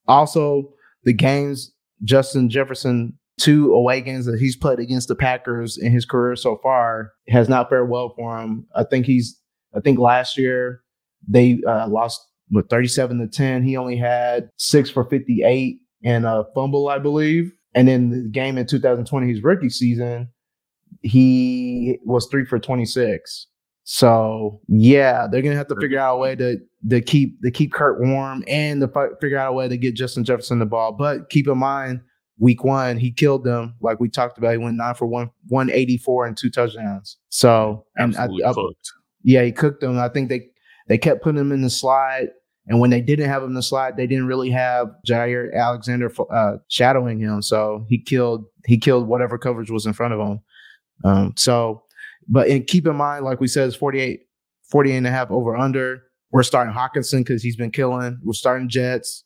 Also, 0.08 0.74
the 1.04 1.14
games 1.14 1.72
Justin 2.04 2.50
Jefferson 2.50 3.18
two 3.38 3.74
away 3.74 4.02
games 4.02 4.26
that 4.26 4.40
he's 4.40 4.56
played 4.56 4.80
against 4.80 5.08
the 5.08 5.16
Packers 5.16 5.78
in 5.78 5.92
his 5.92 6.06
career 6.06 6.36
so 6.36 6.58
far 6.64 7.12
has 7.28 7.50
not 7.50 7.70
fared 7.70 7.90
well 7.90 8.14
for 8.16 8.40
him. 8.40 8.66
I 8.76 8.84
think 8.84 9.06
he's 9.06 9.40
I 9.76 9.82
think 9.82 10.00
last 10.00 10.38
year 10.38 10.82
they 11.28 11.62
uh, 11.68 11.88
lost 11.88 12.22
with 12.52 12.70
37 12.70 13.20
to 13.20 13.28
10. 13.28 13.64
He 13.64 13.76
only 13.76 13.98
had 13.98 14.50
6 14.58 14.90
for 14.92 15.04
58 15.06 15.80
and 16.04 16.26
a 16.26 16.46
fumble, 16.54 16.88
I 16.88 17.00
believe. 17.00 17.52
And 17.76 17.88
then 17.88 18.10
the 18.10 18.30
game 18.30 18.58
in 18.58 18.66
2020, 18.66 19.28
his 19.28 19.44
rookie 19.44 19.70
season, 19.70 20.30
he 21.02 22.00
was 22.04 22.28
3 22.32 22.46
for 22.46 22.58
26. 22.58 23.48
So 23.84 24.62
yeah, 24.68 25.28
they're 25.32 25.44
gonna 25.44 25.56
have 25.56 25.68
to 25.68 25.76
figure 25.80 26.00
out 26.00 26.16
a 26.16 26.18
way 26.18 26.36
to 26.36 26.58
to 26.90 27.02
keep 27.02 27.40
to 27.44 27.52
keep 27.52 27.72
Kurt 27.72 28.00
warm 28.00 28.44
and 28.48 28.82
to 28.82 28.92
f- 28.96 29.20
figure 29.22 29.38
out 29.38 29.52
a 29.52 29.54
way 29.54 29.68
to 29.68 29.78
get 29.78 29.94
Justin 29.94 30.24
Jefferson 30.24 30.58
the 30.58 30.66
ball. 30.66 30.92
But 30.92 31.30
keep 31.30 31.48
in 31.48 31.60
mind, 31.60 32.02
week 32.40 32.64
one 32.64 32.98
he 32.98 33.12
killed 33.12 33.44
them, 33.44 33.76
like 33.82 34.00
we 34.00 34.10
talked 34.10 34.40
about. 34.40 34.54
He 34.54 34.58
went 34.58 34.78
nine 34.78 34.96
for 34.96 35.06
one, 35.06 35.30
one 35.50 35.70
eighty 35.70 35.98
four 35.98 36.26
and 36.26 36.36
two 36.36 36.50
touchdowns. 36.50 37.18
So 37.30 37.86
and 37.96 38.16
I, 38.18 38.26
I, 38.26 38.54
yeah, 39.24 39.44
he 39.44 39.52
cooked 39.52 39.82
them. 39.82 40.00
I 40.00 40.10
think 40.10 40.30
they 40.30 40.48
they 40.88 40.98
kept 40.98 41.22
putting 41.22 41.40
him 41.40 41.52
in 41.52 41.62
the 41.62 41.70
slide. 41.70 42.30
And 42.68 42.80
when 42.80 42.90
they 42.90 43.02
didn't 43.02 43.30
have 43.30 43.44
him 43.44 43.50
in 43.50 43.56
the 43.56 43.62
slot, 43.62 43.96
they 43.96 44.08
didn't 44.08 44.28
really 44.28 44.50
have 44.50 44.88
Jaire 45.08 45.54
Alexander 45.54 46.12
uh, 46.32 46.58
shadowing 46.68 47.20
him. 47.20 47.42
So 47.42 47.86
he 47.90 48.02
killed 48.02 48.46
he 48.66 48.78
killed 48.78 49.08
whatever 49.08 49.38
coverage 49.38 49.70
was 49.70 49.86
in 49.86 49.94
front 49.94 50.14
of 50.14 50.20
him. 50.20 50.40
Um, 51.04 51.34
so 51.36 51.84
but 52.28 52.50
and 52.50 52.66
keep 52.66 52.88
in 52.88 52.96
mind, 52.96 53.26
like 53.26 53.40
we 53.40 53.48
said, 53.48 53.68
it's 53.68 53.76
48, 53.76 54.22
48 54.70 54.98
and 54.98 55.08
a 55.08 55.12
half 55.12 55.32
over 55.32 55.56
under. 55.56 56.04
We're 56.32 56.44
starting 56.44 56.74
Hockenson 56.74 57.20
because 57.20 57.44
he's 57.44 57.56
been 57.56 57.72
killing. 57.72 58.20
We're 58.24 58.34
starting 58.34 58.68
Jets. 58.68 59.24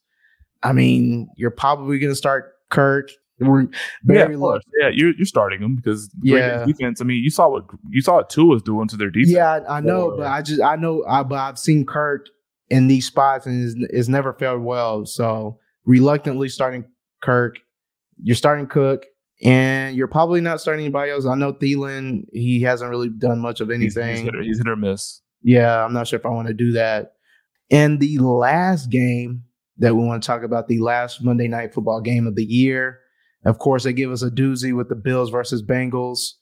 I 0.62 0.74
mean, 0.74 1.30
you're 1.38 1.52
probably 1.52 1.98
going 1.98 2.12
to 2.12 2.16
start 2.16 2.54
Kirk. 2.70 3.10
We're 3.40 3.68
very 4.04 4.34
yeah, 4.34 4.38
low. 4.38 4.60
Yeah, 4.82 4.90
you're, 4.94 5.14
you're 5.16 5.26
starting 5.26 5.62
them 5.62 5.78
because 5.78 6.10
yeah. 6.22 6.66
defense. 6.66 7.00
I 7.00 7.06
mean, 7.06 7.24
you 7.24 7.30
saw 7.30 7.48
what 7.48 7.64
you 7.90 8.02
saw 8.02 8.18
what 8.18 8.30
Tua 8.30 8.48
was 8.48 8.62
doing 8.62 8.90
to 8.90 8.98
their 8.98 9.10
defense. 9.10 9.32
Yeah, 9.32 9.62
I, 9.68 9.78
I 9.78 9.80
know, 9.80 10.16
but 10.18 10.28
I 10.28 10.42
just 10.42 10.62
I 10.62 10.76
know, 10.76 11.06
I, 11.08 11.24
but 11.24 11.36
I've 11.36 11.58
seen 11.58 11.86
Kirk 11.86 12.28
in 12.70 12.88
these 12.88 13.06
spots 13.06 13.46
and 13.46 13.64
it's, 13.64 13.94
it's 13.94 14.08
never 14.08 14.34
failed 14.34 14.62
well. 14.62 15.06
So 15.06 15.60
reluctantly 15.86 16.50
starting 16.50 16.86
Kirk. 17.22 17.60
You're 18.22 18.36
starting 18.36 18.68
Cook. 18.68 19.06
And 19.42 19.96
you're 19.96 20.10
probably 20.10 20.42
not 20.42 20.60
starting 20.60 20.84
anybody 20.84 21.12
else. 21.12 21.26
I 21.26 21.34
know 21.36 21.54
Thielen, 21.54 22.26
he 22.34 22.62
hasn't 22.62 22.90
really 22.90 23.08
done 23.08 23.40
much 23.40 23.62
of 23.62 23.72
anything. 23.72 24.10
He's, 24.10 24.20
he's, 24.20 24.32
hit, 24.34 24.44
he's 24.44 24.58
hit 24.58 24.68
or 24.68 24.76
miss. 24.76 25.22
Yeah, 25.42 25.86
I'm 25.86 25.94
not 25.94 26.08
sure 26.08 26.20
if 26.20 26.26
I 26.26 26.30
want 26.30 26.50
to 26.50 26.54
do 26.54 26.74
that. 26.74 27.14
And 27.72 28.02
the 28.02 28.18
last 28.18 28.90
game 28.90 29.44
that 29.78 29.96
we 29.96 30.04
want 30.04 30.22
to 30.22 30.28
talk 30.28 30.44
about, 30.44 30.68
the 30.68 30.80
last 30.80 31.24
Monday 31.24 31.48
night 31.48 31.74
football 31.74 32.02
game 32.02 32.28
of 32.28 32.36
the 32.36 32.44
year. 32.44 33.00
Of 33.46 33.60
course, 33.60 33.86
they 33.86 33.94
give 33.94 34.12
us 34.12 34.22
a 34.22 34.30
doozy 34.30 34.76
with 34.76 34.90
the 34.90 34.96
Bills 34.96 35.30
versus 35.30 35.64
Bengals. 35.64 36.34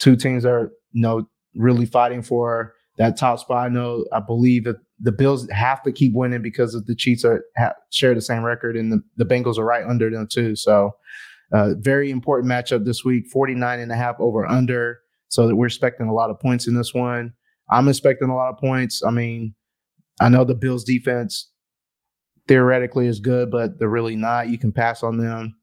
Two 0.00 0.16
teams 0.16 0.44
are, 0.44 0.72
you 0.90 1.02
know, 1.02 1.28
really 1.54 1.86
fighting 1.86 2.22
for 2.22 2.74
that 2.98 3.16
top 3.16 3.38
spot. 3.38 3.66
I 3.66 3.68
know, 3.68 4.04
I 4.12 4.18
believe 4.18 4.64
that 4.64 4.78
the 5.02 5.12
Bills 5.12 5.48
have 5.50 5.82
to 5.82 5.92
keep 5.92 6.14
winning 6.14 6.42
because 6.42 6.74
of 6.74 6.86
the 6.86 6.94
Chiefs 6.94 7.24
are 7.24 7.44
share 7.90 8.14
the 8.14 8.20
same 8.20 8.44
record 8.44 8.76
and 8.76 8.92
the, 8.92 9.02
the 9.16 9.24
Bengals 9.24 9.58
are 9.58 9.64
right 9.64 9.84
under 9.84 10.08
them 10.08 10.28
too. 10.30 10.54
So 10.54 10.92
uh, 11.52 11.74
very 11.78 12.10
important 12.10 12.50
matchup 12.50 12.84
this 12.84 13.04
week 13.04 13.26
49 13.26 13.80
and 13.80 13.92
a 13.92 13.96
half 13.96 14.16
over 14.18 14.46
under. 14.46 15.00
So 15.28 15.48
that 15.48 15.56
we're 15.56 15.66
expecting 15.66 16.08
a 16.08 16.14
lot 16.14 16.30
of 16.30 16.38
points 16.38 16.68
in 16.68 16.74
this 16.74 16.92
one. 16.92 17.32
I'm 17.70 17.88
expecting 17.88 18.28
a 18.28 18.36
lot 18.36 18.50
of 18.50 18.58
points. 18.58 19.02
I 19.02 19.10
mean, 19.10 19.54
I 20.20 20.28
know 20.28 20.44
the 20.44 20.54
Bills 20.54 20.84
defense 20.84 21.50
theoretically 22.46 23.06
is 23.06 23.18
good, 23.18 23.50
but 23.50 23.78
they're 23.78 23.88
really 23.88 24.14
not. 24.14 24.50
You 24.50 24.58
can 24.58 24.72
pass 24.72 25.02
on 25.02 25.16
them, 25.16 25.56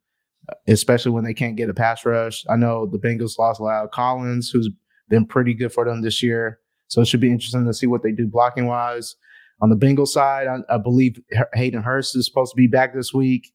especially 0.67 1.11
when 1.11 1.23
they 1.23 1.35
can't 1.35 1.55
get 1.55 1.69
a 1.69 1.73
pass 1.73 2.03
rush. 2.03 2.43
I 2.49 2.55
know 2.55 2.87
the 2.87 2.97
Bengals 2.97 3.37
lost 3.37 3.61
La'el 3.61 3.91
Collins, 3.91 4.49
who's 4.49 4.69
been 5.07 5.25
pretty 5.25 5.53
good 5.53 5.71
for 5.71 5.85
them 5.85 6.01
this 6.01 6.23
year. 6.23 6.59
So 6.87 7.01
it 7.01 7.05
should 7.05 7.21
be 7.21 7.31
interesting 7.31 7.65
to 7.65 7.73
see 7.73 7.85
what 7.85 8.01
they 8.01 8.11
do 8.11 8.27
blocking 8.27 8.65
wise. 8.65 9.15
On 9.61 9.69
the 9.69 9.75
Bengals 9.75 10.09
side, 10.09 10.47
I, 10.47 10.75
I 10.75 10.77
believe 10.77 11.19
Hayden 11.53 11.83
Hurst 11.83 12.15
is 12.15 12.25
supposed 12.25 12.51
to 12.51 12.55
be 12.55 12.67
back 12.67 12.93
this 12.93 13.13
week. 13.13 13.51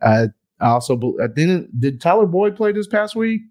Uh, 0.00 0.28
I 0.60 0.68
also 0.68 0.96
uh, 1.20 1.26
didn't 1.26 1.78
did 1.78 2.00
Tyler 2.00 2.26
Boyd 2.26 2.56
play 2.56 2.72
this 2.72 2.86
past 2.86 3.16
week? 3.16 3.42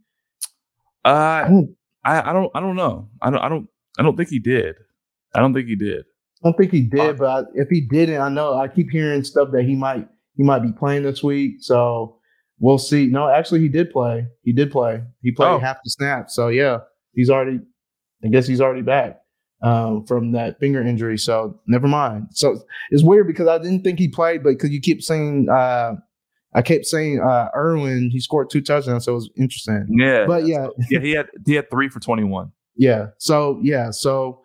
Uh, 1.04 1.10
I 1.10 1.48
don't, 1.48 1.76
I, 2.06 2.30
I 2.30 2.34
don't, 2.34 2.52
I 2.56 2.60
don't 2.60 2.76
know. 2.76 3.10
I 3.22 3.30
don't, 3.30 3.40
I 3.40 3.50
don't, 3.50 3.68
I 3.98 4.04
don't 4.04 4.16
think 4.16 4.30
he 4.30 4.40
did. 4.40 4.76
I 5.36 5.40
don't 5.40 5.54
think 5.54 5.68
he 5.68 5.76
did. 5.76 6.06
I 6.42 6.48
don't 6.48 6.58
think 6.58 6.72
he 6.72 6.82
did, 6.82 7.00
uh, 7.00 7.14
but 7.14 7.46
if 7.54 7.68
he 7.70 7.82
didn't, 7.82 8.22
I 8.22 8.30
know 8.30 8.58
I 8.58 8.70
keep 8.70 8.90
hearing 8.90 9.24
stuff 9.24 9.50
that 9.52 9.64
he 9.64 9.76
might 9.76 10.08
he 10.38 10.44
might 10.44 10.60
be 10.60 10.72
playing 10.72 11.04
this 11.04 11.22
week. 11.22 11.56
So 11.60 12.18
we'll 12.60 12.78
see. 12.78 13.08
No, 13.08 13.28
actually, 13.28 13.60
he 13.60 13.68
did 13.68 13.92
play. 13.92 14.26
He 14.44 14.54
did 14.54 14.72
play. 14.72 15.04
He 15.22 15.32
played 15.32 15.50
oh. 15.50 15.60
half 15.60 15.78
the 15.84 15.90
snap. 15.90 16.30
So 16.30 16.48
yeah, 16.48 16.80
he's 17.14 17.30
already. 17.30 17.60
I 18.24 18.28
guess 18.28 18.48
he's 18.48 18.62
already 18.62 18.82
back 18.82 19.20
um, 19.62 20.06
from 20.06 20.32
that 20.34 20.60
finger 20.60 20.82
injury. 20.82 21.18
So 21.18 21.60
never 21.68 21.88
mind. 21.88 22.28
So 22.32 22.62
it's 22.92 23.04
weird 23.04 23.28
because 23.28 23.48
I 23.48 23.58
didn't 23.58 23.84
think 23.84 24.00
he 24.00 24.08
played, 24.08 24.44
but 24.44 24.52
because 24.52 24.70
you 24.70 24.80
keep 24.82 25.02
saying 25.02 25.48
uh, 25.50 25.94
I 26.56 26.62
kept 26.62 26.86
saying 26.86 27.22
uh 27.22 27.50
Irwin, 27.56 28.10
he 28.12 28.20
scored 28.20 28.50
two 28.50 28.62
touchdowns, 28.62 29.06
so 29.06 29.12
it 29.12 29.16
was 29.16 29.30
interesting. 29.38 29.88
Yeah. 29.92 30.26
But 30.26 30.46
yeah. 30.46 30.68
yeah, 30.90 31.00
he 31.00 31.12
had 31.12 31.28
he 31.46 31.54
had 31.54 31.70
three 31.70 31.90
for 31.90 32.00
21. 32.00 32.52
Yeah. 32.76 33.08
So 33.18 33.60
yeah. 33.62 33.92
So 33.92 34.42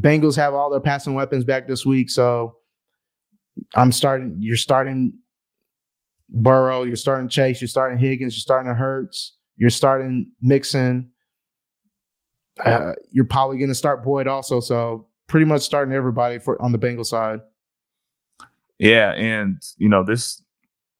Bengals 0.00 0.36
have 0.36 0.54
all 0.54 0.70
their 0.70 0.80
passing 0.80 1.14
weapons 1.14 1.44
back 1.44 1.66
this 1.66 1.86
week. 1.86 2.10
So 2.10 2.56
I'm 3.74 3.92
starting, 3.92 4.36
you're 4.38 4.56
starting 4.56 5.14
Burrow, 6.28 6.82
you're 6.82 6.96
starting 6.96 7.28
Chase, 7.28 7.60
you're 7.60 7.68
starting 7.68 7.98
Higgins, 7.98 8.34
you're 8.34 8.40
starting 8.40 8.72
Hurst, 8.74 9.36
you're 9.56 9.70
starting 9.70 10.32
Mixon. 10.42 11.10
Uh, 12.64 12.92
you're 13.10 13.24
probably 13.24 13.58
going 13.58 13.68
to 13.68 13.74
start 13.74 14.02
Boyd 14.02 14.26
also. 14.26 14.60
So 14.60 15.06
pretty 15.26 15.46
much 15.46 15.62
starting 15.62 15.94
everybody 15.94 16.38
for 16.38 16.60
on 16.62 16.72
the 16.72 16.78
Bengal 16.78 17.04
side. 17.04 17.40
Yeah, 18.78 19.12
and 19.12 19.62
you 19.78 19.88
know 19.88 20.04
this 20.04 20.42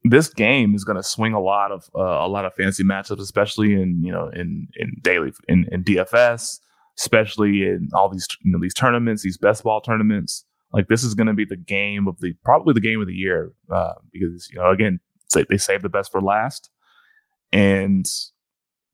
this 0.05 0.29
game 0.29 0.75
is 0.75 0.85
going 0.85 0.97
to 0.97 1.03
swing 1.03 1.33
a 1.33 1.41
lot 1.41 1.73
of 1.73 1.91
uh, 1.95 2.25
a 2.25 2.29
lot 2.29 2.45
of 2.45 2.55
fantasy 2.55 2.85
matchups, 2.85 3.21
especially 3.21 3.75
in 3.75 4.03
you 4.03 4.13
know 4.13 4.29
in 4.29 4.69
in 4.77 4.97
daily 5.03 5.33
in, 5.49 5.67
in 5.71 5.85
DFS, 5.85 6.61
especially 6.99 7.65
in 7.65 7.89
all 7.93 8.09
these 8.09 8.27
you 8.43 8.53
know 8.53 8.59
these 8.61 8.75
tournaments, 8.75 9.23
these 9.23 9.39
best 9.39 9.63
ball 9.63 9.81
tournaments. 9.81 10.45
Like 10.73 10.89
this 10.89 11.05
is 11.05 11.15
going 11.15 11.29
to 11.29 11.33
be 11.33 11.45
the 11.45 11.57
game 11.57 12.09
of 12.09 12.21
the 12.21 12.35
probably 12.45 12.75
the 12.75 12.81
game 12.81 13.01
of 13.01 13.07
the 13.07 13.15
year 13.15 13.53
uh, 13.71 13.95
because 14.13 14.49
you 14.51 14.59
know 14.59 14.71
again 14.71 15.01
they, 15.35 15.45
they 15.49 15.59
save 15.59 15.83
the 15.83 15.89
best 15.89 16.11
for 16.11 16.21
last, 16.21 16.71
and 17.53 18.07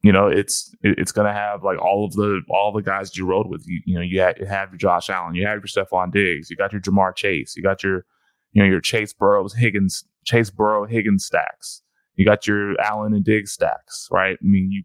you 0.02 0.10
know, 0.10 0.26
it's 0.26 0.74
it's 0.82 1.12
going 1.12 1.28
to 1.28 1.32
have 1.32 1.62
like 1.62 1.80
all 1.80 2.04
of 2.04 2.12
the 2.14 2.40
all 2.50 2.72
the 2.72 2.82
guys 2.82 3.16
you 3.16 3.24
rode 3.24 3.46
with. 3.46 3.64
You, 3.66 3.80
you 3.86 3.94
know, 3.94 4.00
you 4.00 4.20
have, 4.20 4.36
you 4.38 4.46
have 4.46 4.70
your 4.70 4.78
Josh 4.78 5.08
Allen, 5.08 5.34
you 5.34 5.46
have 5.46 5.60
your 5.60 5.86
Stefon 5.86 6.12
Diggs, 6.12 6.50
you 6.50 6.56
got 6.56 6.72
your 6.72 6.80
Ja'Marr 6.80 7.14
Chase, 7.14 7.54
you 7.56 7.62
got 7.62 7.84
your 7.84 8.04
you 8.52 8.62
know 8.62 8.68
your 8.68 8.80
Chase 8.80 9.12
Burrows, 9.12 9.54
Higgins, 9.54 10.04
Chase 10.24 10.50
Burrow, 10.50 10.86
Higgins 10.86 11.24
stacks. 11.24 11.82
You 12.16 12.24
got 12.24 12.46
your 12.46 12.78
Allen 12.80 13.14
and 13.14 13.24
Diggs 13.24 13.52
stacks, 13.52 14.08
right? 14.10 14.36
I 14.40 14.44
mean, 14.44 14.70
you 14.72 14.82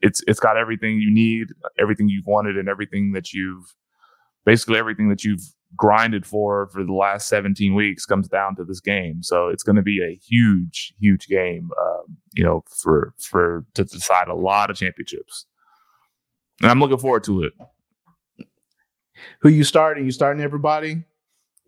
it's 0.00 0.22
it's 0.26 0.40
got 0.40 0.56
everything 0.56 0.98
you 1.00 1.12
need, 1.12 1.48
everything 1.78 2.08
you've 2.08 2.26
wanted, 2.26 2.56
and 2.56 2.68
everything 2.68 3.12
that 3.12 3.32
you've 3.32 3.74
basically 4.44 4.78
everything 4.78 5.08
that 5.08 5.24
you've 5.24 5.42
grinded 5.76 6.26
for 6.26 6.68
for 6.68 6.84
the 6.84 6.92
last 6.92 7.28
17 7.28 7.74
weeks 7.74 8.06
comes 8.06 8.28
down 8.28 8.56
to 8.56 8.64
this 8.64 8.80
game. 8.80 9.22
So 9.22 9.48
it's 9.48 9.62
going 9.62 9.76
to 9.76 9.82
be 9.82 10.02
a 10.02 10.14
huge, 10.16 10.94
huge 10.98 11.26
game, 11.26 11.70
um, 11.80 12.16
you 12.32 12.44
know, 12.44 12.64
for 12.68 13.14
for 13.18 13.64
to 13.74 13.84
decide 13.84 14.28
a 14.28 14.34
lot 14.34 14.70
of 14.70 14.76
championships. 14.76 15.46
And 16.60 16.70
I'm 16.70 16.80
looking 16.80 16.98
forward 16.98 17.24
to 17.24 17.44
it. 17.44 17.52
Who 19.40 19.48
you 19.48 19.64
starting? 19.64 20.04
You 20.04 20.12
starting 20.12 20.42
everybody? 20.42 21.04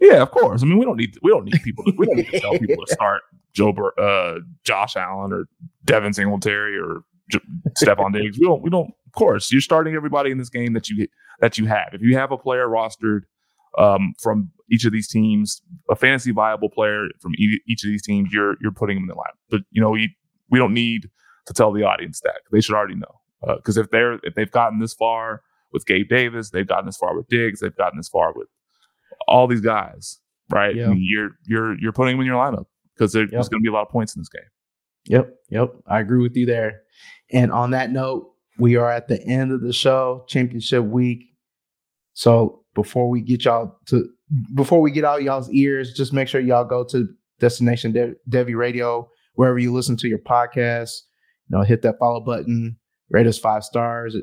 Yeah, 0.00 0.22
of 0.22 0.30
course. 0.30 0.62
I 0.62 0.66
mean, 0.66 0.78
we 0.78 0.84
don't 0.84 0.96
need 0.96 1.18
we 1.22 1.30
don't 1.30 1.44
need 1.44 1.62
people. 1.62 1.84
To, 1.84 1.92
we 1.96 2.06
don't 2.06 2.16
need 2.16 2.30
to 2.30 2.40
tell 2.40 2.58
people 2.58 2.84
to 2.86 2.92
start 2.92 3.22
Joe, 3.52 3.72
Bur- 3.72 3.98
uh, 3.98 4.40
Josh 4.64 4.96
Allen 4.96 5.32
or 5.32 5.44
Devin 5.84 6.14
Singletary 6.14 6.78
or 6.78 7.02
J- 7.30 7.40
Stefon 7.78 8.12
Diggs. 8.12 8.38
We 8.38 8.46
don't. 8.46 8.62
We 8.62 8.70
don't. 8.70 8.88
Of 9.06 9.12
course, 9.12 9.52
you're 9.52 9.60
starting 9.60 9.94
everybody 9.94 10.30
in 10.30 10.38
this 10.38 10.48
game 10.48 10.72
that 10.72 10.88
you 10.88 11.06
that 11.40 11.58
you 11.58 11.66
have. 11.66 11.90
If 11.92 12.00
you 12.00 12.16
have 12.16 12.32
a 12.32 12.38
player 12.38 12.66
rostered 12.66 13.22
um, 13.78 14.14
from 14.22 14.50
each 14.70 14.84
of 14.84 14.92
these 14.92 15.08
teams, 15.08 15.62
a 15.90 15.96
fantasy 15.96 16.30
viable 16.30 16.68
player 16.68 17.06
from 17.20 17.32
e- 17.36 17.60
each 17.68 17.84
of 17.84 17.90
these 17.90 18.02
teams, 18.02 18.32
you're 18.32 18.56
you're 18.60 18.72
putting 18.72 18.96
them 18.96 19.04
in 19.04 19.08
the 19.08 19.14
line. 19.14 19.32
But 19.48 19.62
you 19.70 19.80
know, 19.80 19.90
we 19.90 20.16
we 20.50 20.58
don't 20.58 20.74
need 20.74 21.10
to 21.46 21.52
tell 21.52 21.72
the 21.72 21.82
audience 21.82 22.20
that 22.20 22.40
they 22.52 22.60
should 22.60 22.74
already 22.74 22.96
know 22.96 23.20
because 23.56 23.78
uh, 23.78 23.82
if 23.82 23.90
they're 23.90 24.14
if 24.22 24.34
they've 24.34 24.50
gotten 24.50 24.78
this 24.78 24.94
far 24.94 25.42
with 25.72 25.86
Gabe 25.86 26.08
Davis, 26.08 26.50
they've 26.50 26.66
gotten 26.66 26.86
this 26.86 26.96
far 26.96 27.16
with 27.16 27.28
Diggs, 27.28 27.60
they've 27.60 27.76
gotten 27.76 27.98
this 27.98 28.08
far 28.08 28.32
with 28.34 28.48
all 29.28 29.46
these 29.46 29.60
guys, 29.60 30.18
right? 30.50 30.74
Yeah. 30.74 30.86
I 30.86 30.88
mean, 30.88 31.06
you're 31.08 31.30
you're 31.46 31.78
you're 31.78 31.92
putting 31.92 32.14
them 32.14 32.20
in 32.20 32.26
your 32.26 32.36
lineup 32.36 32.66
because 32.94 33.12
there's 33.12 33.30
yep. 33.32 33.42
going 33.50 33.60
to 33.60 33.62
be 33.62 33.68
a 33.68 33.72
lot 33.72 33.82
of 33.82 33.88
points 33.88 34.14
in 34.14 34.20
this 34.20 34.28
game. 34.28 34.42
Yep, 35.06 35.34
yep, 35.48 35.72
I 35.86 36.00
agree 36.00 36.22
with 36.22 36.36
you 36.36 36.46
there. 36.46 36.82
And 37.32 37.50
on 37.50 37.70
that 37.70 37.90
note, 37.90 38.32
we 38.58 38.76
are 38.76 38.90
at 38.90 39.08
the 39.08 39.22
end 39.22 39.52
of 39.52 39.62
the 39.62 39.72
show, 39.72 40.24
championship 40.28 40.84
week. 40.84 41.24
So 42.12 42.59
before 42.74 43.08
we 43.08 43.20
get 43.20 43.44
y'all 43.44 43.78
to 43.86 44.08
before 44.54 44.80
we 44.80 44.90
get 44.90 45.04
out 45.04 45.22
y'all's 45.22 45.50
ears, 45.50 45.92
just 45.92 46.12
make 46.12 46.28
sure 46.28 46.40
y'all 46.40 46.64
go 46.64 46.84
to 46.84 47.08
Destination 47.40 47.92
De- 47.92 48.14
Devy 48.28 48.54
Radio 48.54 49.08
wherever 49.34 49.58
you 49.58 49.72
listen 49.72 49.96
to 49.96 50.08
your 50.08 50.18
podcast. 50.18 51.02
You 51.48 51.58
know, 51.58 51.64
hit 51.64 51.82
that 51.82 51.98
follow 51.98 52.20
button, 52.20 52.76
rate 53.10 53.26
us 53.26 53.38
five 53.38 53.64
stars 53.64 54.16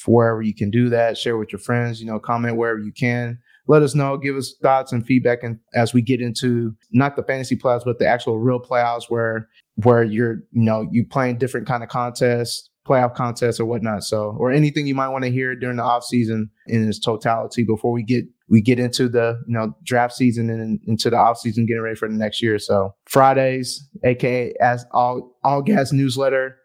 for 0.00 0.16
wherever 0.16 0.42
you 0.42 0.54
can 0.54 0.70
do 0.70 0.88
that. 0.88 1.16
Share 1.16 1.36
with 1.36 1.52
your 1.52 1.60
friends. 1.60 2.00
You 2.00 2.06
know, 2.06 2.18
comment 2.18 2.56
wherever 2.56 2.80
you 2.80 2.92
can. 2.92 3.38
Let 3.66 3.82
us 3.82 3.94
know. 3.94 4.16
Give 4.18 4.36
us 4.36 4.54
thoughts 4.60 4.92
and 4.92 5.06
feedback, 5.06 5.42
and 5.42 5.58
as 5.74 5.94
we 5.94 6.02
get 6.02 6.20
into 6.20 6.74
not 6.90 7.16
the 7.16 7.22
fantasy 7.22 7.56
playoffs, 7.56 7.84
but 7.84 7.98
the 7.98 8.06
actual 8.06 8.38
real 8.38 8.60
playoffs, 8.60 9.04
where 9.08 9.48
where 9.76 10.02
you're 10.02 10.40
you 10.52 10.62
know 10.62 10.86
you 10.90 11.06
playing 11.06 11.38
different 11.38 11.66
kind 11.66 11.82
of 11.82 11.88
contests 11.88 12.68
playoff 12.86 13.14
contests 13.14 13.58
or 13.58 13.64
whatnot. 13.64 14.04
So, 14.04 14.36
or 14.38 14.52
anything 14.52 14.86
you 14.86 14.94
might 14.94 15.08
want 15.08 15.24
to 15.24 15.30
hear 15.30 15.54
during 15.54 15.76
the 15.76 15.82
off 15.82 16.04
season 16.04 16.50
in 16.66 16.86
its 16.88 16.98
totality 16.98 17.64
before 17.64 17.92
we 17.92 18.02
get 18.02 18.24
we 18.48 18.60
get 18.60 18.78
into 18.78 19.08
the 19.08 19.40
you 19.46 19.54
know 19.54 19.76
draft 19.84 20.14
season 20.14 20.50
and 20.50 20.80
into 20.86 21.10
the 21.10 21.16
off 21.16 21.38
season, 21.38 21.66
getting 21.66 21.82
ready 21.82 21.96
for 21.96 22.08
the 22.08 22.14
next 22.14 22.42
year. 22.42 22.58
So 22.58 22.94
Fridays, 23.06 23.88
aka 24.04 24.52
as 24.60 24.84
all 24.92 25.36
all 25.42 25.62
gas 25.62 25.92
newsletter 25.92 26.56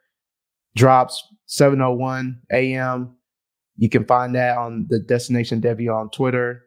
drops 0.76 1.24
7:01 1.48 2.36
a.m. 2.52 3.16
You 3.78 3.90
can 3.90 4.06
find 4.06 4.36
that 4.36 4.58
on 4.58 4.88
the 4.90 5.00
Destination 5.00 5.62
Devy 5.62 5.94
on 5.94 6.10
Twitter, 6.10 6.64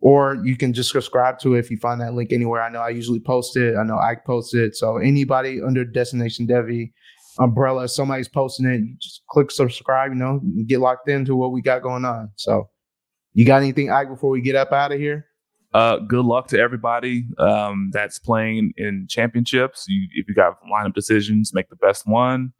or 0.00 0.38
you 0.42 0.56
can 0.56 0.72
just 0.72 0.90
subscribe 0.90 1.38
to 1.40 1.54
it 1.54 1.58
if 1.58 1.70
you 1.70 1.76
find 1.76 2.00
that 2.00 2.14
link 2.14 2.32
anywhere. 2.32 2.62
I 2.62 2.70
know 2.70 2.80
I 2.80 2.88
usually 2.88 3.20
post 3.20 3.58
it. 3.58 3.76
I 3.76 3.82
know 3.82 3.98
I 3.98 4.14
post 4.14 4.54
it. 4.54 4.74
So 4.74 4.96
anybody 4.96 5.60
under 5.60 5.84
Destination 5.84 6.46
Devy 6.46 6.92
umbrella. 7.38 7.88
Somebody's 7.88 8.28
posting 8.28 8.66
it, 8.66 8.80
you 8.80 8.96
just 9.00 9.22
click 9.28 9.50
subscribe, 9.50 10.12
you 10.12 10.18
know, 10.18 10.40
get 10.66 10.80
locked 10.80 11.08
into 11.08 11.36
what 11.36 11.52
we 11.52 11.62
got 11.62 11.82
going 11.82 12.04
on. 12.04 12.30
So 12.36 12.68
you 13.34 13.44
got 13.44 13.62
anything, 13.62 13.90
Ike, 13.90 14.08
before 14.08 14.30
we 14.30 14.40
get 14.40 14.56
up 14.56 14.72
out 14.72 14.92
of 14.92 14.98
here? 14.98 15.26
Uh, 15.74 15.98
good 15.98 16.24
luck 16.24 16.48
to 16.48 16.58
everybody 16.58 17.26
um, 17.38 17.90
that's 17.92 18.18
playing 18.18 18.72
in 18.78 19.06
championships. 19.10 19.84
You, 19.88 20.08
if 20.14 20.26
you 20.28 20.34
got 20.34 20.54
lineup 20.72 20.94
decisions, 20.94 21.52
make 21.52 21.68
the 21.68 21.76
best 21.76 22.06
one 22.06 22.54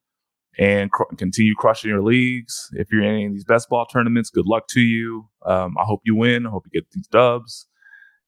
and 0.58 0.90
cr- 0.90 1.14
continue 1.16 1.54
crushing 1.54 1.90
your 1.90 2.02
leagues. 2.02 2.68
If 2.72 2.90
you're 2.90 3.02
in 3.02 3.08
any 3.08 3.26
of 3.26 3.32
these 3.32 3.44
best 3.44 3.68
ball 3.68 3.86
tournaments, 3.86 4.30
good 4.30 4.46
luck 4.46 4.68
to 4.68 4.80
you. 4.80 5.28
Um, 5.46 5.76
I 5.78 5.84
hope 5.84 6.00
you 6.04 6.14
win. 6.14 6.46
I 6.46 6.50
hope 6.50 6.66
you 6.66 6.78
get 6.78 6.90
these 6.90 7.06
dubs. 7.06 7.66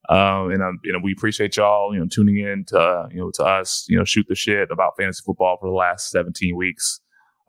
Um, 0.09 0.51
and 0.51 0.63
you 0.85 0.93
know, 0.93 1.01
we 1.03 1.13
appreciate 1.13 1.57
y'all, 1.57 1.93
you 1.93 2.01
know, 2.01 2.07
tuning 2.07 2.39
in 2.39 2.65
to 2.69 2.79
uh, 2.79 3.09
you 3.11 3.19
know 3.19 3.31
to 3.35 3.45
us, 3.45 3.85
you 3.89 3.99
know, 3.99 4.05
shoot 4.05 4.27
the 4.29 4.35
shit 4.35 4.71
about 4.71 4.97
fantasy 4.97 5.23
football 5.25 5.59
for 5.61 5.69
the 5.69 5.75
last 5.75 6.11
17 6.11 6.57
weeks. 6.57 7.01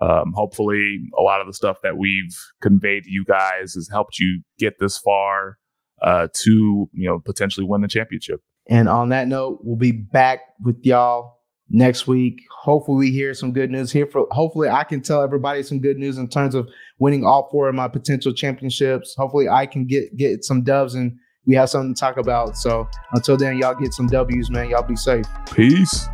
Um, 0.02 0.34
hopefully, 0.34 1.00
a 1.18 1.22
lot 1.22 1.42
of 1.42 1.48
the 1.48 1.54
stuff 1.54 1.78
that 1.84 1.98
we've 1.98 2.38
conveyed 2.62 3.04
to 3.04 3.10
you 3.10 3.24
guys 3.26 3.74
has 3.74 3.90
helped 3.90 4.20
you 4.20 4.42
get 4.58 4.80
this 4.80 4.98
far 4.98 5.58
uh, 6.02 6.28
to 6.34 6.90
you 6.94 7.10
know 7.10 7.20
potentially 7.20 7.66
win 7.66 7.82
the 7.82 7.88
championship. 7.88 8.42
And 8.68 8.90
on 8.90 9.10
that 9.10 9.28
note, 9.28 9.60
we'll 9.64 9.78
be 9.78 9.92
back 9.92 10.42
with 10.64 10.78
y'all 10.84 11.40
next 11.70 12.08
week. 12.08 12.42
Hopefully, 12.52 12.98
we 12.98 13.12
hear 13.12 13.34
some 13.34 13.54
good 13.54 13.72
news 13.72 13.92
here. 13.92 14.06
For 14.06 14.28
hopefully, 14.32 14.68
I 14.68 14.84
can 14.84 15.02
tell 15.02 15.24
everybody 15.24 15.64
some 15.64 15.80
good 15.80 15.98
news 15.98 16.18
in 16.18 16.28
terms 16.28 16.56
of 16.56 16.68
winning 16.98 17.26
all 17.26 17.50
four 17.50 17.70
of 17.70 17.76
my 17.76 17.88
potential 17.88 18.34
championships. 18.34 19.16
Hopefully, 19.18 19.48
I 19.48 19.66
can 19.66 19.86
get 19.86 20.18
get 20.18 20.44
some 20.44 20.64
doves 20.64 20.96
and 20.96 21.18
we 21.46 21.56
have 21.56 21.70
something 21.70 21.94
to 21.94 22.00
talk 22.00 22.18
about. 22.18 22.58
So 22.58 22.88
until 23.14 23.38
then, 23.38 23.58
y'all 23.58 23.76
get 23.76 23.94
some 23.94 24.08
W's, 24.08 24.50
man. 24.50 24.70
Y'all 24.70 24.84
be 24.84 24.96
safe. 24.96 25.26
Peace. 25.52 26.08